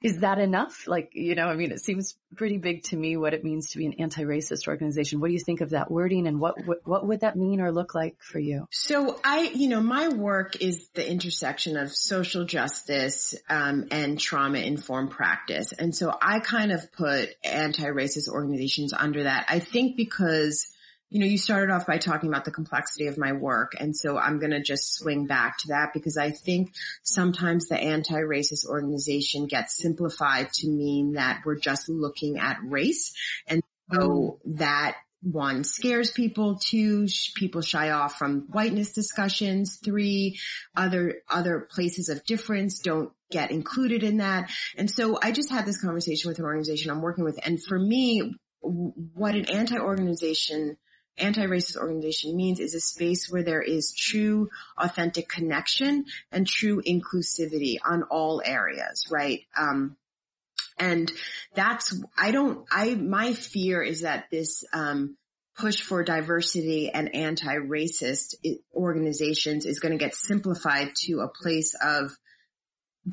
is 0.00 0.18
that 0.20 0.38
enough? 0.38 0.86
Like, 0.86 1.10
you 1.12 1.34
know, 1.34 1.46
I 1.46 1.56
mean, 1.56 1.72
it 1.72 1.80
seems 1.80 2.16
pretty 2.36 2.58
big 2.58 2.84
to 2.84 2.96
me 2.96 3.16
what 3.16 3.34
it 3.34 3.42
means 3.42 3.70
to 3.70 3.78
be 3.78 3.86
an 3.86 3.94
anti-racist 3.98 4.68
organization. 4.68 5.18
What 5.18 5.26
do 5.28 5.32
you 5.32 5.40
think 5.40 5.60
of 5.60 5.70
that 5.70 5.90
wording 5.90 6.28
and 6.28 6.38
what, 6.38 6.64
what, 6.66 6.86
what 6.86 7.06
would 7.06 7.20
that 7.20 7.36
mean 7.36 7.60
or 7.60 7.72
look 7.72 7.94
like 7.94 8.16
for 8.20 8.38
you? 8.38 8.68
So 8.70 9.18
I, 9.24 9.50
you 9.54 9.68
know, 9.68 9.80
my 9.80 10.08
work 10.08 10.60
is 10.60 10.88
the 10.94 11.08
intersection 11.08 11.76
of 11.76 11.90
social 11.90 12.44
justice, 12.44 13.34
um, 13.48 13.88
and 13.90 14.20
trauma 14.20 14.58
informed 14.58 15.10
practice. 15.10 15.72
And 15.72 15.94
so 15.94 16.16
I 16.22 16.38
kind 16.40 16.70
of 16.70 16.92
put 16.92 17.30
anti-racist 17.42 18.28
organizations 18.28 18.92
under 18.92 19.24
that. 19.24 19.46
I 19.48 19.58
think 19.58 19.96
because 19.96 20.68
you 21.10 21.20
know, 21.20 21.26
you 21.26 21.38
started 21.38 21.72
off 21.72 21.86
by 21.86 21.98
talking 21.98 22.28
about 22.28 22.44
the 22.44 22.50
complexity 22.50 23.06
of 23.06 23.16
my 23.16 23.32
work. 23.32 23.72
And 23.78 23.96
so 23.96 24.18
I'm 24.18 24.38
going 24.38 24.50
to 24.50 24.62
just 24.62 24.94
swing 24.94 25.26
back 25.26 25.58
to 25.58 25.68
that 25.68 25.92
because 25.94 26.18
I 26.18 26.30
think 26.30 26.72
sometimes 27.02 27.68
the 27.68 27.78
anti-racist 27.78 28.66
organization 28.66 29.46
gets 29.46 29.76
simplified 29.76 30.52
to 30.54 30.68
mean 30.68 31.12
that 31.12 31.42
we're 31.46 31.58
just 31.58 31.88
looking 31.88 32.38
at 32.38 32.58
race. 32.62 33.14
And 33.46 33.62
so 33.92 33.98
mm-hmm. 33.98 34.56
that 34.56 34.96
one 35.22 35.64
scares 35.64 36.10
people. 36.10 36.58
Two, 36.62 37.06
people 37.34 37.62
shy 37.62 37.90
off 37.90 38.16
from 38.16 38.42
whiteness 38.50 38.92
discussions. 38.92 39.78
Three, 39.82 40.38
other, 40.76 41.22
other 41.28 41.66
places 41.70 42.10
of 42.10 42.24
difference 42.24 42.80
don't 42.80 43.10
get 43.30 43.50
included 43.50 44.02
in 44.02 44.18
that. 44.18 44.50
And 44.76 44.90
so 44.90 45.18
I 45.22 45.32
just 45.32 45.50
had 45.50 45.64
this 45.64 45.80
conversation 45.80 46.28
with 46.28 46.38
an 46.38 46.44
organization 46.44 46.90
I'm 46.90 47.02
working 47.02 47.24
with. 47.24 47.38
And 47.44 47.62
for 47.62 47.78
me, 47.78 48.34
what 48.60 49.34
an 49.34 49.46
anti-organization 49.50 50.76
anti-racist 51.18 51.76
organization 51.76 52.36
means 52.36 52.60
is 52.60 52.74
a 52.74 52.80
space 52.80 53.30
where 53.30 53.42
there 53.42 53.62
is 53.62 53.92
true, 53.92 54.48
authentic 54.76 55.28
connection 55.28 56.06
and 56.32 56.46
true 56.46 56.82
inclusivity 56.82 57.76
on 57.84 58.04
all 58.04 58.42
areas, 58.44 59.06
right? 59.10 59.42
Um, 59.58 59.96
and 60.78 61.12
that's, 61.54 62.00
I 62.16 62.30
don't, 62.30 62.66
I, 62.70 62.94
my 62.94 63.32
fear 63.32 63.82
is 63.82 64.02
that 64.02 64.26
this, 64.30 64.64
um, 64.72 65.16
push 65.56 65.82
for 65.82 66.04
diversity 66.04 66.88
and 66.90 67.14
anti-racist 67.14 68.36
organizations 68.72 69.66
is 69.66 69.80
going 69.80 69.90
to 69.90 69.98
get 69.98 70.14
simplified 70.14 70.90
to 70.94 71.18
a 71.20 71.28
place 71.28 71.74
of 71.82 72.12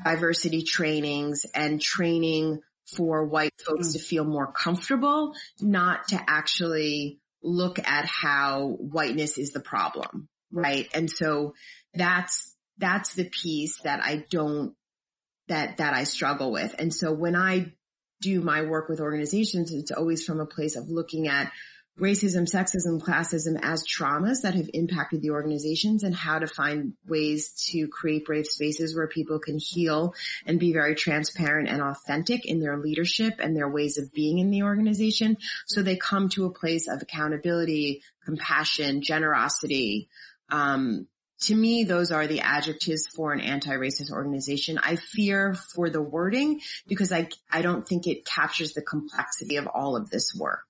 diversity 0.04 0.62
trainings 0.62 1.44
and 1.54 1.80
training 1.80 2.60
for 2.96 3.24
white 3.24 3.52
folks 3.66 3.88
mm. 3.88 3.92
to 3.94 3.98
feel 3.98 4.24
more 4.24 4.52
comfortable, 4.52 5.34
not 5.60 6.08
to 6.08 6.20
actually 6.28 7.18
look 7.46 7.78
at 7.78 8.06
how 8.06 8.76
whiteness 8.80 9.38
is 9.38 9.52
the 9.52 9.60
problem, 9.60 10.28
right? 10.50 10.88
And 10.92 11.10
so 11.10 11.54
that's, 11.94 12.54
that's 12.78 13.14
the 13.14 13.24
piece 13.24 13.78
that 13.82 14.00
I 14.02 14.24
don't, 14.30 14.74
that, 15.48 15.76
that 15.78 15.94
I 15.94 16.04
struggle 16.04 16.50
with. 16.50 16.74
And 16.78 16.92
so 16.92 17.12
when 17.12 17.36
I 17.36 17.72
do 18.20 18.40
my 18.40 18.62
work 18.62 18.88
with 18.88 19.00
organizations, 19.00 19.72
it's 19.72 19.92
always 19.92 20.24
from 20.24 20.40
a 20.40 20.46
place 20.46 20.76
of 20.76 20.88
looking 20.88 21.28
at 21.28 21.52
racism, 22.00 22.50
sexism, 22.50 23.00
classism 23.00 23.58
as 23.62 23.84
traumas 23.86 24.42
that 24.42 24.54
have 24.54 24.68
impacted 24.74 25.22
the 25.22 25.30
organizations 25.30 26.02
and 26.02 26.14
how 26.14 26.38
to 26.38 26.46
find 26.46 26.92
ways 27.06 27.68
to 27.70 27.88
create 27.88 28.26
brave 28.26 28.46
spaces 28.46 28.94
where 28.94 29.08
people 29.08 29.38
can 29.38 29.58
heal 29.58 30.14
and 30.44 30.60
be 30.60 30.72
very 30.72 30.94
transparent 30.94 31.68
and 31.68 31.80
authentic 31.80 32.44
in 32.44 32.60
their 32.60 32.76
leadership 32.76 33.34
and 33.38 33.56
their 33.56 33.68
ways 33.68 33.96
of 33.98 34.12
being 34.12 34.38
in 34.38 34.50
the 34.50 34.62
organization. 34.62 35.38
So 35.66 35.82
they 35.82 35.96
come 35.96 36.28
to 36.30 36.44
a 36.44 36.52
place 36.52 36.86
of 36.88 37.00
accountability, 37.00 38.02
compassion, 38.24 39.00
generosity, 39.02 40.08
um, 40.50 41.06
to 41.40 41.54
me, 41.54 41.84
those 41.84 42.12
are 42.12 42.26
the 42.26 42.40
adjectives 42.40 43.06
for 43.08 43.32
an 43.32 43.40
anti-racist 43.40 44.10
organization. 44.10 44.78
I 44.78 44.96
fear 44.96 45.54
for 45.54 45.90
the 45.90 46.00
wording 46.00 46.62
because 46.86 47.12
I, 47.12 47.28
I 47.52 47.60
don't 47.60 47.86
think 47.86 48.06
it 48.06 48.24
captures 48.24 48.72
the 48.72 48.80
complexity 48.80 49.56
of 49.56 49.66
all 49.66 49.96
of 49.96 50.08
this 50.08 50.34
work. 50.34 50.64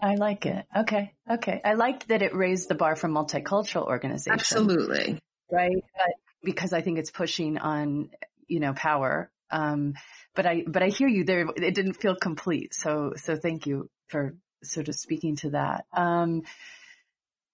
I 0.00 0.14
like 0.14 0.46
it. 0.46 0.64
Okay. 0.76 1.12
Okay. 1.30 1.60
I 1.64 1.74
liked 1.74 2.08
that 2.08 2.22
it 2.22 2.34
raised 2.34 2.68
the 2.68 2.74
bar 2.74 2.94
for 2.96 3.08
multicultural 3.08 3.86
organizations. 3.86 4.40
Absolutely. 4.40 5.18
Right. 5.50 5.82
But 5.94 6.14
because 6.42 6.72
I 6.72 6.82
think 6.82 6.98
it's 6.98 7.10
pushing 7.10 7.58
on, 7.58 8.10
you 8.46 8.60
know, 8.60 8.74
power. 8.74 9.30
Um, 9.50 9.94
but 10.34 10.46
I, 10.46 10.64
but 10.66 10.82
I 10.82 10.88
hear 10.88 11.08
you 11.08 11.24
there. 11.24 11.46
It 11.56 11.74
didn't 11.74 11.94
feel 11.94 12.14
complete. 12.14 12.74
So, 12.74 13.14
so 13.16 13.36
thank 13.36 13.66
you 13.66 13.90
for 14.08 14.36
sort 14.62 14.88
of 14.88 14.94
speaking 14.94 15.36
to 15.36 15.50
that. 15.50 15.86
Um, 15.92 16.42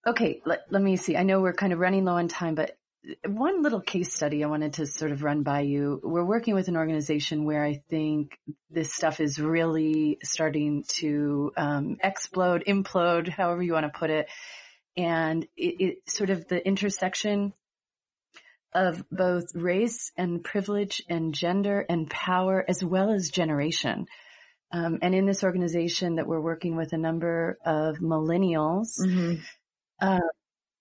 okay. 0.07 0.43
Let, 0.45 0.65
let 0.71 0.83
me 0.83 0.97
see. 0.97 1.17
I 1.17 1.23
know 1.23 1.41
we're 1.41 1.55
kind 1.55 1.73
of 1.73 1.79
running 1.79 2.05
low 2.05 2.17
on 2.17 2.29
time, 2.29 2.55
but 2.55 2.77
one 3.27 3.63
little 3.63 3.81
case 3.81 4.15
study 4.15 4.43
I 4.43 4.49
wanted 4.49 4.75
to 4.75 4.87
sort 4.87 5.13
of 5.13 5.23
run 5.23 5.43
by 5.43 5.61
you. 5.61 6.01
We're 6.03 6.25
working 6.25 6.55
with 6.55 6.69
an 6.69 6.77
organization 6.77 7.45
where 7.45 7.65
I 7.65 7.83
think 7.91 8.39
this 8.71 8.95
stuff 8.95 9.21
is 9.21 9.39
really 9.39 10.19
starting 10.23 10.85
to 10.99 11.53
um, 11.57 11.97
explode, 12.03 12.65
implode, 12.67 13.29
however 13.29 13.63
you 13.63 13.73
want 13.73 13.93
to 13.93 13.99
put 13.99 14.11
it, 14.11 14.29
and 14.97 15.45
it, 15.57 15.81
it 15.81 16.11
sort 16.11 16.31
of 16.31 16.49
the 16.49 16.67
intersection 16.67 17.53
of 18.75 19.05
both 19.11 19.55
race 19.55 20.11
and 20.17 20.43
privilege 20.43 21.03
and 21.09 21.35
gender 21.35 21.85
and 21.89 22.11
power 22.11 22.65
as 22.67 22.83
well 22.83 23.11
as 23.11 23.31
generation. 23.31 24.07
Um, 24.73 24.99
and 25.03 25.15
in 25.15 25.27
this 25.27 25.45
organization 25.45 26.17
that 26.17 26.27
we're 26.27 26.41
working 26.41 26.77
with 26.77 26.93
a 26.93 26.99
number 26.99 27.59
of 27.65 27.99
millennials 27.99 28.99
mm-hmm. 29.01 29.35
uh, 30.01 30.19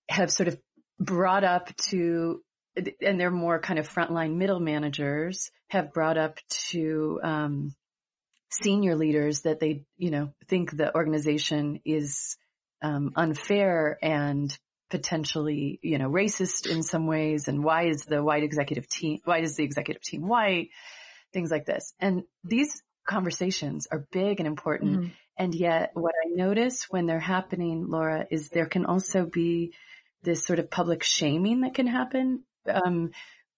have 0.08 0.32
sort 0.32 0.48
of 0.48 0.58
brought 0.98 1.44
up 1.44 1.74
to, 1.76 2.42
and 3.00 3.20
they're 3.20 3.30
more 3.30 3.60
kind 3.60 3.78
of 3.78 3.88
frontline 3.88 4.36
middle 4.36 4.60
managers 4.60 5.50
have 5.68 5.92
brought 5.92 6.18
up 6.18 6.38
to, 6.48 7.20
um, 7.22 7.74
senior 8.50 8.96
leaders 8.96 9.42
that 9.42 9.60
they, 9.60 9.84
you 9.96 10.10
know, 10.10 10.32
think 10.48 10.70
the 10.70 10.94
organization 10.94 11.80
is, 11.84 12.36
um, 12.82 13.12
unfair 13.16 13.98
and 14.02 14.56
potentially, 14.90 15.80
you 15.82 15.98
know, 15.98 16.08
racist 16.08 16.70
in 16.70 16.82
some 16.82 17.06
ways? 17.06 17.48
And 17.48 17.64
why 17.64 17.86
is 17.86 18.04
the 18.04 18.22
white 18.22 18.44
executive 18.44 18.88
team, 18.88 19.18
why 19.24 19.40
is 19.40 19.56
the 19.56 19.64
executive 19.64 20.02
team 20.02 20.28
white? 20.28 20.70
Things 21.32 21.50
like 21.50 21.66
this. 21.66 21.94
And 21.98 22.22
these 22.44 22.82
conversations 23.08 23.88
are 23.90 24.06
big 24.12 24.38
and 24.38 24.46
important. 24.46 24.92
Mm-hmm. 24.92 25.08
And 25.36 25.54
yet 25.54 25.90
what 25.94 26.14
I 26.24 26.30
notice 26.34 26.84
when 26.90 27.06
they're 27.06 27.18
happening, 27.18 27.86
Laura, 27.88 28.26
is 28.30 28.50
there 28.50 28.66
can 28.66 28.86
also 28.86 29.26
be 29.26 29.74
this 30.24 30.44
sort 30.44 30.58
of 30.58 30.70
public 30.70 31.02
shaming 31.02 31.60
that 31.60 31.74
can 31.74 31.86
happen. 31.86 32.44
Um, 32.66 33.10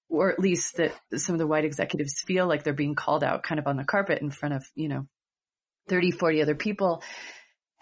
or 0.08 0.30
at 0.30 0.38
least 0.38 0.76
that 0.76 0.92
some 1.16 1.34
of 1.34 1.38
the 1.38 1.46
white 1.46 1.64
executives 1.64 2.20
feel 2.20 2.46
like 2.46 2.62
they're 2.62 2.72
being 2.72 2.94
called 2.94 3.24
out 3.24 3.42
kind 3.42 3.58
of 3.58 3.66
on 3.66 3.76
the 3.76 3.84
carpet 3.84 4.22
in 4.22 4.30
front 4.30 4.54
of, 4.54 4.64
you 4.74 4.88
know, 4.88 5.06
30, 5.88 6.12
40 6.12 6.42
other 6.42 6.54
people. 6.54 7.02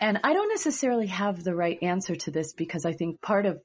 And 0.01 0.21
I 0.25 0.33
don't 0.33 0.49
necessarily 0.49 1.07
have 1.09 1.43
the 1.43 1.55
right 1.55 1.79
answer 1.83 2.17
to 2.17 2.31
this 2.31 2.53
because 2.53 2.85
I 2.85 2.93
think 2.93 3.21
part 3.21 3.47
of 3.47 3.61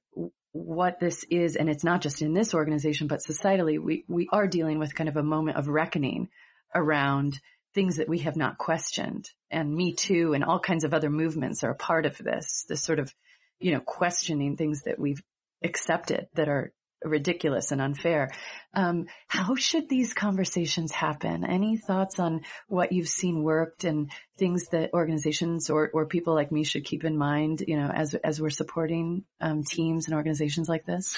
what 0.52 1.00
this 1.00 1.24
is, 1.30 1.56
and 1.56 1.70
it's 1.70 1.84
not 1.84 2.02
just 2.02 2.22
in 2.22 2.34
this 2.34 2.54
organization, 2.54 3.08
but 3.08 3.20
societally, 3.20 3.80
we, 3.80 4.04
we 4.08 4.28
are 4.32 4.48
dealing 4.48 4.80
with 4.80 4.96
kind 4.96 5.10
of 5.10 5.18
a 5.18 5.24
moment 5.24 5.58
of 5.58 5.68
reckoning 5.68 6.30
around 6.74 7.40
things 7.74 7.98
that 7.98 8.10
we 8.10 8.20
have 8.20 8.36
not 8.36 8.58
questioned. 8.58 9.30
And 9.52 9.74
Me 9.74 9.94
Too 9.94 10.34
and 10.34 10.44
all 10.44 10.60
kinds 10.60 10.84
of 10.84 10.94
other 10.94 11.10
movements 11.10 11.64
are 11.64 11.72
a 11.72 11.76
part 11.76 12.06
of 12.06 12.18
this, 12.18 12.66
this 12.68 12.84
sort 12.84 13.00
of, 13.00 13.14
you 13.60 13.74
know, 13.74 13.80
questioning 13.80 14.56
things 14.56 14.84
that 14.84 15.00
we've 15.00 15.22
accepted 15.64 16.28
that 16.36 16.50
are 16.50 16.72
ridiculous 17.04 17.72
and 17.72 17.82
unfair. 17.82 18.30
Um, 18.74 19.08
how 19.28 19.56
should 19.56 19.90
these 19.90 20.14
conversations 20.14 20.92
happen? 20.92 21.46
Any 21.46 21.78
thoughts 21.78 22.20
on 22.20 22.42
what 22.68 22.92
you've 22.92 23.08
seen 23.08 23.44
worked 23.44 23.84
and 23.84 24.12
things 24.38 24.68
that 24.72 24.94
organizations 24.94 25.70
or, 25.70 25.90
or 25.94 26.06
people 26.06 26.36
like 26.36 26.52
me 26.52 26.64
should 26.64 26.86
keep 26.86 27.04
in 27.04 27.18
mind, 27.18 27.64
you 27.68 27.78
know, 27.78 27.90
as, 27.90 28.16
as 28.16 28.42
we're 28.42 28.50
supporting 28.50 29.24
um, 29.40 29.64
teams 29.64 30.08
and 30.08 30.16
organizations 30.16 30.68
like 30.68 30.86
this? 30.86 31.18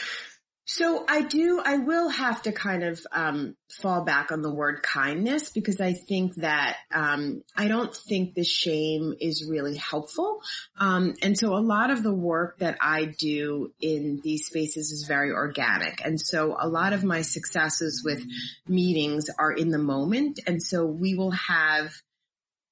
So 0.66 1.04
I 1.08 1.24
do, 1.24 1.62
I 1.64 1.78
will 1.78 2.10
have 2.10 2.44
to 2.44 2.52
kind 2.52 2.84
of 2.84 3.06
um, 3.12 3.56
fall 3.82 4.04
back 4.06 4.32
on 4.32 4.42
the 4.42 4.54
word 4.54 4.84
kindness 4.84 5.50
because 5.50 5.82
I 5.82 5.94
think 5.94 6.36
that 6.36 6.78
um, 6.94 7.44
I 7.58 7.68
don't 7.68 7.94
think 7.94 8.36
the 8.36 8.44
shame 8.44 9.16
is 9.20 9.48
really 9.50 9.76
helpful. 9.76 10.42
Um, 10.80 11.16
and 11.24 11.38
so 11.38 11.56
a 11.56 11.60
lot 11.60 11.90
of 11.90 12.04
the 12.04 12.14
work 12.14 12.60
that 12.60 12.78
I 12.80 13.06
do 13.06 13.74
in 13.82 14.22
these 14.24 14.46
spaces 14.46 14.92
is 14.92 15.06
very 15.08 15.32
organic. 15.32 16.06
And 16.06 16.22
so 16.22 16.56
a 16.60 16.68
lot 16.68 16.94
of 16.94 17.04
my 17.04 17.24
successes 17.24 18.04
with 18.06 18.24
meetings 18.68 19.30
are 19.40 19.52
in 19.52 19.70
the 19.70 19.80
moment. 19.80 20.40
And 20.46 20.62
so 20.62 20.86
we 20.86 21.16
will 21.16 21.32
have 21.32 21.92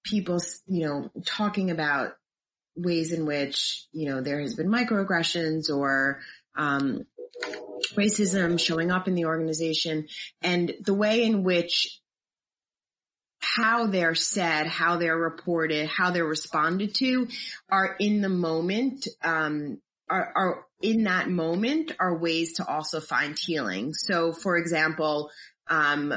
people, 0.03 0.39
you 0.67 0.87
know, 0.87 1.11
talking 1.25 1.71
about 1.71 2.11
ways 2.75 3.11
in 3.11 3.25
which, 3.25 3.87
you 3.91 4.07
know, 4.07 4.21
there 4.21 4.39
has 4.39 4.53
been 4.53 4.69
microaggressions 4.69 5.69
or 5.69 6.19
um, 6.55 7.05
racism 7.95 8.59
showing 8.59 8.91
up 8.91 9.07
in 9.07 9.15
the 9.15 9.25
organization 9.25 10.07
and 10.41 10.73
the 10.81 10.93
way 10.93 11.23
in 11.23 11.43
which 11.43 11.99
how 13.39 13.87
they're 13.87 14.15
said, 14.15 14.67
how 14.67 14.97
they're 14.97 15.17
reported, 15.17 15.87
how 15.87 16.11
they're 16.11 16.25
responded 16.25 16.93
to 16.95 17.27
are 17.69 17.95
in 17.99 18.21
the 18.21 18.29
moment, 18.29 19.07
um, 19.23 19.79
are, 20.09 20.31
are 20.35 20.65
in 20.81 21.03
that 21.03 21.29
moment 21.29 21.91
are 21.99 22.17
ways 22.17 22.53
to 22.53 22.67
also 22.67 22.99
find 22.99 23.37
healing. 23.37 23.93
So 23.93 24.33
for 24.33 24.57
example, 24.57 25.31
um, 25.69 26.13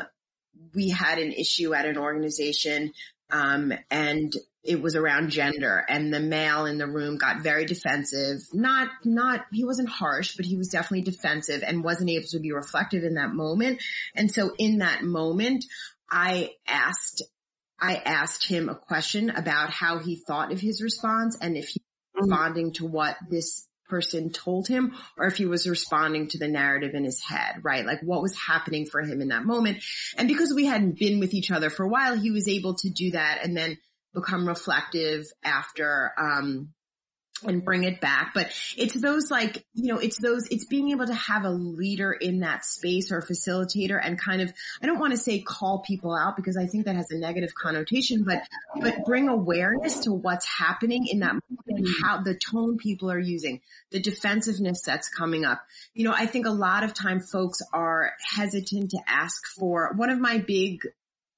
we 0.75 0.91
had 0.91 1.19
an 1.19 1.33
issue 1.33 1.75
at 1.75 1.87
an 1.87 1.99
organization, 1.99 2.93
um, 3.31 3.73
and 3.91 4.33
it 4.65 4.81
was 4.81 4.95
around 4.95 5.31
gender 5.31 5.85
and 5.89 6.13
the 6.13 6.21
male 6.21 6.67
in 6.67 6.79
the 6.79 6.87
room 6.87 7.17
got 7.17 7.43
very 7.43 7.67
defensive. 7.67 8.39
Not, 8.53 8.91
not, 9.05 9.45
he 9.53 9.65
wasn't 9.65 9.89
harsh, 9.89 10.37
but 10.37 10.47
he 10.47 10.57
was 10.57 10.69
definitely 10.69 11.03
defensive 11.03 11.65
and 11.67 11.83
wasn't 11.83 12.11
able 12.11 12.29
to 12.29 12.39
be 12.39 12.53
reflective 12.53 13.03
in 13.03 13.15
that 13.15 13.33
moment. 13.33 13.83
And 14.15 14.31
so 14.31 14.53
in 14.59 14.79
that 14.79 15.03
moment, 15.03 15.65
I 16.09 16.51
asked, 16.69 17.23
I 17.81 17.97
asked 17.97 18.47
him 18.47 18.69
a 18.69 18.77
question 18.77 19.31
about 19.31 19.71
how 19.71 19.99
he 19.99 20.17
thought 20.17 20.53
of 20.53 20.61
his 20.61 20.81
response 20.81 21.37
and 21.41 21.57
if 21.57 21.69
he 21.69 21.81
was 21.81 22.29
mm-hmm. 22.29 22.31
responding 22.31 22.73
to 22.75 22.87
what 22.87 23.17
this 23.29 23.67
person 23.89 24.31
told 24.31 24.69
him 24.69 24.95
or 25.19 25.27
if 25.27 25.37
he 25.37 25.45
was 25.45 25.69
responding 25.69 26.29
to 26.29 26.39
the 26.39 26.49
narrative 26.49 26.95
in 26.95 27.05
his 27.05 27.21
head, 27.21 27.57
right? 27.63 27.85
Like 27.85 28.01
what 28.03 28.23
was 28.23 28.35
happening 28.35 28.87
for 28.87 29.03
him 29.03 29.21
in 29.21 29.29
that 29.29 29.45
moment. 29.45 29.83
And 30.17 30.29
because 30.29 30.55
we 30.55 30.67
hadn't 30.67 30.99
been 30.99 31.19
with 31.19 31.35
each 31.35 31.51
other 31.51 31.69
for 31.69 31.85
a 31.85 31.89
while, 31.89 32.17
he 32.17 32.31
was 32.31 32.49
able 32.49 32.75
to 32.77 32.91
do 32.91 33.11
that 33.11 33.41
and 33.43 33.57
then 33.57 33.77
become 34.15 34.47
reflective 34.47 35.25
after, 35.43 36.13
um, 36.19 36.73
and 37.45 37.65
bring 37.65 37.85
it 37.85 38.01
back. 38.01 38.33
But 38.35 38.53
it's 38.77 38.95
those 38.95 39.31
like, 39.31 39.65
you 39.75 39.93
know, 39.93 39.99
it's 39.99 40.19
those, 40.21 40.47
it's 40.49 40.65
being 40.65 40.91
able 40.91 41.07
to 41.07 41.15
have 41.15 41.45
a 41.45 41.51
leader 41.51 42.13
in 42.13 42.41
that 42.41 42.65
space 42.65 43.11
or 43.11 43.21
facilitator 43.21 43.99
and 44.01 44.21
kind 44.21 44.43
of, 44.43 44.53
I 44.81 44.87
don't 44.87 45.01
want 45.01 45.13
to 45.13 45.19
say 45.19 45.41
call 45.41 45.81
people 45.81 46.15
out 46.15 46.37
because 46.37 46.57
I 46.57 46.67
think 46.67 46.85
that 46.85 46.97
has 46.97 47.11
a 47.11 47.17
negative 47.17 47.53
connotation, 47.61 48.25
but, 48.25 48.43
but 48.81 49.05
bring 49.05 49.29
awareness 49.29 50.01
to 50.01 50.13
what's 50.13 50.47
happening 50.47 51.07
in 51.09 51.21
that 51.21 51.35
moment 51.35 51.89
how 52.03 52.23
the 52.23 52.35
tone 52.35 52.77
people 52.77 53.11
are 53.11 53.19
using, 53.19 53.61
the 53.91 54.01
defensiveness 54.01 54.83
that's 54.83 55.09
coming 55.09 55.45
up. 55.45 55.63
You 55.95 56.05
know, 56.05 56.15
I 56.17 56.27
think 56.27 56.47
a 56.47 56.51
lot 56.51 56.85
of 56.85 56.95
time 56.95 57.21
folks 57.21 57.61
are 57.73 58.13
hesitant 58.37 58.91
to 58.91 58.99
ask 59.09 59.43
for 59.59 59.95
one 59.97 60.11
of 60.11 60.21
my 60.21 60.39
big 60.39 60.87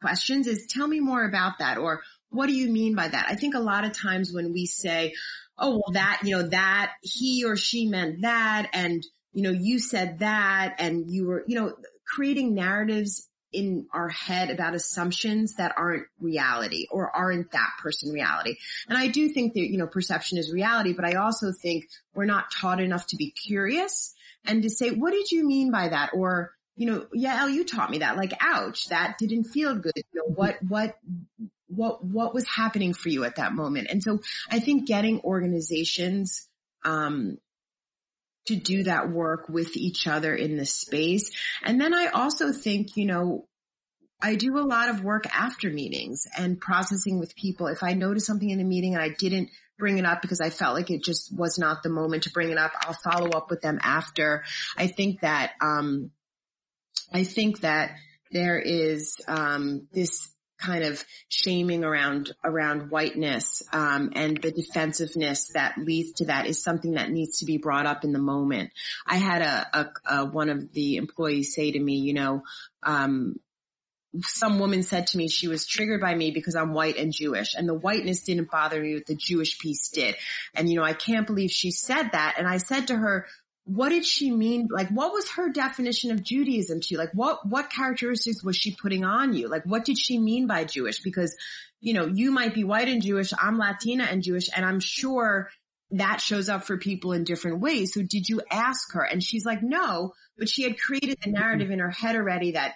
questions 0.03 0.47
is 0.47 0.67
tell 0.69 0.87
me 0.87 1.01
more 1.01 1.25
about 1.25 1.61
that 1.61 1.79
or 1.79 2.03
what 2.35 2.47
do 2.47 2.53
you 2.55 2.69
mean 2.69 2.95
by 2.95 3.09
that? 3.09 3.27
I 3.29 3.37
think 3.37 3.55
a 3.55 3.61
lot 3.61 3.85
of 3.85 3.93
times 3.93 4.33
when 4.33 4.53
we 4.53 4.67
say, 4.67 5.15
oh, 5.57 5.71
well 5.71 5.93
that, 5.93 6.21
you 6.25 6.37
know, 6.37 6.49
that 6.49 6.93
he 7.03 7.45
or 7.45 7.57
she 7.57 7.87
meant 7.87 8.23
that 8.23 8.71
and, 8.73 9.05
you 9.33 9.43
know, 9.43 9.51
you 9.51 9.79
said 9.79 10.19
that 10.19 10.77
and 10.79 11.11
you 11.11 11.27
were, 11.27 11.45
you 11.47 11.55
know, 11.55 11.75
creating 12.07 12.55
narratives 12.55 13.29
in 13.53 13.87
our 13.93 14.09
head 14.09 14.51
about 14.51 14.75
assumptions 14.75 15.55
that 15.55 15.73
aren't 15.77 16.07
reality 16.21 16.87
or 16.91 17.15
aren't 17.15 17.53
that 17.53 17.71
person 17.81 18.13
reality. 18.13 18.57
And 18.89 18.99
I 18.99 19.07
do 19.07 19.29
think 19.29 19.55
that, 19.55 19.71
you 19.71 19.79
know, 19.79 19.87
perception 19.87 20.39
is 20.39 20.53
reality, 20.53 20.93
but 20.93 21.05
I 21.05 21.15
also 21.15 21.53
think 21.53 21.85
we're 22.15 22.25
not 22.25 22.51
taught 22.51 22.81
enough 22.81 23.07
to 23.09 23.17
be 23.17 23.31
curious 23.31 24.13
and 24.45 24.63
to 24.65 24.71
say, 24.71 24.91
what 24.91 25.13
did 25.13 25.31
you 25.31 25.47
mean 25.47 25.71
by 25.71 25.89
that? 25.89 26.11
Or, 26.15 26.51
you 26.77 26.91
know, 26.91 27.07
yeah, 27.13 27.47
you 27.47 27.65
taught 27.65 27.91
me 27.91 27.99
that, 27.99 28.17
like, 28.17 28.33
ouch, 28.41 28.89
that 28.89 29.19
didn't 29.19 29.45
feel 29.45 29.77
good. 29.77 29.93
You 29.97 30.05
know, 30.15 30.35
what, 30.35 30.57
what, 30.67 30.97
what 31.69 32.05
what 32.05 32.35
was 32.35 32.47
happening 32.47 32.95
for 32.95 33.09
you 33.09 33.25
at 33.25 33.37
that 33.37 33.53
moment. 33.53 33.89
And 33.91 34.03
so 34.03 34.21
I 34.51 34.61
think 34.61 34.87
getting 34.87 35.21
organizations 35.21 36.49
um, 36.85 37.39
to 38.47 38.57
do 38.57 38.83
that 38.85 39.11
work 39.11 39.49
with 39.49 39.77
each 39.77 40.07
other 40.07 40.35
in 40.35 40.57
the 40.57 40.67
space. 40.67 41.31
And 41.63 41.81
then 41.81 41.95
I 41.95 42.09
also 42.09 42.53
think, 42.53 42.97
you 42.97 43.07
know, 43.07 43.47
I 44.23 44.37
do 44.37 44.59
a 44.59 44.61
lot 44.61 44.89
of 44.89 45.03
work 45.03 45.25
after 45.35 45.71
meetings 45.71 46.27
and 46.37 46.61
processing 46.61 47.19
with 47.19 47.37
people. 47.37 47.67
If 47.67 47.83
I 47.83 47.95
notice 47.95 48.27
something 48.27 48.49
in 48.49 48.59
the 48.59 48.65
meeting 48.65 48.95
and 48.95 49.03
I 49.03 49.11
didn't 49.19 49.51
bring 49.79 49.99
it 49.99 50.05
up 50.05 50.23
because 50.23 50.41
I 50.41 50.51
felt 50.51 50.75
like 50.75 50.91
it 50.91 51.03
just 51.03 51.37
was 51.37 51.59
not 51.59 51.83
the 51.83 51.89
moment 51.89 52.25
to 52.25 52.31
bring 52.31 52.51
it 52.51 52.59
up, 52.59 52.73
I'll 52.81 52.97
follow 53.11 53.31
up 53.31 53.51
with 53.51 53.61
them 53.61 53.79
after. 53.83 54.45
I 54.77 54.87
think 54.87 55.21
that, 55.21 55.53
um, 55.61 56.11
I 57.13 57.25
think 57.25 57.61
that 57.61 57.93
there 58.31 58.59
is, 58.59 59.17
um, 59.27 59.89
this 59.93 60.34
kind 60.59 60.85
of 60.85 61.05
shaming 61.29 61.85
around 61.85 62.33
around 62.45 62.91
whiteness 62.91 63.63
um, 63.73 64.13
and 64.15 64.41
the 64.41 64.53
defensiveness 64.53 65.49
that 65.55 65.77
leads 65.79 66.13
to 66.13 66.27
that 66.27 66.47
is 66.47 66.63
something 66.63 66.93
that 66.93 67.11
needs 67.11 67.39
to 67.39 67.45
be 67.45 67.59
brought 67.59 67.87
up 67.87 68.05
in 68.05 68.13
the 68.13 68.19
moment. 68.19 68.71
I 69.07 69.17
had 69.17 69.43
a, 69.43 69.79
a, 69.79 70.17
a 70.17 70.25
one 70.27 70.49
of 70.49 70.73
the 70.73 70.97
employees 70.97 71.55
say 71.55 71.73
to 71.73 71.81
me, 71.81 71.97
you 71.97 72.15
know, 72.15 72.43
um, 72.83 73.37
some 74.23 74.59
woman 74.59 74.83
said 74.83 75.09
to 75.09 75.19
me 75.19 75.29
she 75.29 75.49
was 75.49 75.67
triggered 75.67 76.01
by 76.01 76.15
me 76.15 76.31
because 76.31 76.55
I'm 76.55 76.73
white 76.73 76.97
and 76.99 77.13
Jewish 77.13 77.55
and 77.55 77.69
the 77.69 77.75
whiteness 77.75 78.23
didn't 78.23 78.51
bother 78.51 78.81
me, 78.81 78.95
but 78.95 79.07
the 79.07 79.17
Jewish 79.17 79.59
piece 79.59 79.89
did. 79.89 80.15
And 80.55 80.71
you 80.71 80.77
know, 80.77 80.85
I 80.85 80.93
can't 80.93 81.27
believe 81.27 81.51
she 81.51 81.71
said 81.71 82.11
that. 82.13 82.37
And 82.39 82.47
I 82.47 82.59
said 82.59 82.89
to 82.89 82.97
her, 82.97 83.27
what 83.65 83.89
did 83.89 84.05
she 84.05 84.31
mean? 84.31 84.69
Like, 84.71 84.91
what 84.91 85.13
was 85.13 85.31
her 85.33 85.49
definition 85.49 86.11
of 86.11 86.23
Judaism 86.23 86.81
to 86.81 86.87
you? 86.91 86.99
Like, 86.99 87.15
what, 87.15 87.49
what 87.49 87.71
characteristics 87.71 88.45
was 88.45 88.57
she 88.57 88.77
putting 88.77 89.05
on 89.05 89.33
you? 89.33 89.49
Like, 89.49 89.65
what 89.65 89.85
did 89.85 89.99
she 89.99 90.19
mean 90.19 90.47
by 90.47 90.65
Jewish? 90.65 91.01
Because, 91.01 91.35
you 91.81 91.95
know, 91.95 92.07
you 92.07 92.31
might 92.31 92.55
be 92.55 92.65
white 92.65 92.89
and 92.89 93.03
Jewish, 93.03 93.33
I'm 93.39 93.59
Latina 93.59 94.05
and 94.05 94.23
Jewish, 94.23 94.51
and 94.55 94.67
I'm 94.67 94.81
sure 94.81 95.49
that 95.93 96.21
shows 96.21 96.49
up 96.49 96.65
for 96.65 96.77
people 96.77 97.13
in 97.13 97.25
different 97.25 97.61
ways. 97.61 97.95
So 97.95 98.03
did 98.03 98.29
you 98.29 98.43
ask 98.51 98.93
her? 98.93 99.03
And 99.03 99.23
she's 99.23 99.47
like, 99.47 99.63
no, 99.63 100.13
but 100.37 100.49
she 100.49 100.65
had 100.65 100.79
created 100.79 101.19
the 101.23 101.31
narrative 101.31 101.71
in 101.71 101.79
her 101.79 101.91
head 101.91 102.17
already 102.17 102.53
that 102.53 102.75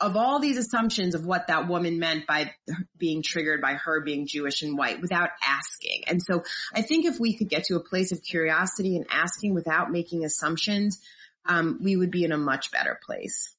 of 0.00 0.16
all 0.16 0.40
these 0.40 0.56
assumptions 0.56 1.14
of 1.14 1.24
what 1.24 1.46
that 1.46 1.68
woman 1.68 1.98
meant 1.98 2.26
by 2.26 2.52
being 2.98 3.22
triggered 3.22 3.60
by 3.60 3.74
her 3.74 4.02
being 4.02 4.26
Jewish 4.26 4.62
and 4.62 4.76
white 4.76 5.00
without 5.00 5.30
asking. 5.46 6.04
And 6.06 6.22
so 6.22 6.42
I 6.74 6.82
think 6.82 7.04
if 7.04 7.20
we 7.20 7.36
could 7.36 7.48
get 7.48 7.64
to 7.64 7.76
a 7.76 7.80
place 7.80 8.12
of 8.12 8.22
curiosity 8.22 8.96
and 8.96 9.06
asking 9.08 9.54
without 9.54 9.90
making 9.90 10.24
assumptions, 10.24 11.00
um, 11.46 11.78
we 11.82 11.96
would 11.96 12.10
be 12.10 12.24
in 12.24 12.32
a 12.32 12.38
much 12.38 12.70
better 12.72 12.98
place. 13.04 13.54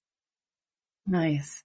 Nice. 1.08 1.64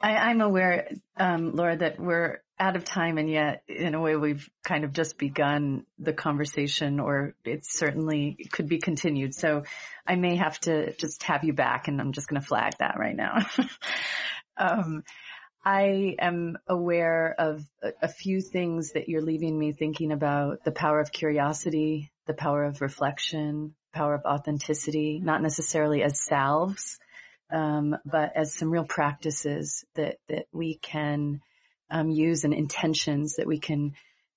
I, 0.00 0.30
am 0.30 0.40
aware, 0.40 0.90
um, 1.16 1.56
Laura, 1.56 1.76
that 1.78 1.98
we're 1.98 2.40
out 2.58 2.76
of 2.76 2.84
time 2.84 3.18
and 3.18 3.30
yet 3.30 3.62
in 3.68 3.94
a 3.94 4.00
way 4.00 4.16
we've 4.16 4.48
kind 4.64 4.84
of 4.84 4.92
just 4.92 5.18
begun 5.18 5.84
the 5.98 6.12
conversation 6.12 7.00
or 7.00 7.34
it 7.44 7.66
certainly 7.66 8.48
could 8.50 8.68
be 8.68 8.78
continued. 8.78 9.34
So 9.34 9.64
I 10.06 10.16
may 10.16 10.36
have 10.36 10.58
to 10.60 10.94
just 10.94 11.22
have 11.24 11.44
you 11.44 11.52
back 11.52 11.88
and 11.88 12.00
I'm 12.00 12.12
just 12.12 12.28
going 12.28 12.40
to 12.40 12.46
flag 12.46 12.74
that 12.78 12.98
right 12.98 13.16
now. 13.16 13.46
um, 14.56 15.02
I 15.64 16.14
am 16.18 16.56
aware 16.68 17.34
of 17.36 17.62
a, 17.82 17.92
a, 18.02 18.08
few 18.08 18.40
things 18.40 18.92
that 18.92 19.08
you're 19.08 19.20
leaving 19.20 19.58
me 19.58 19.72
thinking 19.72 20.12
about 20.12 20.62
the 20.64 20.70
power 20.70 21.00
of 21.00 21.10
curiosity, 21.10 22.12
the 22.26 22.34
power 22.34 22.64
of 22.64 22.80
reflection, 22.80 23.74
power 23.92 24.14
of 24.14 24.24
authenticity, 24.24 25.20
not 25.22 25.42
necessarily 25.42 26.04
as 26.04 26.22
salves, 26.22 27.00
um, 27.50 27.96
but 28.04 28.36
as 28.36 28.54
some 28.54 28.70
real 28.70 28.84
practices 28.84 29.84
that, 29.96 30.18
that 30.28 30.46
we 30.52 30.76
can 30.76 31.40
um, 31.90 32.10
use 32.10 32.44
and 32.44 32.54
intentions 32.54 33.36
that 33.36 33.46
we 33.46 33.58
can 33.58 33.92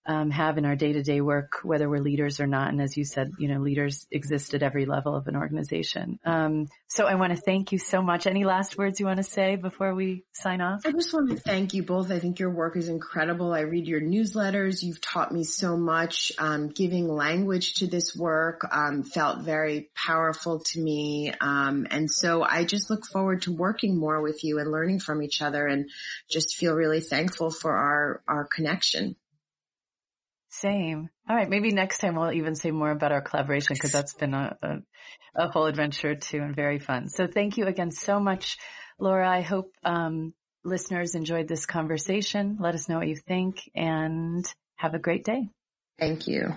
um, 0.09 0.31
have 0.31 0.57
in 0.57 0.65
our 0.65 0.75
day 0.75 0.91
to 0.91 1.03
day 1.03 1.21
work, 1.21 1.59
whether 1.61 1.87
we're 1.87 2.01
leaders 2.01 2.39
or 2.39 2.47
not. 2.47 2.69
And 2.69 2.81
as 2.81 2.97
you 2.97 3.05
said, 3.05 3.29
you 3.37 3.47
know, 3.47 3.59
leaders 3.59 4.07
exist 4.09 4.55
at 4.55 4.63
every 4.63 4.87
level 4.87 5.15
of 5.15 5.27
an 5.27 5.35
organization. 5.35 6.17
Um, 6.25 6.67
so 6.87 7.05
I 7.05 7.13
want 7.13 7.35
to 7.35 7.39
thank 7.39 7.71
you 7.71 7.77
so 7.77 8.01
much. 8.01 8.25
Any 8.25 8.43
last 8.43 8.75
words 8.75 8.99
you 8.99 9.05
want 9.05 9.17
to 9.17 9.23
say 9.23 9.55
before 9.55 9.93
we 9.93 10.25
sign 10.33 10.61
off? 10.61 10.81
I 10.83 10.93
just 10.93 11.13
want 11.13 11.29
to 11.29 11.35
thank 11.35 11.75
you 11.75 11.83
both. 11.83 12.11
I 12.11 12.17
think 12.17 12.39
your 12.39 12.49
work 12.49 12.75
is 12.75 12.89
incredible. 12.89 13.53
I 13.53 13.59
read 13.59 13.85
your 13.85 14.01
newsletters. 14.01 14.81
You've 14.81 14.99
taught 14.99 15.31
me 15.31 15.43
so 15.43 15.77
much. 15.77 16.31
Um, 16.39 16.69
giving 16.69 17.07
language 17.07 17.75
to 17.75 17.87
this 17.87 18.15
work 18.15 18.67
um, 18.71 19.03
felt 19.03 19.41
very 19.41 19.91
powerful 19.93 20.61
to 20.71 20.81
me. 20.81 21.31
Um, 21.39 21.85
and 21.91 22.09
so 22.09 22.41
I 22.41 22.63
just 22.63 22.89
look 22.89 23.05
forward 23.05 23.43
to 23.43 23.55
working 23.55 23.95
more 23.95 24.23
with 24.23 24.43
you 24.43 24.57
and 24.57 24.71
learning 24.71 25.01
from 25.01 25.21
each 25.21 25.43
other 25.43 25.67
and 25.67 25.87
just 26.31 26.55
feel 26.55 26.73
really 26.73 27.01
thankful 27.01 27.51
for 27.51 27.71
our, 27.71 28.23
our 28.27 28.45
connection. 28.45 29.15
Same. 30.61 31.09
All 31.29 31.35
right. 31.35 31.49
Maybe 31.49 31.71
next 31.71 31.99
time 31.99 32.15
we'll 32.15 32.33
even 32.33 32.55
say 32.55 32.71
more 32.71 32.91
about 32.91 33.11
our 33.11 33.21
collaboration 33.21 33.75
because 33.75 33.91
that's 33.91 34.13
been 34.13 34.33
a, 34.33 34.57
a, 34.61 34.77
a, 35.35 35.49
whole 35.49 35.67
adventure 35.67 36.15
too 36.15 36.39
and 36.39 36.55
very 36.55 36.79
fun. 36.79 37.07
So 37.07 37.27
thank 37.27 37.57
you 37.57 37.65
again 37.65 37.91
so 37.91 38.19
much, 38.19 38.57
Laura. 38.99 39.29
I 39.29 39.41
hope, 39.41 39.71
um, 39.83 40.33
listeners 40.65 41.15
enjoyed 41.15 41.47
this 41.47 41.65
conversation. 41.65 42.57
Let 42.59 42.75
us 42.75 42.89
know 42.89 42.97
what 42.97 43.07
you 43.07 43.15
think 43.15 43.69
and 43.73 44.45
have 44.75 44.93
a 44.93 44.99
great 44.99 45.23
day. 45.23 45.49
Thank 45.97 46.27
you. 46.27 46.55